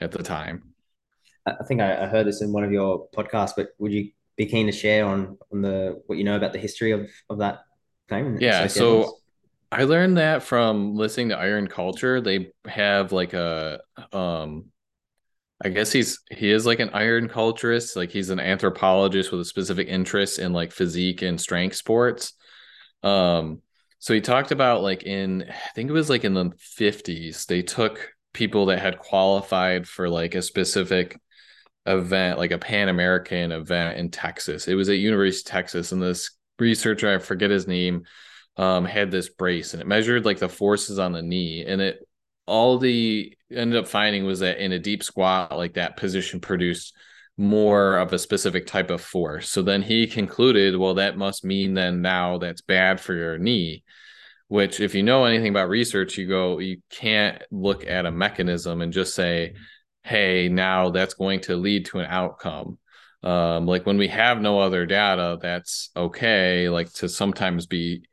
at 0.00 0.12
the 0.12 0.22
time 0.22 0.74
I 1.46 1.64
think 1.64 1.80
I, 1.80 2.04
I 2.04 2.06
heard 2.06 2.26
this 2.26 2.42
in 2.42 2.52
one 2.52 2.64
of 2.64 2.72
your 2.72 3.08
podcasts, 3.16 3.52
but 3.56 3.68
would 3.78 3.92
you 3.92 4.10
be 4.36 4.46
keen 4.46 4.66
to 4.66 4.72
share 4.72 5.06
on 5.06 5.38
on 5.52 5.62
the 5.62 6.02
what 6.06 6.18
you 6.18 6.24
know 6.24 6.36
about 6.36 6.52
the 6.52 6.58
history 6.58 6.92
of 6.92 7.08
of 7.30 7.38
that 7.38 7.60
claim? 8.08 8.38
Yeah, 8.40 8.66
so 8.66 9.18
I 9.70 9.84
learned 9.84 10.18
that 10.18 10.42
from 10.42 10.96
listening 10.96 11.30
to 11.30 11.38
Iron 11.38 11.68
Culture. 11.68 12.20
They 12.20 12.52
have 12.66 13.12
like 13.12 13.32
a 13.34 13.80
um 14.12 14.66
I 15.64 15.70
guess 15.70 15.90
he's 15.90 16.20
he 16.30 16.50
is 16.50 16.66
like 16.66 16.80
an 16.80 16.90
iron 16.92 17.28
culturist, 17.28 17.96
like 17.96 18.10
he's 18.10 18.30
an 18.30 18.40
anthropologist 18.40 19.32
with 19.32 19.40
a 19.40 19.44
specific 19.44 19.88
interest 19.88 20.38
in 20.38 20.52
like 20.52 20.72
physique 20.72 21.22
and 21.22 21.40
strength 21.40 21.76
sports. 21.76 22.34
Um 23.02 23.62
so 23.98 24.12
he 24.12 24.20
talked 24.20 24.52
about 24.52 24.82
like 24.82 25.04
in 25.04 25.44
I 25.48 25.70
think 25.74 25.88
it 25.90 25.94
was 25.94 26.10
like 26.10 26.24
in 26.24 26.34
the 26.34 26.52
50s, 26.58 27.46
they 27.46 27.62
took 27.62 28.10
people 28.36 28.66
that 28.66 28.80
had 28.80 28.98
qualified 28.98 29.88
for 29.88 30.10
like 30.10 30.34
a 30.34 30.42
specific 30.42 31.18
event, 31.86 32.38
like 32.38 32.50
a 32.50 32.58
Pan 32.58 32.90
American 32.90 33.50
event 33.50 33.98
in 33.98 34.10
Texas. 34.10 34.68
It 34.68 34.74
was 34.74 34.90
at 34.90 34.98
University 34.98 35.48
of 35.48 35.52
Texas, 35.52 35.90
and 35.90 36.02
this 36.02 36.30
researcher, 36.58 37.12
I 37.12 37.18
forget 37.18 37.50
his 37.50 37.66
name, 37.66 38.02
um, 38.58 38.84
had 38.84 39.10
this 39.10 39.30
brace, 39.30 39.72
and 39.72 39.80
it 39.80 39.88
measured 39.88 40.26
like 40.26 40.38
the 40.38 40.50
forces 40.50 40.98
on 40.98 41.12
the 41.12 41.22
knee, 41.22 41.64
and 41.66 41.80
it 41.80 42.06
all 42.46 42.78
the 42.78 43.34
ended 43.50 43.78
up 43.78 43.88
finding 43.88 44.24
was 44.24 44.40
that 44.40 44.62
in 44.62 44.72
a 44.72 44.78
deep 44.78 45.02
squat, 45.02 45.56
like 45.56 45.74
that 45.74 45.96
position 45.96 46.38
produced 46.38 46.94
more 47.38 47.96
of 47.96 48.12
a 48.12 48.18
specific 48.18 48.66
type 48.66 48.90
of 48.90 49.00
force. 49.00 49.48
So 49.50 49.62
then 49.62 49.82
he 49.82 50.06
concluded, 50.06 50.76
well, 50.76 50.94
that 50.94 51.16
must 51.16 51.44
mean 51.44 51.74
then 51.74 52.02
now 52.02 52.38
that's 52.38 52.60
bad 52.60 53.00
for 53.00 53.14
your 53.14 53.38
knee. 53.38 53.82
Which, 54.48 54.80
if 54.80 54.94
you 54.94 55.02
know 55.02 55.24
anything 55.24 55.50
about 55.50 55.68
research, 55.68 56.16
you 56.16 56.28
go, 56.28 56.58
you 56.58 56.78
can't 56.90 57.42
look 57.50 57.84
at 57.86 58.06
a 58.06 58.12
mechanism 58.12 58.80
and 58.80 58.92
just 58.92 59.14
say, 59.14 59.54
hey, 60.04 60.48
now 60.48 60.90
that's 60.90 61.14
going 61.14 61.40
to 61.40 61.56
lead 61.56 61.86
to 61.86 61.98
an 61.98 62.06
outcome. 62.06 62.78
Um, 63.24 63.66
like 63.66 63.86
when 63.86 63.98
we 63.98 64.06
have 64.08 64.40
no 64.40 64.60
other 64.60 64.86
data, 64.86 65.36
that's 65.40 65.90
okay, 65.96 66.68
like 66.68 66.92
to 66.94 67.08
sometimes 67.08 67.66
be 67.66 68.04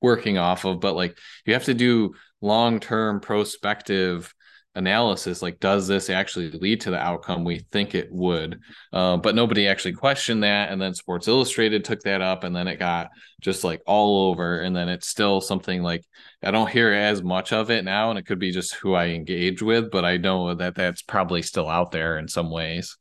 working 0.00 0.38
off 0.38 0.64
of, 0.64 0.80
but 0.80 0.96
like 0.96 1.18
you 1.44 1.52
have 1.52 1.64
to 1.64 1.74
do 1.74 2.14
long 2.40 2.80
term 2.80 3.20
prospective 3.20 4.33
analysis 4.74 5.40
like 5.40 5.60
does 5.60 5.86
this 5.86 6.10
actually 6.10 6.50
lead 6.50 6.80
to 6.80 6.90
the 6.90 6.98
outcome 6.98 7.44
we 7.44 7.60
think 7.70 7.94
it 7.94 8.10
would? 8.10 8.60
Uh, 8.92 9.16
but 9.16 9.34
nobody 9.34 9.68
actually 9.68 9.92
questioned 9.92 10.42
that 10.42 10.70
and 10.70 10.80
then 10.80 10.94
sports 10.94 11.28
illustrated 11.28 11.84
took 11.84 12.00
that 12.02 12.20
up 12.20 12.44
and 12.44 12.54
then 12.54 12.66
it 12.66 12.78
got 12.78 13.10
just 13.40 13.64
like 13.64 13.80
all 13.86 14.30
over 14.30 14.60
and 14.60 14.74
then 14.74 14.88
it's 14.88 15.06
still 15.06 15.40
something 15.40 15.82
like 15.82 16.02
i 16.42 16.50
don't 16.50 16.70
hear 16.70 16.90
as 16.92 17.22
much 17.22 17.52
of 17.52 17.70
it 17.70 17.84
now 17.84 18.08
and 18.08 18.18
it 18.18 18.26
could 18.26 18.38
be 18.38 18.50
just 18.50 18.74
who 18.76 18.94
i 18.94 19.08
engage 19.08 19.60
with 19.60 19.90
but 19.90 20.04
i 20.04 20.16
know 20.16 20.54
that 20.54 20.74
that's 20.74 21.02
probably 21.02 21.42
still 21.42 21.68
out 21.68 21.92
there 21.92 22.18
in 22.18 22.26
some 22.28 22.50
ways. 22.50 22.96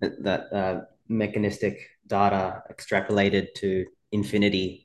That 0.00 0.52
uh, 0.52 0.80
mechanistic 1.08 1.78
data 2.06 2.62
extrapolated 2.70 3.54
to 3.56 3.86
infinity 4.12 4.83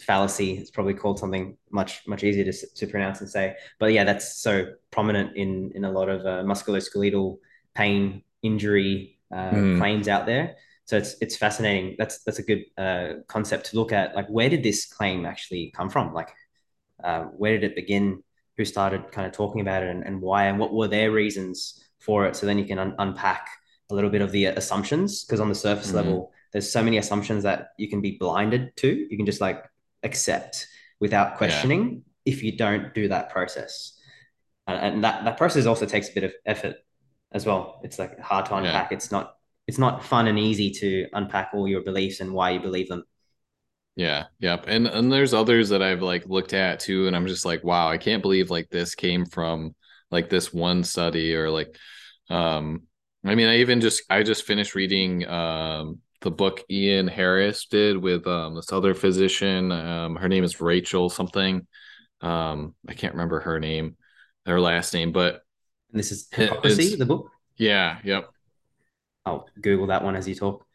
fallacy. 0.00 0.58
It's 0.58 0.70
probably 0.70 0.94
called 0.94 1.18
something 1.18 1.56
much 1.70 2.02
much 2.06 2.24
easier 2.24 2.44
to, 2.44 2.52
to 2.52 2.86
pronounce 2.86 3.20
and 3.20 3.28
say. 3.28 3.56
But 3.78 3.92
yeah, 3.92 4.04
that's 4.04 4.38
so 4.38 4.72
prominent 4.90 5.36
in 5.36 5.72
in 5.74 5.84
a 5.84 5.90
lot 5.90 6.08
of 6.08 6.20
uh, 6.22 6.42
musculoskeletal 6.44 7.38
pain, 7.74 8.22
injury, 8.42 9.18
uh, 9.32 9.50
mm. 9.50 9.78
claims 9.78 10.08
out 10.08 10.26
there. 10.26 10.56
So 10.84 10.96
it's 10.96 11.16
it's 11.20 11.36
fascinating. 11.36 11.96
That's 11.98 12.22
that's 12.24 12.38
a 12.38 12.42
good 12.42 12.64
uh, 12.76 13.14
concept 13.28 13.66
to 13.66 13.76
look 13.76 13.92
at. 13.92 14.14
Like, 14.14 14.28
where 14.28 14.48
did 14.48 14.62
this 14.62 14.86
claim 14.86 15.24
actually 15.24 15.72
come 15.74 15.88
from? 15.88 16.12
Like, 16.12 16.30
uh, 17.02 17.24
where 17.24 17.52
did 17.52 17.64
it 17.64 17.76
begin? 17.76 18.22
Who 18.58 18.64
started 18.66 19.10
kind 19.12 19.26
of 19.26 19.32
talking 19.32 19.62
about 19.62 19.82
it, 19.82 19.88
and, 19.88 20.04
and 20.04 20.20
why? 20.20 20.46
And 20.46 20.58
what 20.58 20.74
were 20.74 20.88
their 20.88 21.10
reasons 21.10 21.82
for 21.98 22.26
it? 22.26 22.36
So 22.36 22.46
then 22.46 22.58
you 22.58 22.66
can 22.66 22.78
un- 22.78 22.94
unpack 22.98 23.48
a 23.90 23.94
little 23.94 24.10
bit 24.10 24.20
of 24.20 24.32
the 24.32 24.46
assumptions 24.46 25.24
because 25.24 25.40
on 25.40 25.48
the 25.48 25.54
surface 25.54 25.92
mm. 25.92 25.94
level, 25.94 26.32
there's 26.52 26.70
so 26.70 26.82
many 26.82 26.98
assumptions 26.98 27.44
that 27.44 27.68
you 27.78 27.88
can 27.88 28.02
be 28.02 28.18
blinded 28.18 28.76
to. 28.76 28.88
You 28.88 29.16
can 29.16 29.24
just 29.24 29.40
like 29.40 29.64
accept 30.02 30.66
without 31.00 31.36
questioning 31.36 32.02
yeah. 32.24 32.32
if 32.32 32.42
you 32.42 32.56
don't 32.56 32.94
do 32.94 33.08
that 33.08 33.30
process. 33.30 33.98
And 34.66 35.02
that, 35.02 35.24
that 35.24 35.36
process 35.36 35.66
also 35.66 35.86
takes 35.86 36.08
a 36.08 36.12
bit 36.12 36.24
of 36.24 36.32
effort 36.46 36.76
as 37.32 37.44
well. 37.44 37.80
It's 37.82 37.98
like 37.98 38.18
hard 38.20 38.46
to 38.46 38.56
unpack. 38.56 38.90
Yeah. 38.90 38.96
It's 38.96 39.10
not 39.10 39.36
it's 39.66 39.78
not 39.78 40.04
fun 40.04 40.26
and 40.28 40.38
easy 40.38 40.70
to 40.70 41.06
unpack 41.12 41.50
all 41.54 41.68
your 41.68 41.82
beliefs 41.82 42.20
and 42.20 42.32
why 42.32 42.50
you 42.50 42.60
believe 42.60 42.88
them. 42.88 43.04
Yeah, 43.96 44.24
yep. 44.38 44.64
And 44.68 44.86
and 44.86 45.12
there's 45.12 45.34
others 45.34 45.68
that 45.68 45.82
I've 45.82 46.02
like 46.02 46.26
looked 46.26 46.54
at 46.54 46.80
too, 46.80 47.06
and 47.06 47.14
I'm 47.16 47.26
just 47.26 47.44
like, 47.44 47.62
wow, 47.62 47.88
I 47.88 47.98
can't 47.98 48.22
believe 48.22 48.50
like 48.50 48.70
this 48.70 48.94
came 48.94 49.26
from 49.26 49.74
like 50.10 50.30
this 50.30 50.52
one 50.52 50.84
study 50.84 51.34
or 51.34 51.50
like 51.50 51.76
um 52.30 52.82
I 53.24 53.34
mean 53.34 53.48
I 53.48 53.58
even 53.58 53.80
just 53.80 54.02
I 54.10 54.22
just 54.22 54.44
finished 54.44 54.74
reading 54.74 55.26
um 55.26 55.98
the 56.22 56.30
book 56.30 56.64
Ian 56.70 57.08
Harris 57.08 57.66
did 57.66 57.96
with 57.96 58.26
um 58.26 58.54
this 58.54 58.72
other 58.72 58.94
physician. 58.94 59.70
Um 59.70 60.16
her 60.16 60.28
name 60.28 60.44
is 60.44 60.60
Rachel 60.60 61.10
something. 61.10 61.66
Um 62.20 62.74
I 62.88 62.94
can't 62.94 63.14
remember 63.14 63.40
her 63.40 63.60
name, 63.60 63.96
her 64.46 64.60
last 64.60 64.94
name, 64.94 65.12
but 65.12 65.42
and 65.92 65.98
this 65.98 66.10
is 66.12 66.28
Hippocrasy, 66.32 66.96
the 66.96 67.06
book? 67.06 67.30
Yeah, 67.56 67.98
yep. 68.02 68.30
I'll 69.26 69.48
Google 69.60 69.88
that 69.88 70.02
one 70.02 70.16
as 70.16 70.26
you 70.26 70.34
talk. 70.34 70.66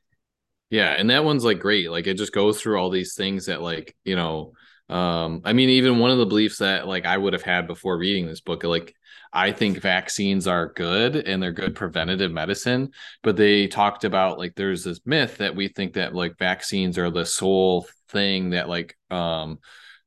Yeah, 0.69 0.91
and 0.91 1.09
that 1.09 1.23
one's 1.23 1.43
like 1.43 1.59
great. 1.59 1.89
Like 1.89 2.07
it 2.07 2.15
just 2.15 2.33
goes 2.33 2.61
through 2.61 2.77
all 2.77 2.89
these 2.89 3.15
things 3.15 3.45
that 3.45 3.61
like, 3.61 3.95
you 4.03 4.15
know, 4.15 4.53
um, 4.89 5.41
I 5.43 5.53
mean, 5.53 5.69
even 5.69 5.99
one 5.99 6.11
of 6.11 6.17
the 6.17 6.25
beliefs 6.25 6.59
that 6.59 6.87
like 6.87 7.05
I 7.05 7.17
would 7.17 7.33
have 7.33 7.43
had 7.43 7.67
before 7.67 7.97
reading 7.97 8.25
this 8.25 8.41
book, 8.41 8.63
like 8.63 8.95
I 9.33 9.51
think 9.51 9.79
vaccines 9.79 10.47
are 10.47 10.71
good 10.73 11.15
and 11.15 11.43
they're 11.43 11.51
good 11.51 11.75
preventative 11.75 12.31
medicine, 12.31 12.91
but 13.21 13.35
they 13.35 13.67
talked 13.67 14.05
about 14.05 14.37
like 14.37 14.55
there's 14.55 14.83
this 14.83 15.01
myth 15.05 15.37
that 15.37 15.55
we 15.55 15.67
think 15.67 15.93
that 15.93 16.15
like 16.15 16.37
vaccines 16.37 16.97
are 16.97 17.11
the 17.11 17.25
sole 17.25 17.87
thing 18.09 18.51
that 18.51 18.69
like 18.69 18.97
um 19.11 19.59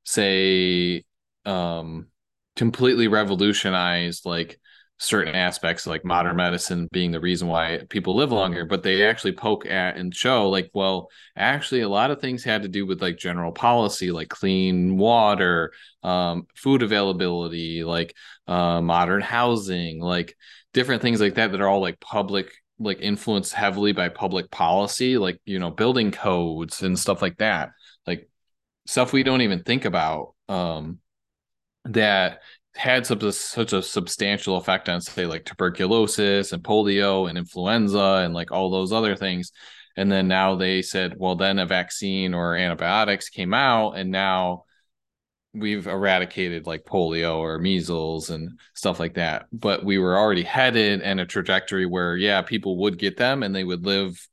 say 0.05 1.05
um 1.45 2.07
completely 2.57 3.09
revolutionized 3.09 4.25
like 4.25 4.59
certain 5.03 5.35
aspects 5.35 5.87
like 5.87 6.05
modern 6.05 6.37
medicine 6.37 6.87
being 6.93 7.11
the 7.11 7.19
reason 7.19 7.49
why 7.49 7.81
people 7.89 8.15
live 8.15 8.31
longer 8.33 8.67
but 8.67 8.83
they 8.83 9.03
actually 9.03 9.33
poke 9.33 9.65
at 9.65 9.97
and 9.97 10.15
show 10.15 10.51
like 10.51 10.71
well 10.75 11.09
actually 11.35 11.81
a 11.81 11.89
lot 11.89 12.11
of 12.11 12.21
things 12.21 12.45
had 12.45 12.63
to 12.63 12.69
do 12.69 12.85
with 12.85 13.01
like 13.01 13.17
general 13.17 13.51
policy 13.51 14.11
like 14.11 14.29
clean 14.29 14.99
water 14.99 15.73
um, 16.03 16.47
food 16.55 16.83
availability 16.83 17.83
like 17.83 18.15
uh, 18.47 18.83
modern 18.83 19.23
housing 19.23 20.01
like 20.01 20.37
different 20.75 21.01
things 21.01 21.19
like 21.19 21.35
that 21.37 21.51
that 21.51 21.63
are 21.63 21.69
all 21.69 21.81
like 21.81 21.99
public 21.99 22.53
like 22.79 23.01
influenced 23.01 23.55
heavily 23.55 23.93
by 23.93 24.11
public 24.11 24.51
policy 24.51 25.17
like 25.17 25.41
you 25.47 25.59
know 25.59 25.71
building 25.71 26.11
codes 26.13 26.83
and 26.83 26.99
stuff 26.99 27.23
like 27.23 27.39
that 27.39 27.71
like 28.07 28.29
stuff 28.85 29.15
we 29.15 29.23
don't 29.23 29.41
even 29.41 29.63
think 29.63 29.87
about 29.87 30.35
um 30.51 30.99
that 31.87 32.41
had 32.75 33.07
such 33.07 33.23
a, 33.23 33.33
such 33.33 33.73
a 33.73 33.83
substantial 33.83 34.57
effect 34.57 34.89
on 34.89 35.01
say 35.01 35.27
like 35.27 35.45
tuberculosis 35.45 36.53
and 36.53 36.63
polio 36.63 37.29
and 37.29 37.37
influenza 37.37 38.23
and 38.25 38.33
like 38.35 38.53
all 38.53 38.71
those 38.71 38.93
other 38.93 39.17
things. 39.17 39.53
And 39.97 40.11
then 40.11 40.29
now 40.29 40.55
they 40.55 40.83
said 40.83 41.15
well 41.19 41.35
then 41.35 41.59
a 41.59 41.67
vaccine 41.67 42.33
or 42.33 42.55
antibiotics 42.57 43.29
came 43.29 43.53
out 43.53 43.93
and 43.93 44.11
now 44.11 44.65
we've 45.53 45.89
eradicated 45.89 46.67
like 46.67 46.85
polio 46.85 47.39
or 47.39 47.59
measles 47.59 48.31
and 48.31 48.59
stuff 48.75 49.01
like 49.01 49.15
that. 49.15 49.47
But 49.53 49.85
we 49.85 49.99
were 49.99 50.17
already 50.17 50.45
headed 50.45 51.03
in 51.03 51.19
a 51.19 51.27
trajectory 51.27 51.87
where 51.87 52.17
yeah 52.17 52.43
people 52.43 52.79
would 52.79 52.99
get 52.99 53.17
them 53.17 53.43
and 53.43 53.55
they 53.55 53.65
would 53.65 53.85
live 53.85 54.27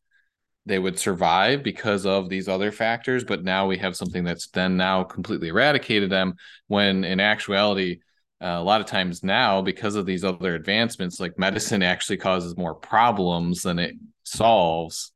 they 0.68 0.80
would 0.80 1.00
survive 1.00 1.64
because 1.64 2.06
of 2.06 2.30
these 2.30 2.50
other 2.50 2.72
factors. 2.72 3.24
But 3.24 3.44
now 3.44 3.68
we 3.68 3.78
have 3.78 3.96
something 3.96 4.26
that's 4.26 4.50
then 4.50 4.78
now 4.78 5.04
completely 5.04 5.48
eradicated 5.48 6.10
them 6.10 6.36
when 6.68 7.04
in 7.04 7.20
actuality 7.20 8.00
uh, 8.42 8.58
a 8.58 8.64
lot 8.64 8.82
of 8.82 8.88
times 8.88 9.24
now 9.24 9.62
because 9.62 9.96
of 9.96 10.06
these 10.06 10.24
other 10.24 10.56
advancements 10.56 11.20
like 11.20 11.38
medicine 11.40 11.82
actually 11.82 12.18
causes 12.18 12.56
more 12.58 12.76
problems 12.76 13.64
than 13.64 13.80
it 13.80 13.96
solves 14.24 15.12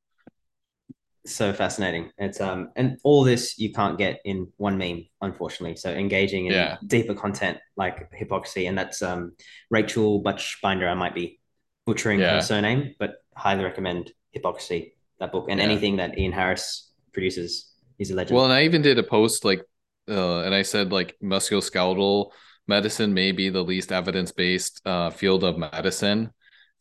so 1.26 1.54
fascinating 1.54 2.10
it's 2.18 2.42
um 2.42 2.70
and 2.76 2.98
all 3.04 3.24
this 3.24 3.60
you 3.60 3.72
can't 3.72 3.98
get 3.98 4.20
in 4.26 4.48
one 4.58 4.78
meme 4.78 5.06
unfortunately 5.22 5.76
so 5.76 5.92
engaging 5.92 6.48
in 6.48 6.54
yeah. 6.54 6.78
deeper 6.88 7.14
content 7.14 7.60
like 7.78 8.12
Hippocrasy 8.12 8.68
and 8.68 8.76
that's 8.76 9.04
um 9.04 9.34
rachel 9.70 10.24
Buchbinder 10.24 10.90
i 10.90 10.96
might 10.96 11.14
be 11.14 11.40
butchering 11.86 12.20
yeah. 12.20 12.36
her 12.36 12.42
surname 12.42 12.96
but 12.98 13.24
highly 13.36 13.64
recommend 13.64 14.12
Hippocrasy 14.36 14.94
that 15.20 15.32
book 15.32 15.46
and 15.50 15.60
yeah. 15.60 15.66
anything 15.66 15.98
that 15.98 16.18
ian 16.18 16.32
harris 16.32 16.92
produces 17.14 17.72
he's 18.00 18.10
a 18.10 18.16
legend 18.16 18.36
well 18.36 18.46
and 18.46 18.54
i 18.54 18.64
even 18.64 18.82
did 18.82 18.98
a 18.98 19.04
post 19.04 19.46
like 19.46 19.62
uh, 20.10 20.40
and 20.40 20.56
i 20.56 20.64
said 20.64 20.92
like 20.92 21.16
musculoskeletal 21.22 22.32
medicine 22.72 23.14
may 23.14 23.34
be 23.34 23.50
the 23.50 23.64
least 23.64 23.92
evidence 23.92 24.32
based 24.32 24.82
uh, 24.86 25.10
field 25.10 25.44
of 25.44 25.58
medicine, 25.58 26.32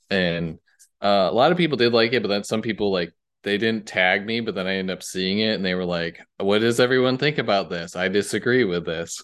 and 0.09 0.59
uh, 1.03 1.28
a 1.30 1.34
lot 1.34 1.51
of 1.51 1.59
people 1.59 1.76
did 1.76 1.93
like 1.93 2.12
it, 2.12 2.22
but 2.22 2.28
then 2.28 2.45
some 2.45 2.62
people 2.62 2.93
like 2.93 3.12
they 3.43 3.59
didn't 3.59 3.86
tag 3.86 4.24
me, 4.24 4.41
but 4.41 4.55
then 4.55 4.66
I 4.66 4.76
ended 4.76 4.97
up 4.97 5.03
seeing 5.03 5.41
it, 5.41 5.55
and 5.55 5.64
they 5.64 5.74
were 5.74 5.84
like, 5.84 6.20
"What 6.38 6.61
does 6.61 6.78
everyone 6.78 7.18
think 7.18 7.38
about 7.38 7.68
this? 7.68 7.97
I 7.97 8.09
disagree 8.09 8.64
with 8.64 8.86
this." 8.86 9.22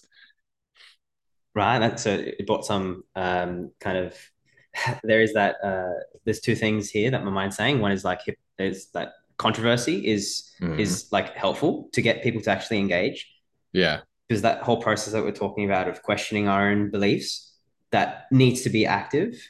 Right. 1.55 1.79
That's 1.79 2.03
so 2.03 2.11
it 2.11 2.45
brought 2.45 2.65
some 2.65 3.03
um, 3.15 3.71
kind 3.79 3.97
of. 3.97 4.15
There 5.03 5.21
is 5.21 5.33
that. 5.33 5.55
Uh, 5.63 5.97
there's 6.25 6.41
two 6.41 6.55
things 6.55 6.89
here 6.89 7.09
that 7.09 7.23
my 7.23 7.31
mind's 7.31 7.55
saying. 7.55 7.79
One 7.79 7.91
is 7.91 8.03
like 8.03 8.19
there's 8.57 8.87
that 8.93 9.13
controversy 9.37 10.05
is 10.05 10.51
mm. 10.61 10.77
is 10.77 11.07
like 11.11 11.35
helpful 11.35 11.89
to 11.93 12.01
get 12.01 12.21
people 12.21 12.41
to 12.41 12.51
actually 12.51 12.79
engage. 12.79 13.31
Yeah 13.71 14.01
because 14.27 14.41
that 14.41 14.61
whole 14.61 14.81
process 14.81 15.13
that 15.13 15.23
we're 15.23 15.31
talking 15.31 15.65
about 15.65 15.87
of 15.87 16.03
questioning 16.03 16.47
our 16.47 16.69
own 16.69 16.89
beliefs 16.89 17.53
that 17.91 18.25
needs 18.31 18.61
to 18.63 18.69
be 18.69 18.85
active. 18.85 19.49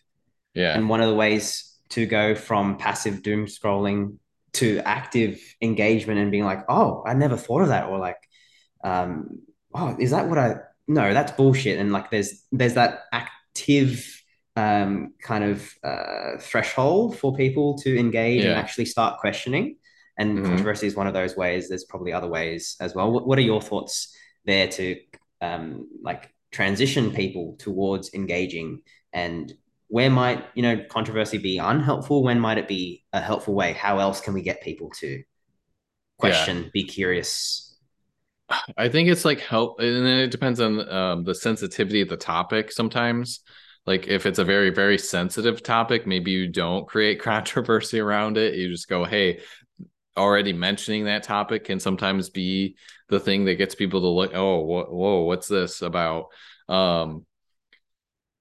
Yeah. 0.53 0.75
And 0.75 0.89
one 0.89 1.01
of 1.01 1.09
the 1.09 1.15
ways 1.15 1.75
to 1.89 2.05
go 2.05 2.35
from 2.35 2.77
passive 2.77 3.23
doom 3.23 3.45
scrolling 3.45 4.17
to 4.53 4.79
active 4.85 5.39
engagement 5.61 6.19
and 6.19 6.31
being 6.31 6.43
like, 6.43 6.63
oh, 6.69 7.03
I 7.05 7.13
never 7.13 7.37
thought 7.37 7.61
of 7.61 7.69
that, 7.69 7.89
or 7.89 7.99
like, 7.99 8.17
um, 8.83 9.39
oh, 9.73 9.95
is 9.99 10.11
that 10.11 10.27
what 10.27 10.37
I? 10.37 10.55
No, 10.87 11.13
that's 11.13 11.31
bullshit. 11.33 11.79
And 11.79 11.91
like, 11.91 12.09
there's 12.09 12.43
there's 12.51 12.73
that 12.73 13.01
active 13.11 14.23
um, 14.55 15.13
kind 15.21 15.43
of 15.43 15.71
uh, 15.83 16.39
threshold 16.39 17.17
for 17.17 17.35
people 17.35 17.77
to 17.79 17.97
engage 17.97 18.43
yeah. 18.43 18.51
and 18.51 18.59
actually 18.59 18.85
start 18.85 19.19
questioning. 19.19 19.77
And 20.17 20.39
mm-hmm. 20.39 20.47
controversy 20.47 20.87
is 20.87 20.95
one 20.95 21.05
of 21.05 21.13
those 21.13 21.37
ways. 21.37 21.69
There's 21.69 21.83
probably 21.83 22.11
other 22.11 22.27
ways 22.27 22.75
as 22.79 22.95
well. 22.95 23.11
What, 23.11 23.27
what 23.27 23.37
are 23.37 23.43
your 23.43 23.61
thoughts 23.61 24.15
there 24.47 24.67
to 24.69 24.99
um, 25.41 25.87
like 26.01 26.33
transition 26.51 27.11
people 27.11 27.55
towards 27.59 28.13
engaging. 28.15 28.81
And 29.13 29.53
where 29.89 30.09
might 30.09 30.45
you 30.55 30.63
know 30.63 30.83
controversy 30.89 31.37
be 31.37 31.59
unhelpful 31.59 32.23
when 32.23 32.39
might 32.39 32.57
it 32.57 32.67
be 32.67 33.05
a 33.13 33.21
helpful 33.21 33.53
way? 33.53 33.73
How 33.73 33.99
else 33.99 34.19
can 34.19 34.33
we 34.33 34.41
get 34.41 34.63
people 34.63 34.89
to 35.01 35.21
question 36.17 36.63
yeah. 36.63 36.69
be 36.73 36.83
curious? 36.83 37.77
I 38.77 38.89
think 38.89 39.09
it's 39.09 39.25
like 39.25 39.39
help 39.39 39.79
and 39.79 40.05
then 40.05 40.17
it 40.17 40.31
depends 40.31 40.59
on 40.59 40.89
um, 40.89 41.23
the 41.23 41.35
sensitivity 41.35 42.01
of 42.01 42.09
the 42.09 42.17
topic 42.17 42.71
sometimes. 42.71 43.41
Like 43.85 44.07
if 44.07 44.25
it's 44.25 44.39
a 44.39 44.45
very 44.45 44.69
very 44.69 44.97
sensitive 44.97 45.63
topic 45.63 46.05
maybe 46.05 46.31
you 46.31 46.47
don't 46.47 46.87
create 46.87 47.21
controversy 47.21 47.99
around 47.99 48.37
it. 48.37 48.55
You 48.55 48.69
just 48.69 48.89
go 48.89 49.05
hey 49.05 49.41
already 50.17 50.53
mentioning 50.53 51.05
that 51.05 51.23
topic 51.23 51.65
can 51.65 51.79
sometimes 51.79 52.29
be 52.29 52.75
the 53.09 53.19
thing 53.19 53.45
that 53.45 53.55
gets 53.55 53.75
people 53.75 54.01
to 54.01 54.07
look 54.07 54.31
oh 54.33 54.59
whoa, 54.61 54.83
whoa 54.85 55.21
what's 55.23 55.47
this 55.47 55.81
about? 55.81 56.27
Um 56.69 57.25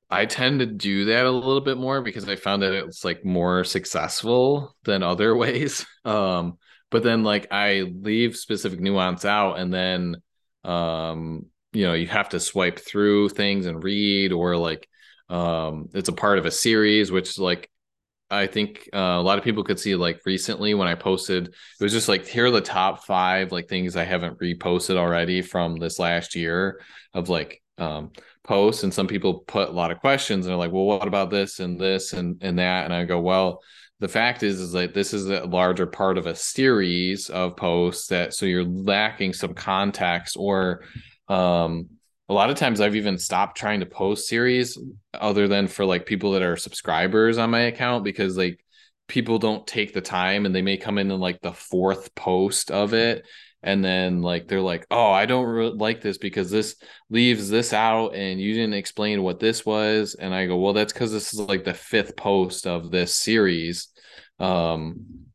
i 0.09 0.25
tend 0.25 0.61
to 0.61 0.67
do 0.67 1.07
that 1.07 1.27
a 1.27 1.31
little 1.31 1.61
bit 1.61 1.77
more 1.77 2.01
because 2.01 2.29
i 2.29 2.37
found 2.37 2.63
that 2.63 2.73
it's 2.73 3.05
like 3.05 3.25
more 3.25 3.65
successful 3.65 4.77
than 4.85 5.03
other 5.03 5.35
ways. 5.45 5.85
Um 6.05 6.59
but 6.91 7.03
then 7.03 7.25
like 7.25 7.49
i 7.53 7.81
leave 7.83 8.37
specific 8.37 8.81
nuance 8.81 9.25
out 9.25 9.59
and 9.59 9.73
then 9.73 10.17
um 10.65 11.47
you 11.73 11.87
know 11.87 11.95
you 11.95 12.07
have 12.07 12.31
to 12.31 12.41
swipe 12.41 12.79
through 12.79 13.29
things 13.29 13.67
and 13.67 13.83
read 13.83 14.33
or 14.33 14.57
like 14.57 14.89
um 15.29 15.89
it's 15.95 16.09
a 16.09 16.13
part 16.13 16.39
of 16.39 16.47
a 16.47 16.51
series 16.51 17.11
which 17.11 17.39
like 17.39 17.69
I 18.31 18.47
think 18.47 18.89
uh, 18.93 18.99
a 18.99 19.23
lot 19.23 19.39
of 19.39 19.45
people 19.45 19.63
could 19.63 19.79
see 19.79 19.95
like 19.95 20.21
recently 20.25 20.75
when 20.75 20.89
I 20.89 20.95
posted, 20.95 21.47
it 21.49 21.83
was 21.83 21.93
just 21.93 22.09
like 22.09 22.27
here 22.27 22.47
are 22.47 22.51
the 22.51 22.61
top 22.61 23.05
five 23.05 23.53
like 23.53 23.69
things 23.69 23.97
I 23.97 24.05
haven't 24.05 24.41
reposted 24.41 24.97
already 24.97 25.43
from 25.43 25.77
this 25.77 25.99
last 25.99 26.35
year 26.35 26.81
of 27.15 27.29
like 27.29 27.63
um, 27.79 28.11
posts, 28.43 28.83
and 28.83 28.93
some 28.93 29.07
people 29.07 29.41
put 29.41 29.69
a 29.69 29.73
lot 29.73 29.91
of 29.91 30.01
questions 30.01 30.45
and 30.45 30.51
they're 30.51 30.59
like, 30.59 30.73
well, 30.73 30.85
what 30.85 31.07
about 31.07 31.31
this 31.31 31.61
and 31.61 31.81
this 31.81 32.13
and 32.13 32.39
and 32.41 32.59
that, 32.59 32.85
and 32.85 32.93
I 32.93 33.05
go, 33.05 33.21
well, 33.21 33.63
the 34.01 34.09
fact 34.09 34.43
is 34.43 34.61
is 34.61 34.73
that 34.73 34.95
this 34.95 35.15
is 35.15 35.29
a 35.29 35.45
larger 35.45 35.87
part 35.87 36.19
of 36.19 36.27
a 36.27 36.35
series 36.35 37.31
of 37.31 37.57
posts 37.57 38.09
that 38.09 38.35
so 38.35 38.47
you're 38.47 38.65
lacking 38.65 39.33
some 39.33 39.55
context 39.55 40.37
or 40.39 40.85
um 41.29 41.89
a 42.29 42.35
lot 42.35 42.51
of 42.51 42.57
times 42.57 42.81
I've 42.81 42.97
even 42.97 43.19
stopped 43.19 43.57
trying 43.57 43.81
to 43.81 43.87
post 43.87 44.29
series 44.29 44.79
other 45.15 45.47
than 45.49 45.69
for 45.69 45.85
like 45.85 46.07
people 46.07 46.33
that 46.33 46.43
are 46.43 46.57
subscribers 46.57 47.39
on 47.39 47.51
my 47.51 47.63
account 47.63 48.05
because 48.05 48.37
like 48.37 48.65
people 49.09 49.39
don't 49.39 49.67
take 49.67 49.95
the 49.95 50.01
time 50.01 50.47
and 50.47 50.55
they 50.55 50.63
may 50.63 50.77
come 50.77 50.99
in 50.99 51.11
in 51.11 51.21
like 51.21 51.41
the 51.41 51.53
fourth 51.53 52.15
post 52.15 52.71
of 52.71 52.95
it. 52.95 53.25
And 53.63 53.85
then 53.85 54.23
like 54.23 54.47
they're 54.47 54.61
like 54.61 54.87
oh 54.91 55.11
i 55.11 55.27
don't 55.27 55.47
really 55.47 55.77
like 55.77 56.01
this 56.01 56.19
because 56.19 56.51
this 56.51 56.77
leaves 57.11 57.49
this 57.49 57.73
out 57.73 58.15
and 58.15 58.41
you 58.41 58.55
didn't 58.55 58.75
explain 58.75 59.23
what 59.23 59.41
this 59.41 59.65
was. 59.65 60.15
And 60.15 60.35
i 60.35 60.47
go 60.47 60.57
well 60.57 60.73
that's 60.73 60.93
because 60.93 61.13
this 61.13 61.33
is 61.33 61.41
like 61.41 61.65
the 61.65 61.75
fifth 61.75 62.17
post 62.17 62.67
of 62.67 62.91
this 62.91 63.15
series. 63.15 63.89
Um 64.39 65.27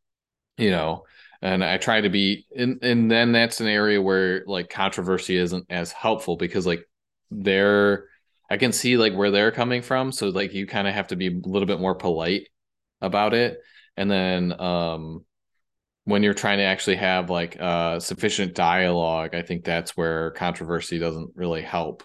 you 0.58 0.72
know 0.72 1.04
and 1.42 1.64
i 1.64 1.78
try 1.78 2.02
to 2.02 2.10
be 2.10 2.46
and 2.56 2.80
and 2.84 3.10
then 3.10 3.32
that's 3.32 3.62
an 3.62 3.68
area 3.68 4.02
where 4.02 4.44
like 4.48 4.70
controversy 4.70 5.36
isn't 5.38 5.66
as 5.70 5.92
helpful 5.92 6.38
because 6.38 6.66
like 6.68 6.88
they're 7.32 8.06
i 8.50 8.58
can 8.58 8.72
see 8.72 8.98
like 8.98 9.14
where 9.14 9.32
they're 9.32 9.52
coming 9.52 9.82
from. 9.82 10.12
So 10.12 10.30
like 10.30 10.54
you 10.54 10.68
kind 10.68 10.88
of 10.88 10.94
have 10.94 11.08
to 11.10 11.16
be 11.16 11.28
a 11.28 11.32
little 11.32 11.66
bit 11.66 11.80
more 11.80 11.96
polite 11.96 12.50
about 13.02 13.34
it. 13.34 13.60
And 13.98 14.10
then 14.12 14.60
um 14.60 15.26
when 16.06 16.24
you're 16.24 16.34
trying 16.34 16.58
to 16.58 16.64
actually 16.64 16.98
have 16.98 17.30
like 17.30 17.58
uh 17.60 18.00
sufficient 18.00 18.56
dialogue 18.56 19.36
i 19.36 19.42
think 19.42 19.64
that's 19.64 19.96
where 19.96 20.32
controversy 20.32 21.00
doesn't 21.00 21.32
really 21.36 21.62
help 21.62 22.04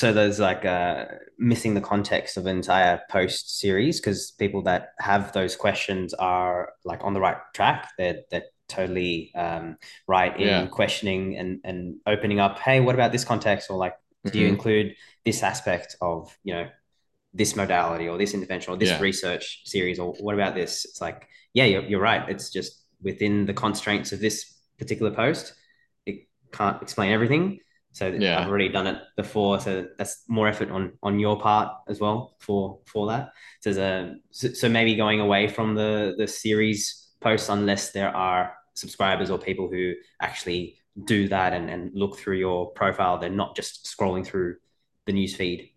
so 0.00 0.14
there's 0.14 0.40
like 0.40 0.64
uh 0.64 1.04
missing 1.38 1.74
the 1.74 1.80
context 1.80 2.38
of 2.38 2.46
an 2.46 2.56
entire 2.56 3.02
post 3.10 3.58
series 3.60 4.00
because 4.00 4.30
people 4.32 4.62
that 4.62 4.94
have 4.98 5.32
those 5.32 5.54
questions 5.56 6.14
are 6.14 6.72
like 6.86 7.00
on 7.02 7.12
the 7.12 7.20
right 7.20 7.36
track 7.52 7.90
they're 7.98 8.20
they're 8.30 8.44
totally 8.66 9.30
um, 9.34 9.76
right 10.06 10.40
in 10.40 10.46
yeah. 10.46 10.66
questioning 10.66 11.36
and 11.36 11.60
and 11.64 11.96
opening 12.06 12.40
up 12.40 12.58
hey 12.60 12.80
what 12.80 12.94
about 12.94 13.12
this 13.12 13.24
context 13.24 13.68
or 13.68 13.76
like 13.76 13.94
do 14.24 14.30
mm-hmm. 14.30 14.38
you 14.38 14.46
include 14.46 14.94
this 15.24 15.42
aspect 15.42 15.96
of 16.00 16.34
you 16.44 16.54
know 16.54 16.66
this 17.34 17.54
modality 17.54 18.08
or 18.08 18.16
this 18.16 18.32
intervention 18.32 18.72
or 18.72 18.76
this 18.76 18.90
yeah. 18.90 19.00
research 19.00 19.62
series 19.64 19.98
or 19.98 20.14
what 20.20 20.34
about 20.34 20.54
this 20.54 20.84
it's 20.84 21.00
like 21.00 21.28
yeah 21.52 21.64
you're, 21.64 21.82
you're 21.82 22.00
right 22.00 22.28
it's 22.28 22.48
just 22.50 22.84
within 23.02 23.44
the 23.44 23.54
constraints 23.54 24.12
of 24.12 24.20
this 24.20 24.54
particular 24.78 25.10
post 25.10 25.52
it 26.06 26.28
can't 26.52 26.80
explain 26.80 27.12
everything 27.12 27.58
so 27.92 28.06
yeah. 28.08 28.40
i've 28.40 28.48
already 28.48 28.68
done 28.68 28.86
it 28.86 29.00
before 29.16 29.58
so 29.60 29.86
that's 29.98 30.22
more 30.28 30.48
effort 30.48 30.70
on 30.70 30.92
on 31.02 31.18
your 31.18 31.38
part 31.40 31.72
as 31.88 32.00
well 32.00 32.36
for 32.38 32.78
for 32.86 33.08
that 33.08 33.30
so, 33.60 33.70
a, 33.70 34.14
so, 34.30 34.48
so 34.52 34.68
maybe 34.68 34.94
going 34.94 35.20
away 35.20 35.48
from 35.48 35.74
the 35.74 36.14
the 36.18 36.26
series 36.26 37.08
posts 37.20 37.48
unless 37.48 37.90
there 37.90 38.14
are 38.14 38.54
subscribers 38.74 39.30
or 39.30 39.38
people 39.38 39.68
who 39.68 39.92
actually 40.20 40.76
do 41.04 41.28
that 41.28 41.52
and, 41.52 41.68
and 41.70 41.90
look 41.94 42.18
through 42.18 42.36
your 42.36 42.70
profile 42.72 43.18
they're 43.18 43.30
not 43.30 43.56
just 43.56 43.84
scrolling 43.86 44.24
through 44.24 44.56
the 45.06 45.12
news 45.12 45.34
feed 45.34 45.70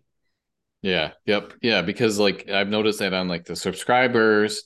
yeah. 0.84 1.12
Yep. 1.24 1.54
Yeah. 1.62 1.80
Because 1.80 2.18
like 2.18 2.50
I've 2.50 2.68
noticed 2.68 2.98
that 2.98 3.14
on 3.14 3.26
like 3.26 3.46
the 3.46 3.56
subscribers, 3.56 4.64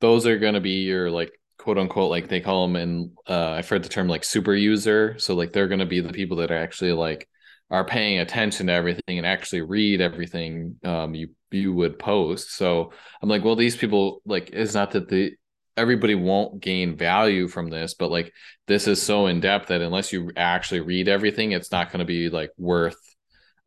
those 0.00 0.26
are 0.26 0.38
going 0.38 0.54
to 0.54 0.60
be 0.60 0.82
your 0.84 1.10
like 1.10 1.30
quote 1.62 1.78
unquote 1.78 2.10
like 2.10 2.28
they 2.28 2.40
call 2.40 2.66
them 2.66 2.74
in 2.74 3.12
uh 3.28 3.50
I've 3.52 3.68
heard 3.68 3.84
the 3.84 3.88
term 3.88 4.08
like 4.08 4.24
super 4.24 4.52
user. 4.52 5.16
So 5.18 5.34
like 5.36 5.52
they're 5.52 5.68
going 5.68 5.78
to 5.78 5.86
be 5.86 6.00
the 6.00 6.12
people 6.12 6.38
that 6.38 6.50
are 6.50 6.58
actually 6.58 6.92
like 6.92 7.28
are 7.70 7.84
paying 7.84 8.18
attention 8.18 8.66
to 8.66 8.72
everything 8.72 9.18
and 9.18 9.26
actually 9.26 9.62
read 9.62 10.00
everything 10.00 10.76
um 10.84 11.14
you 11.14 11.28
you 11.52 11.72
would 11.72 12.00
post. 12.00 12.56
So 12.56 12.92
I'm 13.22 13.28
like, 13.28 13.44
well, 13.44 13.54
these 13.54 13.76
people 13.76 14.22
like 14.26 14.50
it's 14.52 14.74
not 14.74 14.90
that 14.92 15.08
the 15.08 15.34
everybody 15.76 16.16
won't 16.16 16.60
gain 16.60 16.96
value 16.96 17.46
from 17.46 17.70
this, 17.70 17.94
but 17.94 18.10
like 18.10 18.32
this 18.66 18.88
is 18.88 19.00
so 19.00 19.28
in 19.28 19.38
depth 19.40 19.68
that 19.68 19.82
unless 19.82 20.12
you 20.12 20.32
actually 20.36 20.80
read 20.80 21.08
everything, 21.08 21.52
it's 21.52 21.70
not 21.70 21.92
going 21.92 22.00
to 22.00 22.04
be 22.04 22.28
like 22.28 22.50
worth 22.58 22.98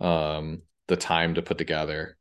um 0.02 0.64
the 0.88 0.98
time 0.98 1.36
to 1.36 1.42
put 1.42 1.58
together. 1.58 2.18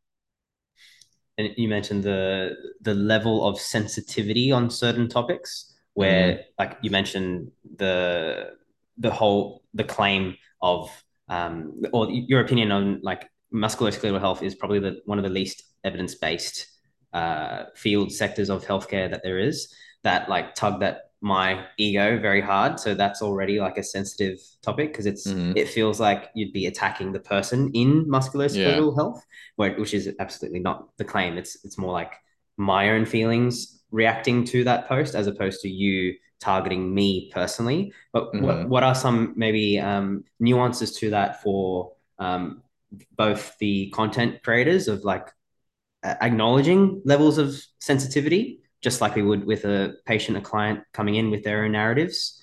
And 1.36 1.50
you 1.56 1.68
mentioned 1.68 2.04
the 2.04 2.54
the 2.80 2.94
level 2.94 3.46
of 3.46 3.60
sensitivity 3.60 4.52
on 4.52 4.70
certain 4.70 5.08
topics, 5.08 5.74
where 5.94 6.32
mm-hmm. 6.32 6.40
like 6.58 6.78
you 6.82 6.90
mentioned 6.90 7.50
the 7.76 8.52
the 8.98 9.10
whole 9.10 9.62
the 9.74 9.84
claim 9.84 10.36
of 10.62 10.90
um, 11.28 11.82
or 11.92 12.10
your 12.10 12.40
opinion 12.40 12.70
on 12.70 13.00
like 13.02 13.28
musculoskeletal 13.52 14.20
health 14.20 14.42
is 14.42 14.54
probably 14.54 14.78
the 14.78 15.00
one 15.06 15.18
of 15.18 15.24
the 15.24 15.30
least 15.30 15.62
evidence 15.82 16.14
based 16.14 16.66
uh, 17.12 17.64
field 17.74 18.12
sectors 18.12 18.50
of 18.50 18.64
healthcare 18.64 19.10
that 19.10 19.22
there 19.22 19.38
is 19.38 19.74
that 20.02 20.28
like 20.28 20.54
tug 20.54 20.80
that 20.80 21.10
my 21.24 21.64
ego 21.78 22.18
very 22.18 22.42
hard. 22.42 22.78
So 22.78 22.94
that's 22.94 23.22
already 23.22 23.58
like 23.58 23.78
a 23.78 23.82
sensitive 23.82 24.38
topic 24.60 24.92
because 24.92 25.06
it's 25.06 25.26
mm-hmm. 25.26 25.56
it 25.56 25.68
feels 25.68 25.98
like 25.98 26.28
you'd 26.34 26.52
be 26.52 26.66
attacking 26.66 27.12
the 27.12 27.18
person 27.18 27.70
in 27.72 28.04
musculoskeletal 28.04 28.90
yeah. 28.90 28.94
health, 28.94 29.24
which 29.56 29.94
is 29.94 30.14
absolutely 30.18 30.60
not 30.60 30.94
the 30.98 31.04
claim. 31.04 31.38
It's 31.38 31.64
it's 31.64 31.78
more 31.78 31.94
like 31.94 32.12
my 32.58 32.90
own 32.90 33.06
feelings 33.06 33.82
reacting 33.90 34.44
to 34.44 34.64
that 34.64 34.86
post 34.86 35.14
as 35.14 35.26
opposed 35.26 35.62
to 35.62 35.68
you 35.70 36.14
targeting 36.40 36.94
me 36.94 37.30
personally. 37.32 37.94
But 38.12 38.24
mm-hmm. 38.24 38.44
what 38.44 38.68
what 38.68 38.82
are 38.82 38.94
some 38.94 39.32
maybe 39.34 39.80
um, 39.80 40.24
nuances 40.40 40.94
to 40.98 41.08
that 41.10 41.42
for 41.42 41.92
um, 42.18 42.62
both 43.16 43.56
the 43.58 43.88
content 43.94 44.42
creators 44.42 44.88
of 44.88 45.04
like 45.04 45.28
acknowledging 46.04 47.00
levels 47.06 47.38
of 47.38 47.58
sensitivity 47.78 48.60
just 48.84 49.00
like 49.00 49.16
we 49.16 49.22
would 49.22 49.44
with 49.46 49.64
a 49.64 49.94
patient, 50.04 50.36
a 50.36 50.42
client 50.42 50.84
coming 50.92 51.14
in 51.14 51.30
with 51.30 51.42
their 51.42 51.64
own 51.64 51.72
narratives. 51.72 52.40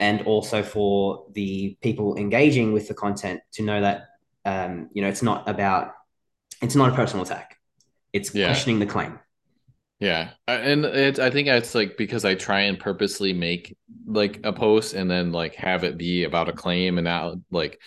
And 0.00 0.22
also 0.22 0.64
for 0.64 1.26
the 1.32 1.78
people 1.80 2.16
engaging 2.16 2.72
with 2.72 2.88
the 2.88 2.94
content 2.94 3.40
to 3.52 3.62
know 3.62 3.80
that, 3.80 4.08
um, 4.44 4.90
you 4.92 5.00
know, 5.00 5.08
it's 5.08 5.22
not 5.22 5.48
about, 5.48 5.92
it's 6.60 6.74
not 6.74 6.90
a 6.92 6.96
personal 6.96 7.24
attack. 7.24 7.58
It's 8.12 8.34
yeah. 8.34 8.46
questioning 8.46 8.80
the 8.80 8.86
claim. 8.86 9.20
Yeah. 10.00 10.30
And 10.48 10.84
it's, 10.84 11.20
I 11.20 11.30
think 11.30 11.46
it's 11.46 11.76
like 11.76 11.96
because 11.96 12.24
I 12.24 12.34
try 12.34 12.62
and 12.62 12.76
purposely 12.76 13.32
make 13.32 13.76
like 14.04 14.40
a 14.42 14.52
post 14.52 14.94
and 14.94 15.08
then 15.08 15.30
like 15.30 15.54
have 15.54 15.84
it 15.84 15.96
be 15.96 16.24
about 16.24 16.48
a 16.48 16.52
claim 16.52 16.98
and 16.98 17.04
not 17.04 17.36
like, 17.52 17.80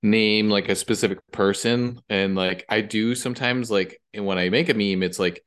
name 0.00 0.48
like 0.48 0.68
a 0.68 0.76
specific 0.76 1.18
person 1.32 2.00
and 2.08 2.36
like 2.36 2.64
i 2.68 2.80
do 2.80 3.16
sometimes 3.16 3.68
like 3.68 4.00
and 4.14 4.24
when 4.24 4.38
i 4.38 4.48
make 4.48 4.68
a 4.68 4.74
meme 4.74 5.02
it's 5.02 5.18
like 5.18 5.42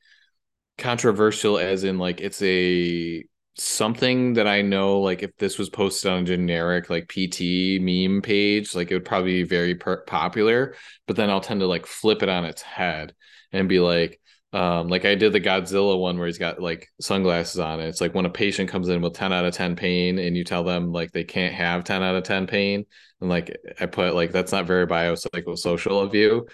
controversial 0.78 1.58
as 1.58 1.84
in 1.84 1.98
like 2.00 2.22
it's 2.22 2.42
a 2.42 3.24
something 3.56 4.34
that 4.34 4.48
I 4.48 4.62
know 4.62 5.00
like 5.02 5.24
if 5.24 5.36
this 5.38 5.58
was 5.58 5.70
posted 5.70 6.12
on 6.12 6.24
a 6.24 6.26
generic 6.26 6.90
like 6.90 7.08
PT 7.08 7.82
meme 7.82 8.22
page, 8.22 8.76
like 8.76 8.92
it 8.92 8.96
would 8.96 9.06
probably 9.06 9.44
be 9.44 9.44
very 9.44 9.76
per- 9.76 10.04
popular. 10.04 10.76
But 11.08 11.16
then 11.16 11.30
I'll 11.30 11.42
tend 11.42 11.60
to 11.62 11.68
like 11.68 11.86
flip 11.86 12.24
it 12.24 12.30
on 12.30 12.46
its 12.46 12.62
head 12.62 13.14
and 13.52 13.68
be 13.70 13.80
like, 13.80 14.20
um, 14.54 14.88
like 14.90 15.06
I 15.06 15.16
did 15.16 15.34
the 15.34 15.42
Godzilla 15.42 15.98
one 16.00 16.18
where 16.18 16.28
he's 16.28 16.38
got 16.38 16.62
like 16.62 16.90
sunglasses 17.00 17.60
on 17.60 17.80
it. 17.80 17.88
It's 17.88 18.02
like 18.02 18.14
when 18.14 18.26
a 18.26 18.30
patient 18.30 18.70
comes 18.70 18.90
in 18.90 19.02
with 19.02 19.14
10 19.14 19.32
out 19.32 19.46
of 19.46 19.54
10 19.54 19.76
pain 19.76 20.20
and 20.20 20.36
you 20.36 20.44
tell 20.44 20.64
them 20.64 20.92
like 20.92 21.12
they 21.12 21.24
can't 21.24 21.54
have 21.54 21.84
10 21.84 22.04
out 22.04 22.16
of 22.16 22.24
10 22.24 22.48
pain. 22.48 22.86
And 23.22 23.30
like 23.30 23.56
I 23.80 23.86
put 23.86 24.16
like 24.16 24.32
that's 24.32 24.52
not 24.52 24.66
very 24.66 24.88
biopsychosocial 24.88 26.04
of 26.04 26.16
you. 26.16 26.48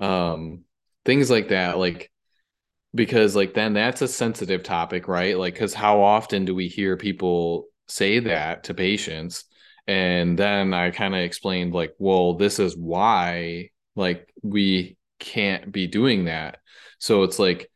Um, 0.00 0.64
things 1.04 1.30
like 1.30 1.48
that. 1.48 1.78
Like 1.78 2.10
because 2.94 3.36
like 3.36 3.54
then 3.54 3.74
that's 3.74 4.02
a 4.02 4.08
sensitive 4.08 4.62
topic 4.62 5.08
right? 5.08 5.38
Like 5.38 5.54
because 5.54 5.74
how 5.74 6.02
often 6.02 6.44
do 6.44 6.54
we 6.54 6.68
hear 6.68 6.96
people 6.96 7.66
say 7.86 8.20
that 8.20 8.64
to 8.64 8.74
patients? 8.74 9.44
And 9.86 10.38
then 10.38 10.74
i 10.74 10.90
kind 10.90 11.14
of 11.14 11.20
explained 11.20 11.72
like 11.72 11.94
well 11.98 12.34
this 12.34 12.58
is 12.58 12.76
why 12.76 13.70
like 13.96 14.28
we 14.42 14.96
can't 15.18 15.72
be 15.72 15.86
doing 15.86 16.26
that. 16.26 16.58
So 16.98 17.22
it's 17.22 17.38
like 17.38 17.70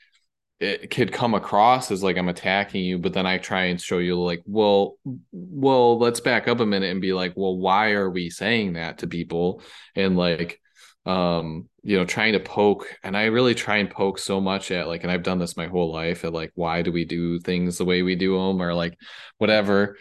it 0.61 0.91
could 0.91 1.13
come 1.13 1.35
across 1.35 1.91
as 1.91 2.05
like 2.05 2.17
i'm 2.17 2.29
attacking 2.29 2.85
you 2.85 2.97
but 2.97 3.13
then 3.13 3.27
i 3.27 3.37
try 3.37 3.65
and 3.65 3.81
show 3.81 3.99
you 3.99 4.17
like 4.21 4.41
well 4.47 4.97
well 5.33 5.99
let's 5.99 6.21
back 6.21 6.47
up 6.47 6.61
a 6.61 6.67
minute 6.67 6.91
and 6.91 7.01
be 7.01 7.13
like 7.13 7.33
well 7.35 7.57
why 7.57 7.91
are 7.93 8.09
we 8.09 8.31
saying 8.31 8.75
that 8.75 8.99
to 8.99 9.09
people? 9.09 9.61
And 9.97 10.17
like 10.17 10.61
um 11.05 11.69
you 11.83 11.99
know 11.99 12.05
trying 12.05 12.33
to 12.33 12.41
poke 12.41 12.87
and 13.03 13.17
i 13.17 13.25
really 13.25 13.55
try 13.55 13.79
and 13.79 13.91
poke 13.91 14.19
so 14.19 14.41
much 14.41 14.71
at 14.71 14.87
like 14.87 15.03
and 15.03 15.11
i've 15.11 15.23
done 15.23 15.39
this 15.39 15.57
my 15.57 15.67
whole 15.67 15.93
life 15.93 16.25
at 16.25 16.33
like 16.33 16.53
why 16.55 16.83
do 16.83 16.93
we 16.93 17.05
do 17.05 17.39
things 17.41 17.79
the 17.79 17.85
way 17.85 18.03
we 18.03 18.15
do 18.15 18.37
them 18.37 18.63
or 18.63 18.75
like 18.75 18.97
whatever. 19.39 19.97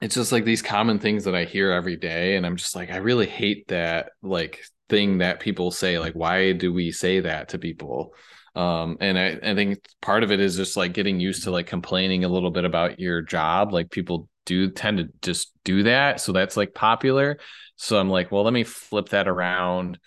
It's 0.00 0.14
just 0.14 0.32
like 0.32 0.46
these 0.46 0.62
common 0.62 0.98
things 0.98 1.24
that 1.24 1.34
i 1.34 1.44
hear 1.44 1.70
every 1.72 1.96
day 1.96 2.36
and 2.36 2.46
i'm 2.46 2.56
just 2.56 2.74
like 2.74 2.90
i 2.90 2.96
really 2.96 3.26
hate 3.26 3.68
that 3.68 4.12
like 4.22 4.62
thing 4.88 5.18
that 5.18 5.40
people 5.40 5.70
say 5.70 5.98
like 5.98 6.14
why 6.14 6.52
do 6.52 6.72
we 6.72 6.90
say 6.90 7.20
that 7.20 7.50
to 7.50 7.58
people? 7.58 8.14
Um 8.56 8.96
and 9.00 9.18
I, 9.18 9.38
I 9.42 9.54
think 9.54 9.78
part 10.00 10.24
of 10.24 10.32
it 10.32 10.40
is 10.40 10.56
just 10.56 10.76
like 10.76 10.94
getting 10.94 11.20
used 11.20 11.44
to 11.44 11.50
like 11.50 11.66
complaining 11.66 12.24
a 12.24 12.28
little 12.28 12.50
bit 12.50 12.64
about 12.64 12.98
your 12.98 13.20
job 13.20 13.72
like 13.72 13.90
people 13.90 14.28
do 14.46 14.70
tend 14.70 14.98
to 14.98 15.08
just 15.20 15.52
do 15.64 15.82
that 15.82 16.20
so 16.20 16.32
that's 16.32 16.56
like 16.56 16.72
popular. 16.72 17.38
So 17.76 17.98
i'm 17.98 18.08
like 18.08 18.32
well 18.32 18.42
let 18.42 18.54
me 18.54 18.64
flip 18.64 19.10
that 19.10 19.28
around 19.28 19.98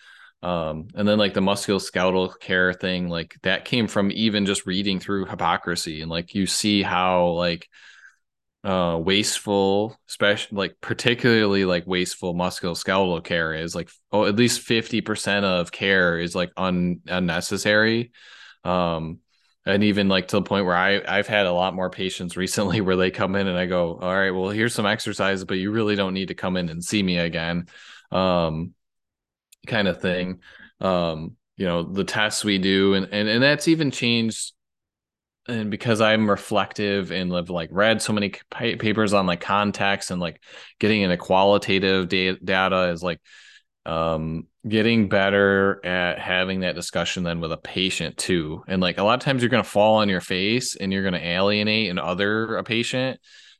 Um, 0.43 0.89
and 0.95 1.07
then 1.07 1.17
like 1.17 1.33
the 1.33 1.41
musculoskeletal 1.41 2.39
care 2.39 2.73
thing, 2.73 3.09
like 3.09 3.37
that 3.43 3.65
came 3.65 3.87
from 3.87 4.11
even 4.11 4.45
just 4.45 4.65
reading 4.65 4.99
through 4.99 5.25
Hippocrasy 5.27 6.01
and 6.01 6.11
like 6.11 6.35
you 6.35 6.45
see 6.47 6.83
how 6.83 7.29
like 7.29 7.69
uh 8.63 8.97
wasteful 8.97 9.97
especially 10.07 10.55
like 10.57 10.75
particularly 10.79 11.65
like 11.65 11.85
wasteful 11.85 12.33
musculoskeletal 12.33 13.21
care 13.21 13.53
is 13.53 13.75
like 13.75 13.89
oh 14.13 14.25
at 14.25 14.37
least 14.37 14.61
50% 14.61 15.43
of 15.45 15.71
care 15.71 16.17
is 16.17 16.33
like 16.35 16.51
un- 16.55 17.01
unnecessary. 17.07 18.11
Um 18.63 19.19
and 19.65 19.83
even 19.83 20.09
like 20.09 20.29
to 20.29 20.37
the 20.37 20.41
point 20.43 20.65
where 20.65 20.75
I 20.75 21.01
I've 21.07 21.27
had 21.27 21.45
a 21.45 21.51
lot 21.53 21.75
more 21.75 21.89
patients 21.89 22.37
recently 22.39 22.79
where 22.81 22.95
they 22.95 23.11
come 23.11 23.35
in 23.35 23.47
and 23.47 23.57
I 23.57 23.65
go 23.65 23.97
all 23.99 24.15
right 24.15 24.31
well 24.31 24.49
here's 24.49 24.73
some 24.73 24.85
exercises 24.85 25.43
but 25.45 25.57
you 25.57 25.71
really 25.71 25.95
don't 25.95 26.13
need 26.13 26.29
to 26.29 26.35
come 26.35 26.55
in 26.57 26.69
and 26.69 26.83
see 26.83 27.03
me 27.03 27.17
again. 27.17 27.67
Um 28.11 28.73
kind 29.67 29.87
of 29.87 30.01
thing. 30.01 30.39
Um 30.79 31.37
you 31.55 31.65
know 31.65 31.83
the 31.83 32.03
tests 32.03 32.43
we 32.43 32.57
do 32.57 32.93
and 32.95 33.07
and, 33.11 33.29
and 33.29 33.43
that's 33.43 33.67
even 33.67 33.91
changed 33.91 34.53
and 35.47 35.69
because 35.69 36.01
I'm 36.01 36.29
reflective 36.29 37.11
and 37.11 37.31
have 37.33 37.49
like 37.49 37.69
read 37.71 38.01
so 38.01 38.13
many 38.13 38.33
papers 38.49 39.13
on 39.13 39.27
like 39.27 39.41
context 39.41 40.09
and 40.09 40.21
like 40.21 40.41
getting 40.79 41.01
into 41.01 41.17
qualitative 41.17 42.07
da- 42.07 42.37
data 42.43 42.89
is 42.89 43.03
like 43.03 43.19
um 43.85 44.47
getting 44.67 45.09
better 45.09 45.85
at 45.85 46.17
having 46.19 46.61
that 46.61 46.75
discussion 46.75 47.23
then 47.23 47.41
with 47.41 47.51
a 47.51 47.57
patient 47.57 48.15
too. 48.17 48.63
And 48.67 48.81
like 48.81 48.97
a 48.97 49.03
lot 49.03 49.15
of 49.15 49.19
times 49.19 49.41
you're 49.41 49.49
going 49.49 49.63
to 49.63 49.69
fall 49.69 49.95
on 49.95 50.07
your 50.07 50.21
face 50.21 50.77
and 50.77 50.93
you're 50.93 51.03
going 51.03 51.13
to 51.13 51.27
alienate 51.27 51.89
and 51.89 51.99
other 51.99 52.55
a 52.55 52.63
patient 52.63 53.19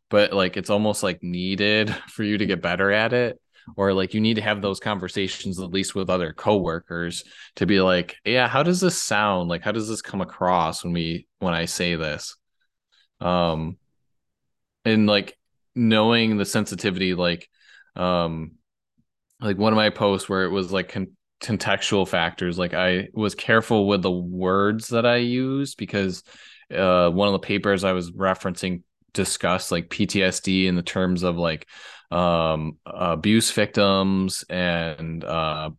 but 0.10 0.32
like 0.32 0.58
it's 0.58 0.70
almost 0.70 1.01
like 1.01 1.24
needed 1.24 1.89
for 2.08 2.24
you 2.24 2.38
to 2.38 2.45
get 2.45 2.62
better 2.62 2.91
at 2.91 3.14
it 3.14 3.41
or 3.78 3.93
like 3.93 4.14
you 4.14 4.22
need 4.22 4.36
to 4.36 4.41
have 4.41 4.61
those 4.61 4.80
conversations 4.80 5.59
at 5.59 5.72
least 5.72 5.95
with 5.95 6.09
other 6.09 6.34
coworkers 6.34 7.24
to 7.55 7.66
be 7.66 7.82
like 7.82 8.16
yeah 8.26 8.47
how 8.47 8.64
does 8.64 8.82
this 8.82 9.01
sound? 9.01 9.49
Like 9.49 9.61
how 9.61 9.72
does 9.72 9.88
this 9.88 10.01
come 10.01 10.22
across 10.22 10.84
when 10.84 10.93
we 10.93 11.28
when 11.39 11.53
i 11.53 11.66
say 11.66 11.95
this? 11.95 12.36
Um 13.20 13.78
and 14.86 15.07
like 15.07 15.38
knowing 15.76 16.38
the 16.38 16.45
sensitivity 16.45 17.14
like 17.14 17.49
um 17.95 18.53
like 19.39 19.57
one 19.57 19.74
of 19.74 19.78
my 19.78 19.89
posts 19.89 20.30
where 20.30 20.45
it 20.45 20.49
was 20.51 20.72
like 20.72 20.89
con- 20.89 21.16
contextual 21.41 22.07
factors 22.07 22.57
like 22.57 22.74
i 22.74 23.07
was 23.14 23.36
careful 23.36 23.88
with 23.88 24.01
the 24.01 24.11
words 24.11 24.88
that 24.89 25.05
i 25.05 25.18
used 25.18 25.78
because 25.78 26.24
uh 26.74 27.09
one 27.09 27.28
of 27.28 27.34
the 27.34 27.39
papers 27.39 27.84
i 27.84 27.91
was 27.91 28.11
referencing 28.11 28.82
discussed 29.14 29.72
like 29.72 29.89
ptsd 29.89 30.66
in 30.66 30.76
the 30.76 30.82
terms 30.82 31.24
of 31.24 31.36
like 31.36 31.68
um, 32.14 32.78
abuse 32.86 33.51
victims 33.51 34.45
and 34.47 35.24
uh, 35.24 35.72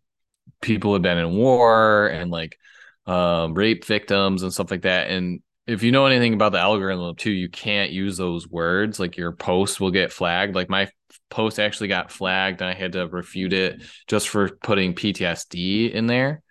people 0.61 0.93
who've 0.93 1.03
been 1.03 1.18
in 1.18 1.37
war 1.37 2.09
and 2.09 2.30
like 2.30 2.59
um, 3.07 3.55
rape 3.55 3.85
victims 3.85 4.43
and 4.43 4.53
stuff 4.53 4.70
like 4.70 4.82
that. 4.82 5.11
And 5.11 5.43
if 5.68 5.85
you 5.85 5.93
know 5.93 6.07
anything 6.07 6.35
about 6.35 6.51
the 6.51 6.59
algorithm 6.59 7.14
too, 7.14 7.30
you 7.30 7.49
can't 7.49 7.93
use 7.93 8.16
those 8.16 8.49
words. 8.49 8.99
Like 8.99 9.16
your 9.16 9.30
post 9.30 9.80
will 9.80 9.93
get 9.93 10.12
flagged. 10.12 10.57
Like 10.57 10.68
my 10.68 10.89
post 11.30 11.61
actually 11.61 11.89
got 11.89 12.11
flagged 12.11 12.61
and 12.61 12.68
I 12.68 12.74
had 12.74 12.93
to 12.93 13.07
refute 13.07 13.53
it 13.53 13.82
just 14.09 14.28
for 14.28 14.57
putting 14.57 14.95
PTSD 14.95 15.93
in 15.93 16.09
there. 16.09 16.43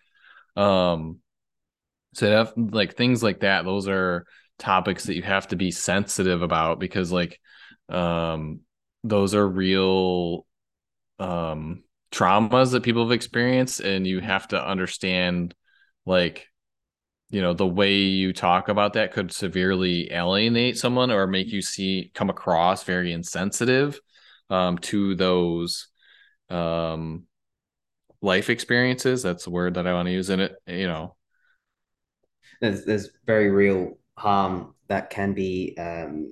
Um, 0.56 1.20
so 2.14 2.54
like 2.56 2.96
things 2.96 3.22
like 3.22 3.42
that, 3.42 3.66
those 3.66 3.90
are 3.90 4.26
topics 4.60 5.06
that 5.06 5.16
you 5.16 5.24
have 5.24 5.50
to 5.50 5.58
be 5.58 5.72
sensitive 5.72 6.42
about 6.42 6.80
because 6.80 7.12
like 7.12 7.38
um 7.90 8.62
those 9.04 9.36
are 9.36 9.48
real 9.48 10.46
um 11.20 11.84
traumas 12.12 12.72
that 12.72 12.84
people 12.84 13.04
have 13.04 13.12
experienced 13.12 13.80
and 13.80 14.06
you 14.06 14.20
have 14.20 14.48
to 14.48 14.68
understand 14.68 15.54
like 16.06 16.48
you 17.30 17.42
know 17.42 17.54
the 17.54 17.68
way 17.68 17.96
you 17.96 18.34
talk 18.34 18.70
about 18.70 18.94
that 18.94 19.12
could 19.12 19.32
severely 19.32 20.12
alienate 20.12 20.78
someone 20.78 21.12
or 21.12 21.26
make 21.26 21.48
you 21.48 21.62
see 21.62 22.12
come 22.14 22.30
across 22.30 22.84
very 22.84 23.12
insensitive 23.12 24.00
um 24.50 24.78
to 24.78 25.16
those 25.16 25.88
um 26.50 27.24
life 28.22 28.50
experiences. 28.50 29.22
That's 29.22 29.44
the 29.44 29.50
word 29.50 29.74
that 29.74 29.88
i 29.88 29.94
want 29.94 30.08
to 30.08 30.14
use 30.14 30.30
in 30.30 30.40
it 30.40 30.56
you 30.68 30.88
know. 30.88 31.16
There's 32.62 32.86
there's 32.86 33.10
very 33.26 33.50
real 33.50 33.98
harm 34.18 34.76
that 34.94 35.10
can 35.10 35.34
be 35.34 35.76
um, 35.80 36.30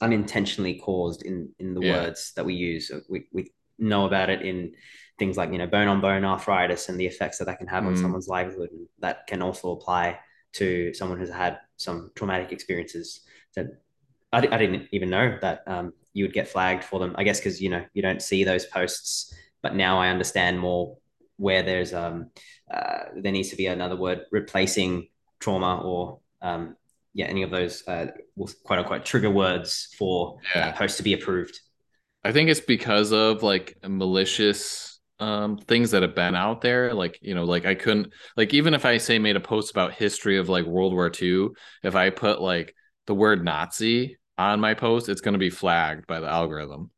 unintentionally 0.00 0.76
caused 0.78 1.26
in 1.26 1.50
in 1.58 1.74
the 1.74 1.82
yeah. 1.82 1.92
words 1.92 2.32
that 2.36 2.44
we 2.46 2.54
use. 2.54 2.90
We 3.06 3.26
we 3.32 3.52
know 3.78 4.06
about 4.06 4.30
it 4.30 4.40
in 4.40 4.72
things 5.18 5.36
like 5.36 5.52
you 5.52 5.58
know 5.58 5.66
bone 5.66 5.88
on 5.88 6.00
bone 6.00 6.24
arthritis 6.24 6.88
and 6.88 6.98
the 6.98 7.04
effects 7.04 7.36
that 7.36 7.44
that 7.44 7.58
can 7.58 7.66
have 7.66 7.84
mm. 7.84 7.88
on 7.88 7.96
someone's 7.98 8.26
livelihood. 8.26 8.70
And 8.72 8.86
that 9.00 9.26
can 9.26 9.42
also 9.42 9.72
apply 9.72 10.18
to 10.54 10.94
someone 10.94 11.18
who's 11.18 11.28
had 11.28 11.58
some 11.76 12.10
traumatic 12.14 12.50
experiences. 12.50 13.20
That 13.54 13.66
I, 14.32 14.38
I 14.38 14.56
didn't 14.56 14.88
even 14.90 15.10
know 15.10 15.36
that 15.42 15.64
um, 15.66 15.92
you 16.14 16.24
would 16.24 16.32
get 16.32 16.48
flagged 16.48 16.84
for 16.84 16.98
them. 16.98 17.14
I 17.18 17.24
guess 17.24 17.40
because 17.40 17.60
you 17.60 17.68
know 17.68 17.84
you 17.92 18.00
don't 18.00 18.22
see 18.22 18.42
those 18.42 18.64
posts, 18.64 19.34
but 19.60 19.74
now 19.74 19.98
I 19.98 20.08
understand 20.08 20.58
more 20.58 20.96
where 21.36 21.62
there's 21.62 21.92
um 21.92 22.30
uh, 22.72 23.00
there 23.16 23.32
needs 23.32 23.50
to 23.50 23.56
be 23.56 23.66
another 23.66 23.96
word 23.96 24.22
replacing 24.30 25.08
trauma 25.40 25.82
or 25.84 26.20
um, 26.40 26.74
yeah, 27.18 27.26
any 27.26 27.42
of 27.42 27.50
those 27.50 27.82
uh, 27.88 28.06
quote 28.62 28.78
unquote 28.78 29.04
trigger 29.04 29.28
words 29.30 29.92
for 29.98 30.38
yeah. 30.54 30.66
that 30.66 30.76
post 30.76 30.98
to 30.98 31.02
be 31.02 31.14
approved? 31.14 31.58
I 32.22 32.30
think 32.30 32.48
it's 32.48 32.60
because 32.60 33.12
of 33.12 33.42
like 33.42 33.76
malicious 33.84 35.00
um, 35.18 35.58
things 35.58 35.90
that 35.90 36.02
have 36.02 36.14
been 36.14 36.36
out 36.36 36.60
there. 36.60 36.94
Like, 36.94 37.18
you 37.20 37.34
know, 37.34 37.42
like 37.42 37.66
I 37.66 37.74
couldn't, 37.74 38.12
like, 38.36 38.54
even 38.54 38.72
if 38.72 38.84
I 38.84 38.98
say 38.98 39.18
made 39.18 39.34
a 39.34 39.40
post 39.40 39.72
about 39.72 39.94
history 39.94 40.38
of 40.38 40.48
like 40.48 40.64
World 40.64 40.92
War 40.92 41.10
II, 41.10 41.48
if 41.82 41.96
I 41.96 42.10
put 42.10 42.40
like 42.40 42.72
the 43.08 43.16
word 43.16 43.44
Nazi 43.44 44.16
on 44.38 44.60
my 44.60 44.74
post, 44.74 45.08
it's 45.08 45.20
going 45.20 45.32
to 45.32 45.38
be 45.38 45.50
flagged 45.50 46.06
by 46.06 46.20
the 46.20 46.28
algorithm. 46.28 46.92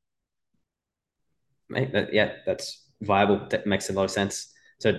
Yeah, 1.70 2.32
that's 2.44 2.84
viable. 3.00 3.46
That 3.48 3.66
makes 3.66 3.88
a 3.88 3.94
lot 3.94 4.04
of 4.04 4.10
sense. 4.10 4.52
So 4.80 4.98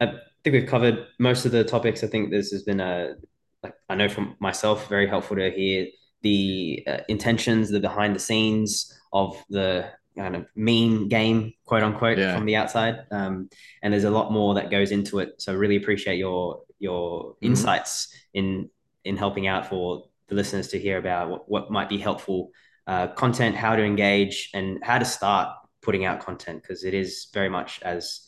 I 0.00 0.06
think 0.44 0.54
we've 0.54 0.68
covered 0.68 1.06
most 1.18 1.46
of 1.46 1.50
the 1.50 1.64
topics. 1.64 2.04
I 2.04 2.06
think 2.06 2.30
this 2.30 2.52
has 2.52 2.62
been 2.62 2.78
a 2.78 3.14
like 3.62 3.74
I 3.88 3.94
know 3.94 4.08
from 4.08 4.36
myself, 4.40 4.88
very 4.88 5.06
helpful 5.06 5.36
to 5.36 5.50
hear 5.50 5.86
the 6.22 6.84
uh, 6.86 6.98
intentions, 7.08 7.70
the 7.70 7.80
behind 7.80 8.14
the 8.14 8.20
scenes 8.20 8.92
of 9.12 9.42
the 9.50 9.90
kind 10.16 10.36
of 10.36 10.46
mean 10.54 11.08
game, 11.08 11.52
quote 11.64 11.82
unquote, 11.82 12.18
yeah. 12.18 12.34
from 12.34 12.46
the 12.46 12.56
outside. 12.56 13.04
Um, 13.10 13.48
and 13.82 13.92
there's 13.92 14.04
a 14.04 14.10
lot 14.10 14.32
more 14.32 14.54
that 14.54 14.70
goes 14.70 14.90
into 14.90 15.18
it. 15.18 15.40
So 15.40 15.54
really 15.54 15.76
appreciate 15.76 16.18
your 16.18 16.62
your 16.78 17.24
mm-hmm. 17.24 17.46
insights 17.46 18.14
in 18.34 18.70
in 19.04 19.16
helping 19.16 19.46
out 19.46 19.66
for 19.66 20.04
the 20.28 20.34
listeners 20.34 20.68
to 20.68 20.78
hear 20.78 20.98
about 20.98 21.28
what, 21.28 21.50
what 21.50 21.70
might 21.70 21.88
be 21.88 21.98
helpful 21.98 22.50
uh, 22.86 23.08
content, 23.08 23.56
how 23.56 23.76
to 23.76 23.82
engage, 23.82 24.50
and 24.54 24.82
how 24.82 24.98
to 24.98 25.04
start 25.04 25.48
putting 25.82 26.04
out 26.04 26.20
content 26.20 26.62
because 26.62 26.84
it 26.84 26.94
is 26.94 27.28
very 27.34 27.48
much 27.48 27.80
as 27.82 28.26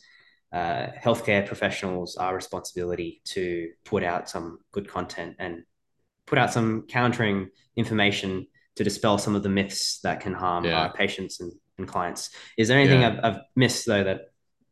uh, 0.55 0.87
healthcare 1.03 1.45
professionals 1.45 2.15
our 2.15 2.33
responsibility 2.33 3.21
to 3.25 3.69
put 3.83 4.05
out 4.05 4.29
some 4.29 4.59
good 4.71 4.87
content 4.87 5.35
and 5.37 5.63
put 6.25 6.37
out 6.37 6.53
some 6.53 6.83
countering 6.87 7.49
information 7.75 8.47
to 8.77 8.83
dispel 8.85 9.17
some 9.17 9.35
of 9.35 9.43
the 9.43 9.49
myths 9.49 9.99
that 9.99 10.21
can 10.21 10.33
harm 10.33 10.63
yeah. 10.63 10.79
our 10.79 10.93
patients 10.93 11.41
and, 11.41 11.51
and, 11.77 11.89
clients. 11.89 12.29
Is 12.57 12.69
there 12.69 12.79
anything 12.79 13.01
yeah. 13.01 13.19
I've, 13.21 13.35
I've, 13.35 13.41
missed 13.57 13.85
though 13.85 14.05
that 14.05 14.21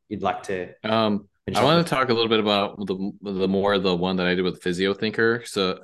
you'd 0.08 0.22
like 0.22 0.44
to? 0.44 0.70
Um, 0.86 1.28
I 1.54 1.62
want 1.62 1.86
to 1.86 1.94
talk 1.94 2.08
a 2.08 2.14
little 2.14 2.30
bit 2.30 2.40
about 2.40 2.78
the 2.88 3.12
the 3.22 3.50
more 3.50 3.78
the 3.78 3.94
one 3.94 4.16
that 4.16 4.26
I 4.26 4.36
did 4.36 4.44
with 4.44 4.64
Physio 4.64 4.94
Thinker. 4.94 5.44
So 5.46 5.80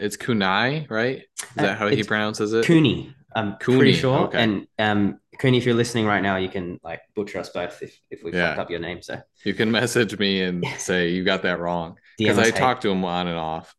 it's 0.00 0.16
Kunai, 0.16 0.90
right? 0.90 1.18
Is 1.18 1.46
that 1.54 1.70
uh, 1.70 1.74
how 1.76 1.86
he 1.86 2.02
pronounces 2.02 2.52
it? 2.52 2.64
Kuni. 2.64 3.14
I'm 3.36 3.56
Kuni. 3.60 3.78
pretty 3.78 3.92
sure. 3.92 4.26
Okay. 4.26 4.42
And 4.42 4.66
um, 4.80 5.20
Kuni, 5.38 5.58
if 5.58 5.66
you're 5.66 5.74
listening 5.74 6.06
right 6.06 6.22
now, 6.22 6.36
you 6.36 6.48
can 6.48 6.80
like 6.82 7.00
butcher 7.14 7.38
us 7.38 7.50
both 7.50 7.82
if, 7.82 7.98
if 8.10 8.22
we 8.22 8.32
yeah. 8.32 8.48
fucked 8.48 8.60
up 8.60 8.70
your 8.70 8.80
name. 8.80 9.02
So 9.02 9.20
you 9.44 9.54
can 9.54 9.70
message 9.70 10.18
me 10.18 10.42
and 10.42 10.64
say 10.78 11.10
you 11.10 11.24
got 11.24 11.42
that 11.42 11.60
wrong 11.60 11.96
because 12.18 12.38
I 12.38 12.50
talked 12.50 12.82
to 12.82 12.90
him 12.90 13.04
on 13.04 13.28
and 13.28 13.38
off. 13.38 13.74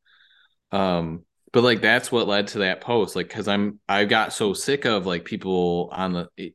Um, 0.72 1.24
but 1.53 1.64
like 1.64 1.82
that's 1.82 2.12
what 2.12 2.28
led 2.28 2.47
to 2.47 2.60
that 2.60 2.82
post. 2.82 3.16
Like, 3.16 3.28
because 3.28 3.47
I'm 3.47 3.80
I 3.88 4.05
got 4.05 4.34
so 4.34 4.53
sick 4.53 4.86
of 4.86 5.05
like 5.05 5.26
people 5.26 5.89
on 5.91 6.14
the. 6.14 6.53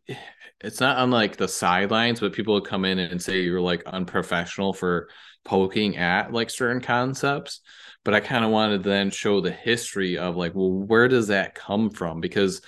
It's 0.61 0.81
not 0.81 1.03
unlike 1.03 1.37
the 1.37 1.49
sidelines, 1.49 2.21
but 2.21 2.35
people 2.35 2.55
would 2.55 2.67
come 2.67 2.85
in 2.85 3.01
and 3.01 3.21
say 3.21 3.41
you're 3.41 3.61
like 3.61 3.83
unprofessional 3.85 4.73
for 4.73 5.09
poking 5.45 5.97
at 5.97 6.33
like 6.33 6.51
certain 6.51 6.81
concepts. 6.81 7.61
But 8.05 8.15
I 8.15 8.21
kind 8.21 8.45
of 8.45 8.51
wanted 8.51 8.83
to 8.83 8.89
then 8.89 9.11
show 9.11 9.41
the 9.41 9.51
history 9.51 10.19
of 10.19 10.37
like, 10.37 10.55
well, 10.55 10.71
where 10.71 11.09
does 11.09 11.29
that 11.29 11.55
come 11.55 11.91
from? 11.91 12.21
Because 12.21 12.63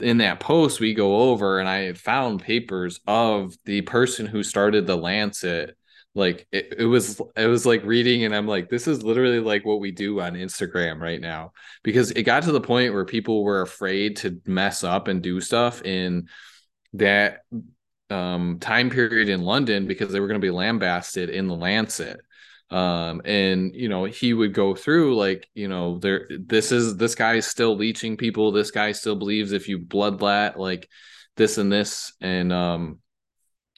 in 0.00 0.18
that 0.18 0.40
post 0.40 0.80
we 0.80 0.94
go 0.94 1.30
over 1.30 1.60
and 1.60 1.68
i 1.68 1.92
found 1.92 2.42
papers 2.42 3.00
of 3.06 3.54
the 3.64 3.80
person 3.82 4.26
who 4.26 4.42
started 4.42 4.86
the 4.86 4.96
lancet 4.96 5.76
like 6.14 6.48
it, 6.50 6.74
it 6.78 6.84
was 6.84 7.20
it 7.36 7.46
was 7.46 7.64
like 7.64 7.84
reading 7.84 8.24
and 8.24 8.34
i'm 8.34 8.46
like 8.46 8.68
this 8.68 8.88
is 8.88 9.04
literally 9.04 9.38
like 9.38 9.64
what 9.64 9.78
we 9.78 9.92
do 9.92 10.20
on 10.20 10.34
instagram 10.34 11.00
right 11.00 11.20
now 11.20 11.52
because 11.84 12.10
it 12.10 12.24
got 12.24 12.42
to 12.42 12.52
the 12.52 12.60
point 12.60 12.92
where 12.92 13.04
people 13.04 13.44
were 13.44 13.62
afraid 13.62 14.16
to 14.16 14.40
mess 14.46 14.82
up 14.82 15.06
and 15.06 15.22
do 15.22 15.40
stuff 15.40 15.82
in 15.82 16.28
that 16.94 17.42
um, 18.10 18.58
time 18.60 18.90
period 18.90 19.28
in 19.28 19.42
London 19.42 19.86
because 19.86 20.12
they 20.12 20.20
were 20.20 20.28
going 20.28 20.40
to 20.40 20.44
be 20.46 20.50
lambasted 20.50 21.30
in 21.30 21.46
the 21.46 21.54
Lancet. 21.54 22.20
Um, 22.70 23.22
and 23.24 23.74
you 23.74 23.88
know, 23.88 24.04
he 24.04 24.34
would 24.34 24.52
go 24.52 24.74
through 24.74 25.16
like, 25.16 25.48
you 25.54 25.68
know, 25.68 25.98
there 25.98 26.28
this 26.28 26.70
is 26.70 26.96
this 26.96 27.14
guy 27.14 27.34
is 27.34 27.46
still 27.46 27.76
leeching 27.76 28.16
people. 28.16 28.52
This 28.52 28.70
guy 28.70 28.92
still 28.92 29.16
believes 29.16 29.52
if 29.52 29.68
you 29.68 29.78
bloodlet 29.78 30.56
like 30.56 30.88
this 31.36 31.58
and 31.58 31.72
this, 31.72 32.12
and 32.20 32.52
um, 32.52 32.98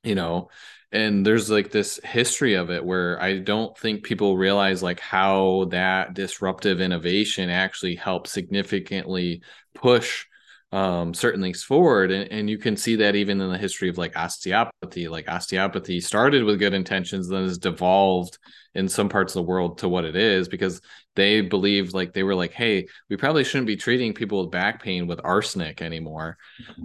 you 0.02 0.14
know, 0.14 0.50
and 0.92 1.24
there's 1.24 1.50
like 1.50 1.70
this 1.70 2.00
history 2.02 2.54
of 2.54 2.70
it 2.70 2.84
where 2.84 3.20
I 3.22 3.38
don't 3.38 3.76
think 3.78 4.02
people 4.02 4.36
realize 4.36 4.82
like 4.82 4.98
how 4.98 5.66
that 5.70 6.14
disruptive 6.14 6.80
innovation 6.80 7.48
actually 7.48 7.94
helped 7.94 8.28
significantly 8.28 9.42
push 9.74 10.26
um, 10.72 11.14
certain 11.14 11.40
things 11.40 11.62
forward. 11.62 12.10
And, 12.10 12.30
and 12.32 12.50
you 12.50 12.58
can 12.58 12.76
see 12.76 12.96
that 12.96 13.14
even 13.16 13.40
in 13.40 13.50
the 13.50 13.58
history 13.58 13.88
of 13.88 13.98
like 13.98 14.16
osteopathy. 14.16 15.08
Like 15.08 15.28
osteopathy 15.28 16.00
started 16.00 16.44
with 16.44 16.58
good 16.58 16.74
intentions, 16.74 17.28
then 17.28 17.44
has 17.44 17.58
devolved 17.58 18.38
in 18.74 18.88
some 18.88 19.08
parts 19.08 19.34
of 19.34 19.42
the 19.42 19.48
world 19.48 19.78
to 19.78 19.88
what 19.88 20.04
it 20.04 20.16
is 20.16 20.48
because 20.48 20.80
they 21.16 21.40
believed 21.40 21.92
like 21.92 22.12
they 22.12 22.22
were 22.22 22.34
like, 22.34 22.52
hey, 22.52 22.86
we 23.08 23.16
probably 23.16 23.44
shouldn't 23.44 23.66
be 23.66 23.76
treating 23.76 24.14
people 24.14 24.42
with 24.42 24.50
back 24.50 24.82
pain 24.82 25.06
with 25.06 25.20
arsenic 25.24 25.82
anymore. 25.82 26.38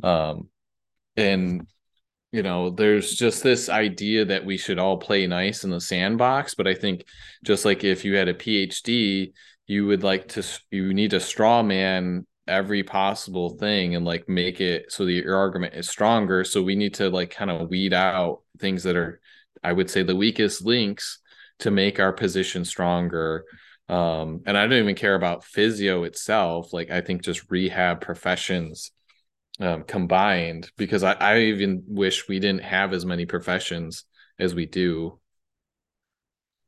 Um, 0.03 0.49
and 1.15 1.67
you 2.31 2.43
know 2.43 2.69
there's 2.69 3.15
just 3.15 3.43
this 3.43 3.69
idea 3.69 4.25
that 4.25 4.43
we 4.43 4.57
should 4.57 4.77
all 4.77 4.97
play 4.97 5.25
nice 5.25 5.63
in 5.63 5.69
the 5.69 5.79
sandbox 5.79 6.53
but 6.53 6.67
i 6.67 6.73
think 6.73 7.05
just 7.45 7.63
like 7.63 7.85
if 7.85 8.03
you 8.03 8.15
had 8.15 8.27
a 8.27 8.33
phd 8.33 9.31
you 9.67 9.85
would 9.85 10.03
like 10.03 10.27
to 10.27 10.43
you 10.69 10.93
need 10.93 11.11
to 11.11 11.19
straw 11.19 11.63
man 11.63 12.27
every 12.47 12.83
possible 12.83 13.51
thing 13.51 13.95
and 13.95 14.05
like 14.05 14.27
make 14.27 14.59
it 14.59 14.91
so 14.91 15.05
that 15.05 15.13
your 15.13 15.37
argument 15.37 15.73
is 15.75 15.87
stronger 15.87 16.43
so 16.43 16.61
we 16.61 16.75
need 16.75 16.93
to 16.93 17.09
like 17.09 17.31
kind 17.31 17.49
of 17.49 17.69
weed 17.69 17.93
out 17.93 18.41
things 18.59 18.83
that 18.83 18.97
are 18.97 19.21
i 19.63 19.71
would 19.71 19.89
say 19.89 20.03
the 20.03 20.15
weakest 20.15 20.63
links 20.65 21.19
to 21.59 21.71
make 21.71 21.99
our 21.99 22.13
position 22.13 22.65
stronger 22.65 23.45
um 23.87 24.41
and 24.45 24.57
i 24.57 24.65
don't 24.65 24.79
even 24.79 24.95
care 24.95 25.15
about 25.15 25.43
physio 25.43 26.03
itself 26.03 26.73
like 26.73 26.89
i 26.89 27.01
think 27.01 27.21
just 27.21 27.49
rehab 27.49 28.01
professions 28.01 28.91
um, 29.59 29.83
combined 29.83 30.69
because 30.77 31.03
I, 31.03 31.13
I 31.13 31.39
even 31.39 31.83
wish 31.87 32.27
we 32.27 32.39
didn't 32.39 32.63
have 32.63 32.93
as 32.93 33.05
many 33.05 33.25
professions 33.25 34.03
as 34.39 34.53
we 34.53 34.65
do. 34.65 35.19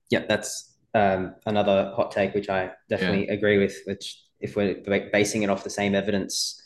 Yeah, 0.09 0.25
that's 0.27 0.73
um, 0.93 1.35
another 1.45 1.91
hot 1.95 2.11
take, 2.11 2.33
which 2.33 2.49
I 2.49 2.71
definitely 2.89 3.27
yeah. 3.27 3.33
agree 3.33 3.57
with. 3.57 3.75
Which, 3.85 4.23
if 4.39 4.55
we're 4.55 4.81
basing 5.11 5.43
it 5.43 5.49
off 5.49 5.63
the 5.63 5.69
same 5.69 5.95
evidence, 5.95 6.63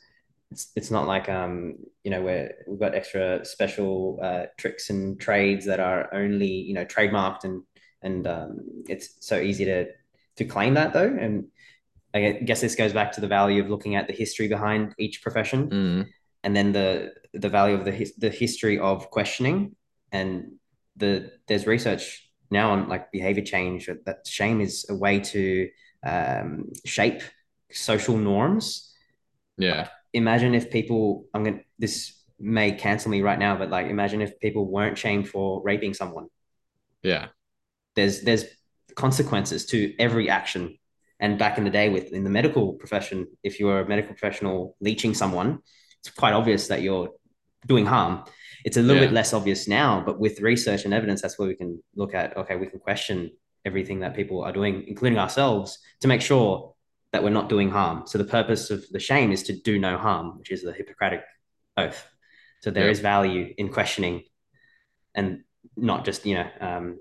it's 0.51 0.71
it's 0.75 0.91
not 0.91 1.07
like 1.07 1.29
um 1.29 1.75
you 2.03 2.11
know 2.11 2.21
where 2.21 2.55
we've 2.67 2.79
got 2.79 2.93
extra 2.93 3.43
special 3.45 4.19
uh, 4.21 4.43
tricks 4.57 4.89
and 4.89 5.19
trades 5.19 5.65
that 5.65 5.79
are 5.79 6.13
only 6.13 6.47
you 6.47 6.73
know 6.73 6.85
trademarked 6.85 7.45
and 7.45 7.63
and 8.01 8.27
um, 8.27 8.59
it's 8.87 9.15
so 9.19 9.39
easy 9.39 9.65
to 9.65 9.87
to 10.37 10.45
claim 10.45 10.73
that 10.75 10.93
though 10.93 11.17
and 11.19 11.45
I 12.13 12.31
guess 12.43 12.61
this 12.61 12.75
goes 12.75 12.93
back 12.93 13.11
to 13.13 13.21
the 13.21 13.27
value 13.27 13.63
of 13.63 13.69
looking 13.69 13.95
at 13.95 14.07
the 14.07 14.13
history 14.13 14.47
behind 14.47 14.93
each 14.97 15.21
profession, 15.21 15.69
mm. 15.69 16.07
and 16.43 16.55
then 16.55 16.71
the 16.71 17.13
the 17.33 17.49
value 17.49 17.75
of 17.75 17.85
the 17.85 17.91
his, 17.91 18.15
the 18.15 18.29
history 18.29 18.77
of 18.79 19.09
questioning. 19.09 19.75
And 20.11 20.55
the 20.97 21.31
there's 21.47 21.65
research 21.65 22.29
now 22.49 22.71
on 22.71 22.89
like 22.89 23.11
behavior 23.11 23.43
change 23.43 23.89
that 24.05 24.27
shame 24.27 24.59
is 24.59 24.85
a 24.89 24.95
way 24.95 25.21
to 25.21 25.69
um, 26.05 26.71
shape 26.85 27.21
social 27.71 28.17
norms. 28.17 28.93
Yeah. 29.57 29.87
imagine 30.13 30.53
if 30.53 30.69
people. 30.69 31.25
I'm 31.33 31.45
gonna. 31.45 31.61
This 31.79 32.19
may 32.39 32.73
cancel 32.73 33.09
me 33.11 33.21
right 33.21 33.39
now, 33.39 33.55
but 33.55 33.69
like 33.69 33.87
imagine 33.87 34.21
if 34.21 34.37
people 34.41 34.65
weren't 34.65 34.97
shamed 34.97 35.29
for 35.29 35.61
raping 35.63 35.93
someone. 35.93 36.27
Yeah. 37.03 37.27
There's 37.95 38.21
there's 38.21 38.45
consequences 38.95 39.65
to 39.67 39.93
every 39.99 40.29
action 40.29 40.77
and 41.21 41.37
back 41.37 41.59
in 41.59 41.63
the 41.63 41.69
day, 41.69 41.87
with 41.89 42.11
in 42.11 42.23
the 42.23 42.31
medical 42.31 42.73
profession, 42.73 43.27
if 43.43 43.59
you 43.59 43.69
are 43.69 43.81
a 43.81 43.87
medical 43.87 44.13
professional 44.13 44.75
leeching 44.81 45.13
someone, 45.13 45.59
it's 45.99 46.09
quite 46.09 46.33
obvious 46.33 46.67
that 46.69 46.81
you're 46.81 47.11
doing 47.67 47.85
harm. 47.85 48.23
It's 48.65 48.77
a 48.77 48.81
little 48.81 49.03
yeah. 49.03 49.07
bit 49.07 49.13
less 49.13 49.31
obvious 49.31 49.67
now, 49.67 50.01
but 50.03 50.19
with 50.19 50.41
research 50.41 50.83
and 50.83 50.95
evidence, 50.95 51.21
that's 51.21 51.37
where 51.37 51.47
we 51.47 51.55
can 51.55 51.81
look 51.95 52.15
at. 52.15 52.35
Okay, 52.35 52.55
we 52.55 52.65
can 52.65 52.79
question 52.79 53.29
everything 53.63 53.99
that 53.99 54.15
people 54.15 54.43
are 54.43 54.51
doing, 54.51 54.83
including 54.87 55.19
ourselves, 55.19 55.77
to 55.99 56.07
make 56.07 56.21
sure 56.21 56.73
that 57.11 57.23
we're 57.23 57.29
not 57.29 57.49
doing 57.49 57.69
harm. 57.69 58.07
So 58.07 58.17
the 58.17 58.23
purpose 58.23 58.71
of 58.71 58.83
the 58.89 58.99
shame 58.99 59.31
is 59.31 59.43
to 59.43 59.53
do 59.53 59.77
no 59.77 59.99
harm, 59.99 60.39
which 60.39 60.49
is 60.49 60.63
the 60.63 60.73
Hippocratic 60.73 61.23
oath. 61.77 62.03
So 62.61 62.71
there 62.71 62.85
yeah. 62.85 62.91
is 62.91 62.99
value 62.99 63.53
in 63.55 63.69
questioning, 63.69 64.23
and 65.13 65.43
not 65.77 66.03
just 66.03 66.25
you 66.25 66.33
know 66.33 66.49
um, 66.59 66.97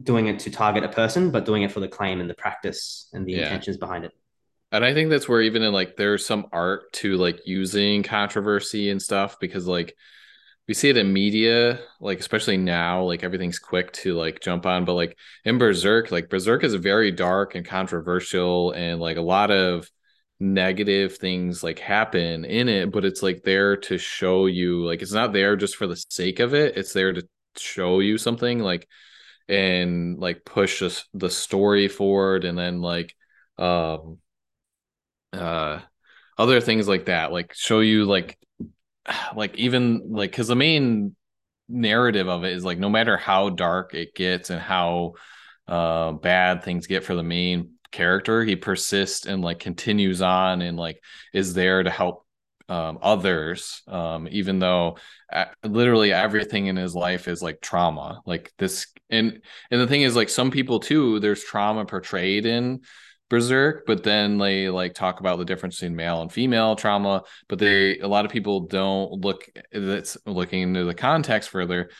doing 0.00 0.26
it 0.26 0.40
to 0.40 0.50
target 0.50 0.84
a 0.84 0.88
person, 0.88 1.30
but 1.30 1.44
doing 1.44 1.62
it 1.62 1.72
for 1.72 1.80
the 1.80 1.88
claim 1.88 2.20
and 2.20 2.28
the 2.28 2.34
practice 2.34 3.08
and 3.12 3.26
the 3.26 3.32
yeah. 3.32 3.42
intentions 3.42 3.76
behind 3.76 4.04
it. 4.04 4.12
And 4.70 4.84
I 4.84 4.94
think 4.94 5.10
that's 5.10 5.28
where 5.28 5.42
even 5.42 5.62
in 5.62 5.72
like 5.72 5.96
there's 5.96 6.24
some 6.24 6.46
art 6.50 6.92
to 6.94 7.16
like 7.16 7.40
using 7.46 8.02
controversy 8.02 8.88
and 8.88 9.02
stuff 9.02 9.38
because 9.38 9.66
like 9.66 9.94
we 10.66 10.74
see 10.74 10.88
it 10.88 10.96
in 10.96 11.12
media, 11.12 11.80
like 12.00 12.20
especially 12.20 12.56
now, 12.56 13.02
like 13.02 13.22
everything's 13.22 13.58
quick 13.58 13.92
to 13.92 14.14
like 14.14 14.40
jump 14.40 14.64
on. 14.64 14.86
But 14.86 14.94
like 14.94 15.18
in 15.44 15.58
Berserk, 15.58 16.10
like 16.10 16.30
Berserk 16.30 16.64
is 16.64 16.74
very 16.74 17.10
dark 17.10 17.54
and 17.54 17.66
controversial 17.66 18.72
and 18.72 18.98
like 18.98 19.18
a 19.18 19.22
lot 19.22 19.50
of 19.50 19.90
negative 20.40 21.18
things 21.18 21.62
like 21.62 21.78
happen 21.78 22.44
in 22.44 22.68
it, 22.68 22.90
but 22.90 23.04
it's 23.04 23.22
like 23.22 23.42
there 23.42 23.76
to 23.76 23.98
show 23.98 24.46
you 24.46 24.84
like 24.84 25.02
it's 25.02 25.12
not 25.12 25.32
there 25.32 25.54
just 25.56 25.76
for 25.76 25.86
the 25.86 25.96
sake 26.08 26.40
of 26.40 26.54
it. 26.54 26.76
It's 26.76 26.92
there 26.94 27.12
to 27.12 27.26
show 27.58 28.00
you 28.00 28.16
something 28.16 28.58
like 28.58 28.88
and 29.48 30.18
like 30.18 30.44
push 30.44 30.82
the 31.14 31.30
story 31.30 31.88
forward 31.88 32.44
and 32.44 32.56
then 32.56 32.80
like 32.80 33.14
um 33.58 34.18
uh 35.32 35.80
other 36.38 36.60
things 36.60 36.88
like 36.88 37.06
that 37.06 37.32
like 37.32 37.52
show 37.54 37.80
you 37.80 38.04
like 38.04 38.38
like 39.36 39.56
even 39.56 40.12
like 40.12 40.30
because 40.30 40.48
the 40.48 40.56
main 40.56 41.14
narrative 41.68 42.28
of 42.28 42.44
it 42.44 42.52
is 42.52 42.64
like 42.64 42.78
no 42.78 42.90
matter 42.90 43.16
how 43.16 43.48
dark 43.48 43.94
it 43.94 44.14
gets 44.14 44.50
and 44.50 44.60
how 44.60 45.12
uh 45.68 46.12
bad 46.12 46.62
things 46.62 46.86
get 46.86 47.04
for 47.04 47.14
the 47.14 47.22
main 47.22 47.72
character 47.92 48.42
he 48.42 48.56
persists 48.56 49.26
and 49.26 49.42
like 49.42 49.58
continues 49.58 50.22
on 50.22 50.62
and 50.62 50.76
like 50.76 51.00
is 51.32 51.54
there 51.54 51.82
to 51.82 51.90
help 51.90 52.26
um, 52.68 52.98
others, 53.02 53.82
um, 53.88 54.28
even 54.30 54.58
though 54.58 54.96
literally 55.64 56.12
everything 56.12 56.66
in 56.66 56.76
his 56.76 56.94
life 56.94 57.28
is 57.28 57.42
like 57.42 57.60
trauma. 57.60 58.20
Like 58.26 58.52
this, 58.58 58.86
and 59.10 59.40
and 59.70 59.80
the 59.80 59.86
thing 59.86 60.02
is, 60.02 60.16
like 60.16 60.28
some 60.28 60.50
people 60.50 60.80
too, 60.80 61.20
there's 61.20 61.42
trauma 61.44 61.84
portrayed 61.84 62.46
in 62.46 62.80
Berserk, 63.30 63.84
but 63.86 64.02
then 64.02 64.38
they 64.38 64.68
like 64.68 64.94
talk 64.94 65.20
about 65.20 65.38
the 65.38 65.44
difference 65.44 65.76
between 65.80 65.96
male 65.96 66.22
and 66.22 66.30
female 66.32 66.76
trauma. 66.76 67.22
But 67.48 67.58
they, 67.58 67.98
a 67.98 68.08
lot 68.08 68.24
of 68.26 68.30
people 68.30 68.60
don't 68.66 69.12
look. 69.24 69.46
That's 69.72 70.16
looking 70.26 70.62
into 70.62 70.84
the 70.84 70.94
context 70.94 71.50
further. 71.50 71.90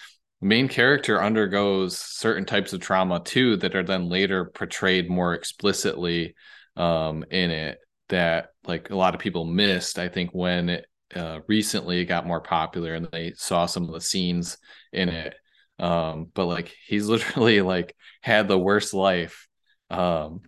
main 0.41 0.69
character 0.69 1.23
undergoes 1.23 1.99
certain 1.99 2.45
types 2.45 2.73
of 2.73 2.81
trauma 2.81 3.21
too 3.23 3.57
that 3.59 3.77
are 3.77 3.85
then 3.85 4.09
later 4.09 4.47
portrayed 4.47 5.09
more 5.09 5.35
explicitly 5.35 6.35
um, 6.77 7.25
in 7.31 7.51
it 7.51 7.79
that 8.13 8.51
like 8.67 8.91
a 8.91 8.97
lot 8.97 9.15
of 9.15 9.21
people 9.21 9.45
missed. 9.45 9.99
I 9.99 10.09
think 10.09 10.31
when 10.33 10.69
it 10.69 10.87
uh, 11.15 11.41
recently 11.49 12.05
got 12.05 12.27
more 12.27 12.41
popular 12.41 12.95
and 12.95 13.09
they 13.11 13.33
saw 13.37 13.67
some 13.67 13.85
of 13.85 13.93
the 13.93 14.01
scenes 14.01 14.59
in 14.93 15.09
it. 15.09 15.35
Um, 15.79 16.29
but 16.33 16.47
like 16.47 16.75
he's 16.87 17.09
literally 17.09 17.61
like 17.61 17.97
had 18.21 18.49
the 18.49 18.59
worst 18.59 18.95
life, 18.95 19.49
um, 19.91 20.43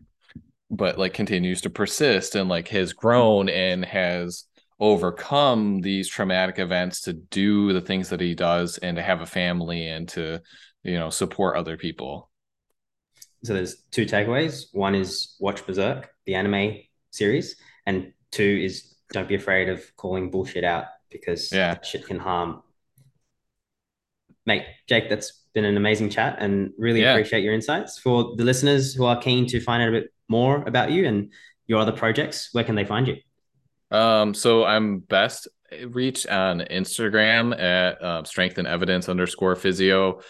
but 0.70 0.98
like 0.98 1.14
continues 1.14 1.62
to 1.62 1.70
persist 1.70 2.34
and 2.34 2.48
like 2.48 2.68
has 2.68 2.92
grown 2.92 3.48
and 3.48 3.84
has 3.84 4.44
overcome 4.80 5.80
these 5.80 6.08
traumatic 6.08 6.58
events 6.58 7.02
to 7.02 7.12
do 7.12 7.72
the 7.72 7.80
things 7.80 8.10
that 8.10 8.20
he 8.20 8.34
does 8.34 8.76
and 8.78 8.96
to 8.96 9.02
have 9.02 9.20
a 9.20 9.26
family 9.26 9.88
and 9.88 10.08
to 10.08 10.40
you 10.82 10.98
know 10.98 11.10
support 11.10 11.56
other 11.56 11.76
people 11.76 12.28
so 13.44 13.54
there's 13.54 13.84
two 13.92 14.04
takeaways 14.04 14.64
one 14.72 14.96
is 14.96 15.36
watch 15.38 15.64
berserk 15.64 16.10
the 16.26 16.34
anime 16.34 16.78
series, 17.14 17.56
and 17.86 18.12
two 18.30 18.60
is 18.62 18.94
don't 19.12 19.28
be 19.28 19.34
afraid 19.34 19.68
of 19.68 19.82
calling 19.96 20.30
bullshit 20.30 20.64
out 20.64 20.86
because 21.10 21.52
yeah. 21.52 21.80
shit 21.82 22.06
can 22.06 22.18
harm. 22.18 22.62
Mate, 24.46 24.64
Jake, 24.88 25.08
that's 25.08 25.44
been 25.54 25.64
an 25.64 25.76
amazing 25.76 26.10
chat 26.10 26.36
and 26.40 26.72
really 26.76 27.00
yeah. 27.00 27.12
appreciate 27.12 27.42
your 27.42 27.54
insights. 27.54 27.98
For 27.98 28.34
the 28.36 28.44
listeners 28.44 28.94
who 28.94 29.04
are 29.04 29.18
keen 29.18 29.46
to 29.46 29.60
find 29.60 29.82
out 29.82 29.88
a 29.88 29.92
bit 29.92 30.12
more 30.28 30.62
about 30.66 30.90
you 30.90 31.06
and 31.06 31.32
your 31.66 31.80
other 31.80 31.92
projects, 31.92 32.50
where 32.52 32.64
can 32.64 32.74
they 32.74 32.84
find 32.84 33.06
you? 33.06 33.16
Um, 33.90 34.34
so 34.34 34.64
I'm 34.64 34.98
best 34.98 35.48
reached 35.86 36.28
on 36.28 36.60
Instagram 36.60 37.58
at 37.58 38.02
uh, 38.02 38.24
strength 38.24 38.58
and 38.58 38.66
evidence 38.66 39.08
underscore 39.08 39.56
physio, 39.56 40.20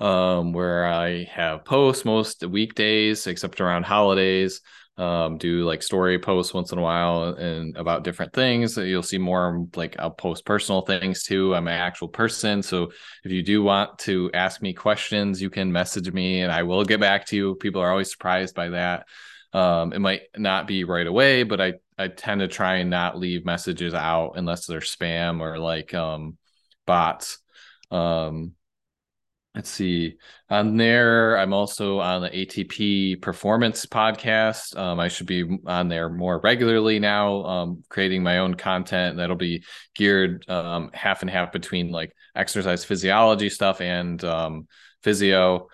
um, 0.00 0.52
where 0.52 0.86
I 0.86 1.24
have 1.24 1.64
posts 1.64 2.04
most 2.04 2.44
weekdays 2.44 3.26
except 3.26 3.60
around 3.60 3.84
holidays. 3.84 4.60
Um, 4.98 5.38
do 5.38 5.64
like 5.64 5.82
story 5.82 6.18
posts 6.18 6.52
once 6.52 6.70
in 6.72 6.78
a 6.78 6.82
while 6.82 7.24
and 7.34 7.76
about 7.76 8.04
different 8.04 8.32
things. 8.32 8.76
You'll 8.76 9.02
see 9.02 9.18
more 9.18 9.66
like 9.74 9.96
I'll 9.98 10.10
post 10.10 10.44
personal 10.44 10.82
things 10.82 11.22
too. 11.22 11.54
I'm 11.54 11.66
an 11.66 11.74
actual 11.74 12.08
person. 12.08 12.62
So 12.62 12.92
if 13.24 13.32
you 13.32 13.42
do 13.42 13.62
want 13.62 13.98
to 14.00 14.30
ask 14.34 14.60
me 14.60 14.74
questions, 14.74 15.40
you 15.40 15.48
can 15.48 15.72
message 15.72 16.12
me 16.12 16.42
and 16.42 16.52
I 16.52 16.62
will 16.64 16.84
get 16.84 17.00
back 17.00 17.26
to 17.26 17.36
you. 17.36 17.54
People 17.54 17.80
are 17.80 17.90
always 17.90 18.10
surprised 18.10 18.54
by 18.54 18.70
that. 18.70 19.06
Um, 19.54 19.92
it 19.92 20.00
might 20.00 20.22
not 20.36 20.66
be 20.66 20.84
right 20.84 21.06
away, 21.06 21.42
but 21.42 21.60
I, 21.60 21.74
I 21.98 22.08
tend 22.08 22.40
to 22.40 22.48
try 22.48 22.76
and 22.76 22.90
not 22.90 23.18
leave 23.18 23.44
messages 23.44 23.94
out 23.94 24.32
unless 24.36 24.66
they're 24.66 24.80
spam 24.80 25.40
or 25.40 25.58
like 25.58 25.94
um, 25.94 26.36
bots. 26.86 27.38
Um, 27.90 28.52
let's 29.54 29.68
see. 29.70 30.16
On 30.48 30.76
there 30.76 31.36
i'm 31.38 31.52
also 31.52 32.00
on 32.00 32.22
the 32.22 32.30
atp 32.30 33.20
performance 33.20 33.86
podcast. 33.86 34.76
Um, 34.76 34.98
i 35.00 35.08
should 35.08 35.26
be 35.26 35.58
on 35.66 35.88
there 35.88 36.08
more 36.08 36.40
regularly 36.40 36.98
now 36.98 37.44
um, 37.44 37.84
creating 37.88 38.22
my 38.22 38.38
own 38.38 38.54
content 38.54 39.16
that'll 39.16 39.36
be 39.36 39.64
geared 39.94 40.48
um, 40.48 40.90
half 40.92 41.22
and 41.22 41.30
half 41.30 41.52
between 41.52 41.90
like 41.90 42.12
exercise 42.34 42.84
physiology 42.84 43.48
stuff 43.48 43.80
and 43.80 44.22
um, 44.24 44.66
physio. 45.02 45.68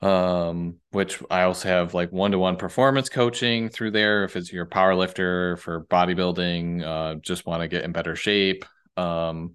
Um, 0.00 0.78
which 0.90 1.22
i 1.30 1.42
also 1.42 1.68
have 1.68 1.94
like 1.94 2.10
one-to-one 2.10 2.56
performance 2.56 3.08
coaching 3.08 3.68
through 3.68 3.92
there 3.92 4.24
if 4.24 4.34
it's 4.34 4.52
your 4.52 4.66
power 4.66 4.96
lifter 4.96 5.56
for 5.58 5.84
bodybuilding 5.84 6.82
uh, 6.84 7.14
just 7.20 7.46
want 7.46 7.62
to 7.62 7.68
get 7.68 7.84
in 7.84 7.92
better 7.92 8.16
shape. 8.16 8.64
Um, 8.96 9.54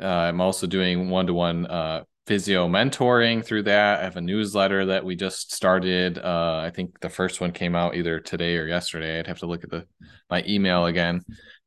uh, 0.00 0.04
i'm 0.04 0.40
also 0.40 0.66
doing 0.66 1.10
one-to-one 1.10 1.66
uh, 1.66 2.02
physio 2.28 2.68
mentoring 2.68 3.42
through 3.42 3.62
that. 3.62 4.00
I 4.00 4.04
have 4.04 4.16
a 4.16 4.20
newsletter 4.20 4.84
that 4.86 5.02
we 5.02 5.16
just 5.16 5.54
started. 5.54 6.18
Uh, 6.18 6.60
I 6.62 6.70
think 6.70 7.00
the 7.00 7.08
first 7.08 7.40
one 7.40 7.52
came 7.52 7.74
out 7.74 7.96
either 7.96 8.20
today 8.20 8.58
or 8.58 8.66
yesterday. 8.66 9.18
I'd 9.18 9.26
have 9.26 9.38
to 9.38 9.46
look 9.46 9.64
at 9.64 9.70
the 9.70 9.86
my 10.28 10.44
email 10.46 10.84
again. 10.84 11.22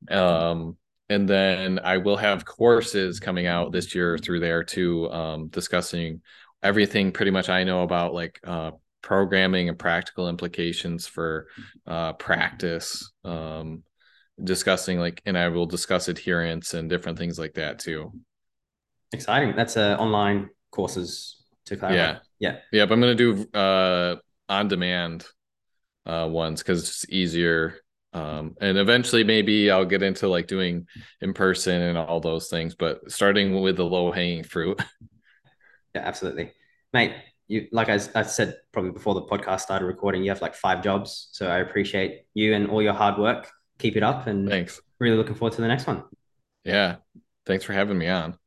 Um, 0.09 0.77
and 1.09 1.27
then 1.27 1.79
I 1.83 1.97
will 1.97 2.15
have 2.15 2.45
courses 2.45 3.19
coming 3.19 3.47
out 3.47 3.71
this 3.71 3.95
year 3.95 4.19
through 4.19 4.39
there 4.39 4.63
too, 4.63 5.11
um, 5.11 5.47
discussing 5.47 6.21
everything 6.61 7.11
pretty 7.11 7.31
much 7.31 7.49
I 7.49 7.63
know 7.63 7.81
about 7.81 8.13
like 8.13 8.39
uh, 8.45 8.71
programming 9.01 9.67
and 9.67 9.79
practical 9.79 10.29
implications 10.29 11.07
for 11.07 11.47
uh, 11.87 12.13
practice. 12.13 13.11
Um, 13.25 13.81
discussing 14.43 14.99
like, 14.99 15.21
and 15.25 15.37
I 15.37 15.49
will 15.49 15.65
discuss 15.65 16.07
adherence 16.07 16.75
and 16.75 16.87
different 16.87 17.17
things 17.17 17.39
like 17.39 17.55
that 17.55 17.79
too. 17.79 18.11
Exciting. 19.13 19.55
That's 19.55 19.77
uh, 19.77 19.97
online 19.99 20.49
courses 20.71 21.43
to 21.65 21.77
clarify. 21.77 21.97
Yeah. 21.97 22.19
Yeah. 22.39 22.57
Yeah. 22.71 22.85
But 22.85 22.95
I'm 22.95 23.01
going 23.01 23.17
to 23.17 23.33
do 23.33 23.57
uh, 23.57 24.15
on 24.49 24.67
demand 24.67 25.25
uh, 26.05 26.27
ones 26.29 26.61
because 26.61 26.81
it's 26.81 27.05
easier. 27.09 27.75
Um, 28.13 28.55
and 28.59 28.77
eventually 28.77 29.23
maybe 29.23 29.71
I'll 29.71 29.85
get 29.85 30.03
into 30.03 30.27
like 30.27 30.47
doing 30.47 30.87
in 31.21 31.33
person 31.33 31.81
and 31.81 31.97
all 31.97 32.19
those 32.19 32.49
things, 32.49 32.75
but 32.75 33.09
starting 33.09 33.61
with 33.61 33.77
the 33.77 33.85
low 33.85 34.11
hanging 34.11 34.43
fruit. 34.43 34.81
Yeah, 35.93 36.03
absolutely. 36.03 36.53
Mate, 36.93 37.15
you 37.49 37.67
like 37.73 37.89
I, 37.89 37.99
I 38.15 38.21
said 38.21 38.55
probably 38.71 38.91
before 38.91 39.13
the 39.13 39.23
podcast 39.23 39.59
started 39.59 39.85
recording, 39.85 40.23
you 40.23 40.31
have 40.31 40.41
like 40.41 40.55
five 40.55 40.81
jobs. 40.81 41.27
So 41.33 41.47
I 41.47 41.57
appreciate 41.57 42.21
you 42.33 42.53
and 42.53 42.69
all 42.69 42.81
your 42.81 42.93
hard 42.93 43.19
work. 43.19 43.51
Keep 43.77 43.97
it 43.97 44.03
up 44.03 44.27
and 44.27 44.47
thanks. 44.47 44.79
Really 44.99 45.17
looking 45.17 45.35
forward 45.35 45.53
to 45.55 45.61
the 45.61 45.67
next 45.67 45.85
one. 45.87 46.03
Yeah. 46.63 46.97
Thanks 47.45 47.65
for 47.65 47.73
having 47.73 47.97
me 47.97 48.07
on. 48.07 48.37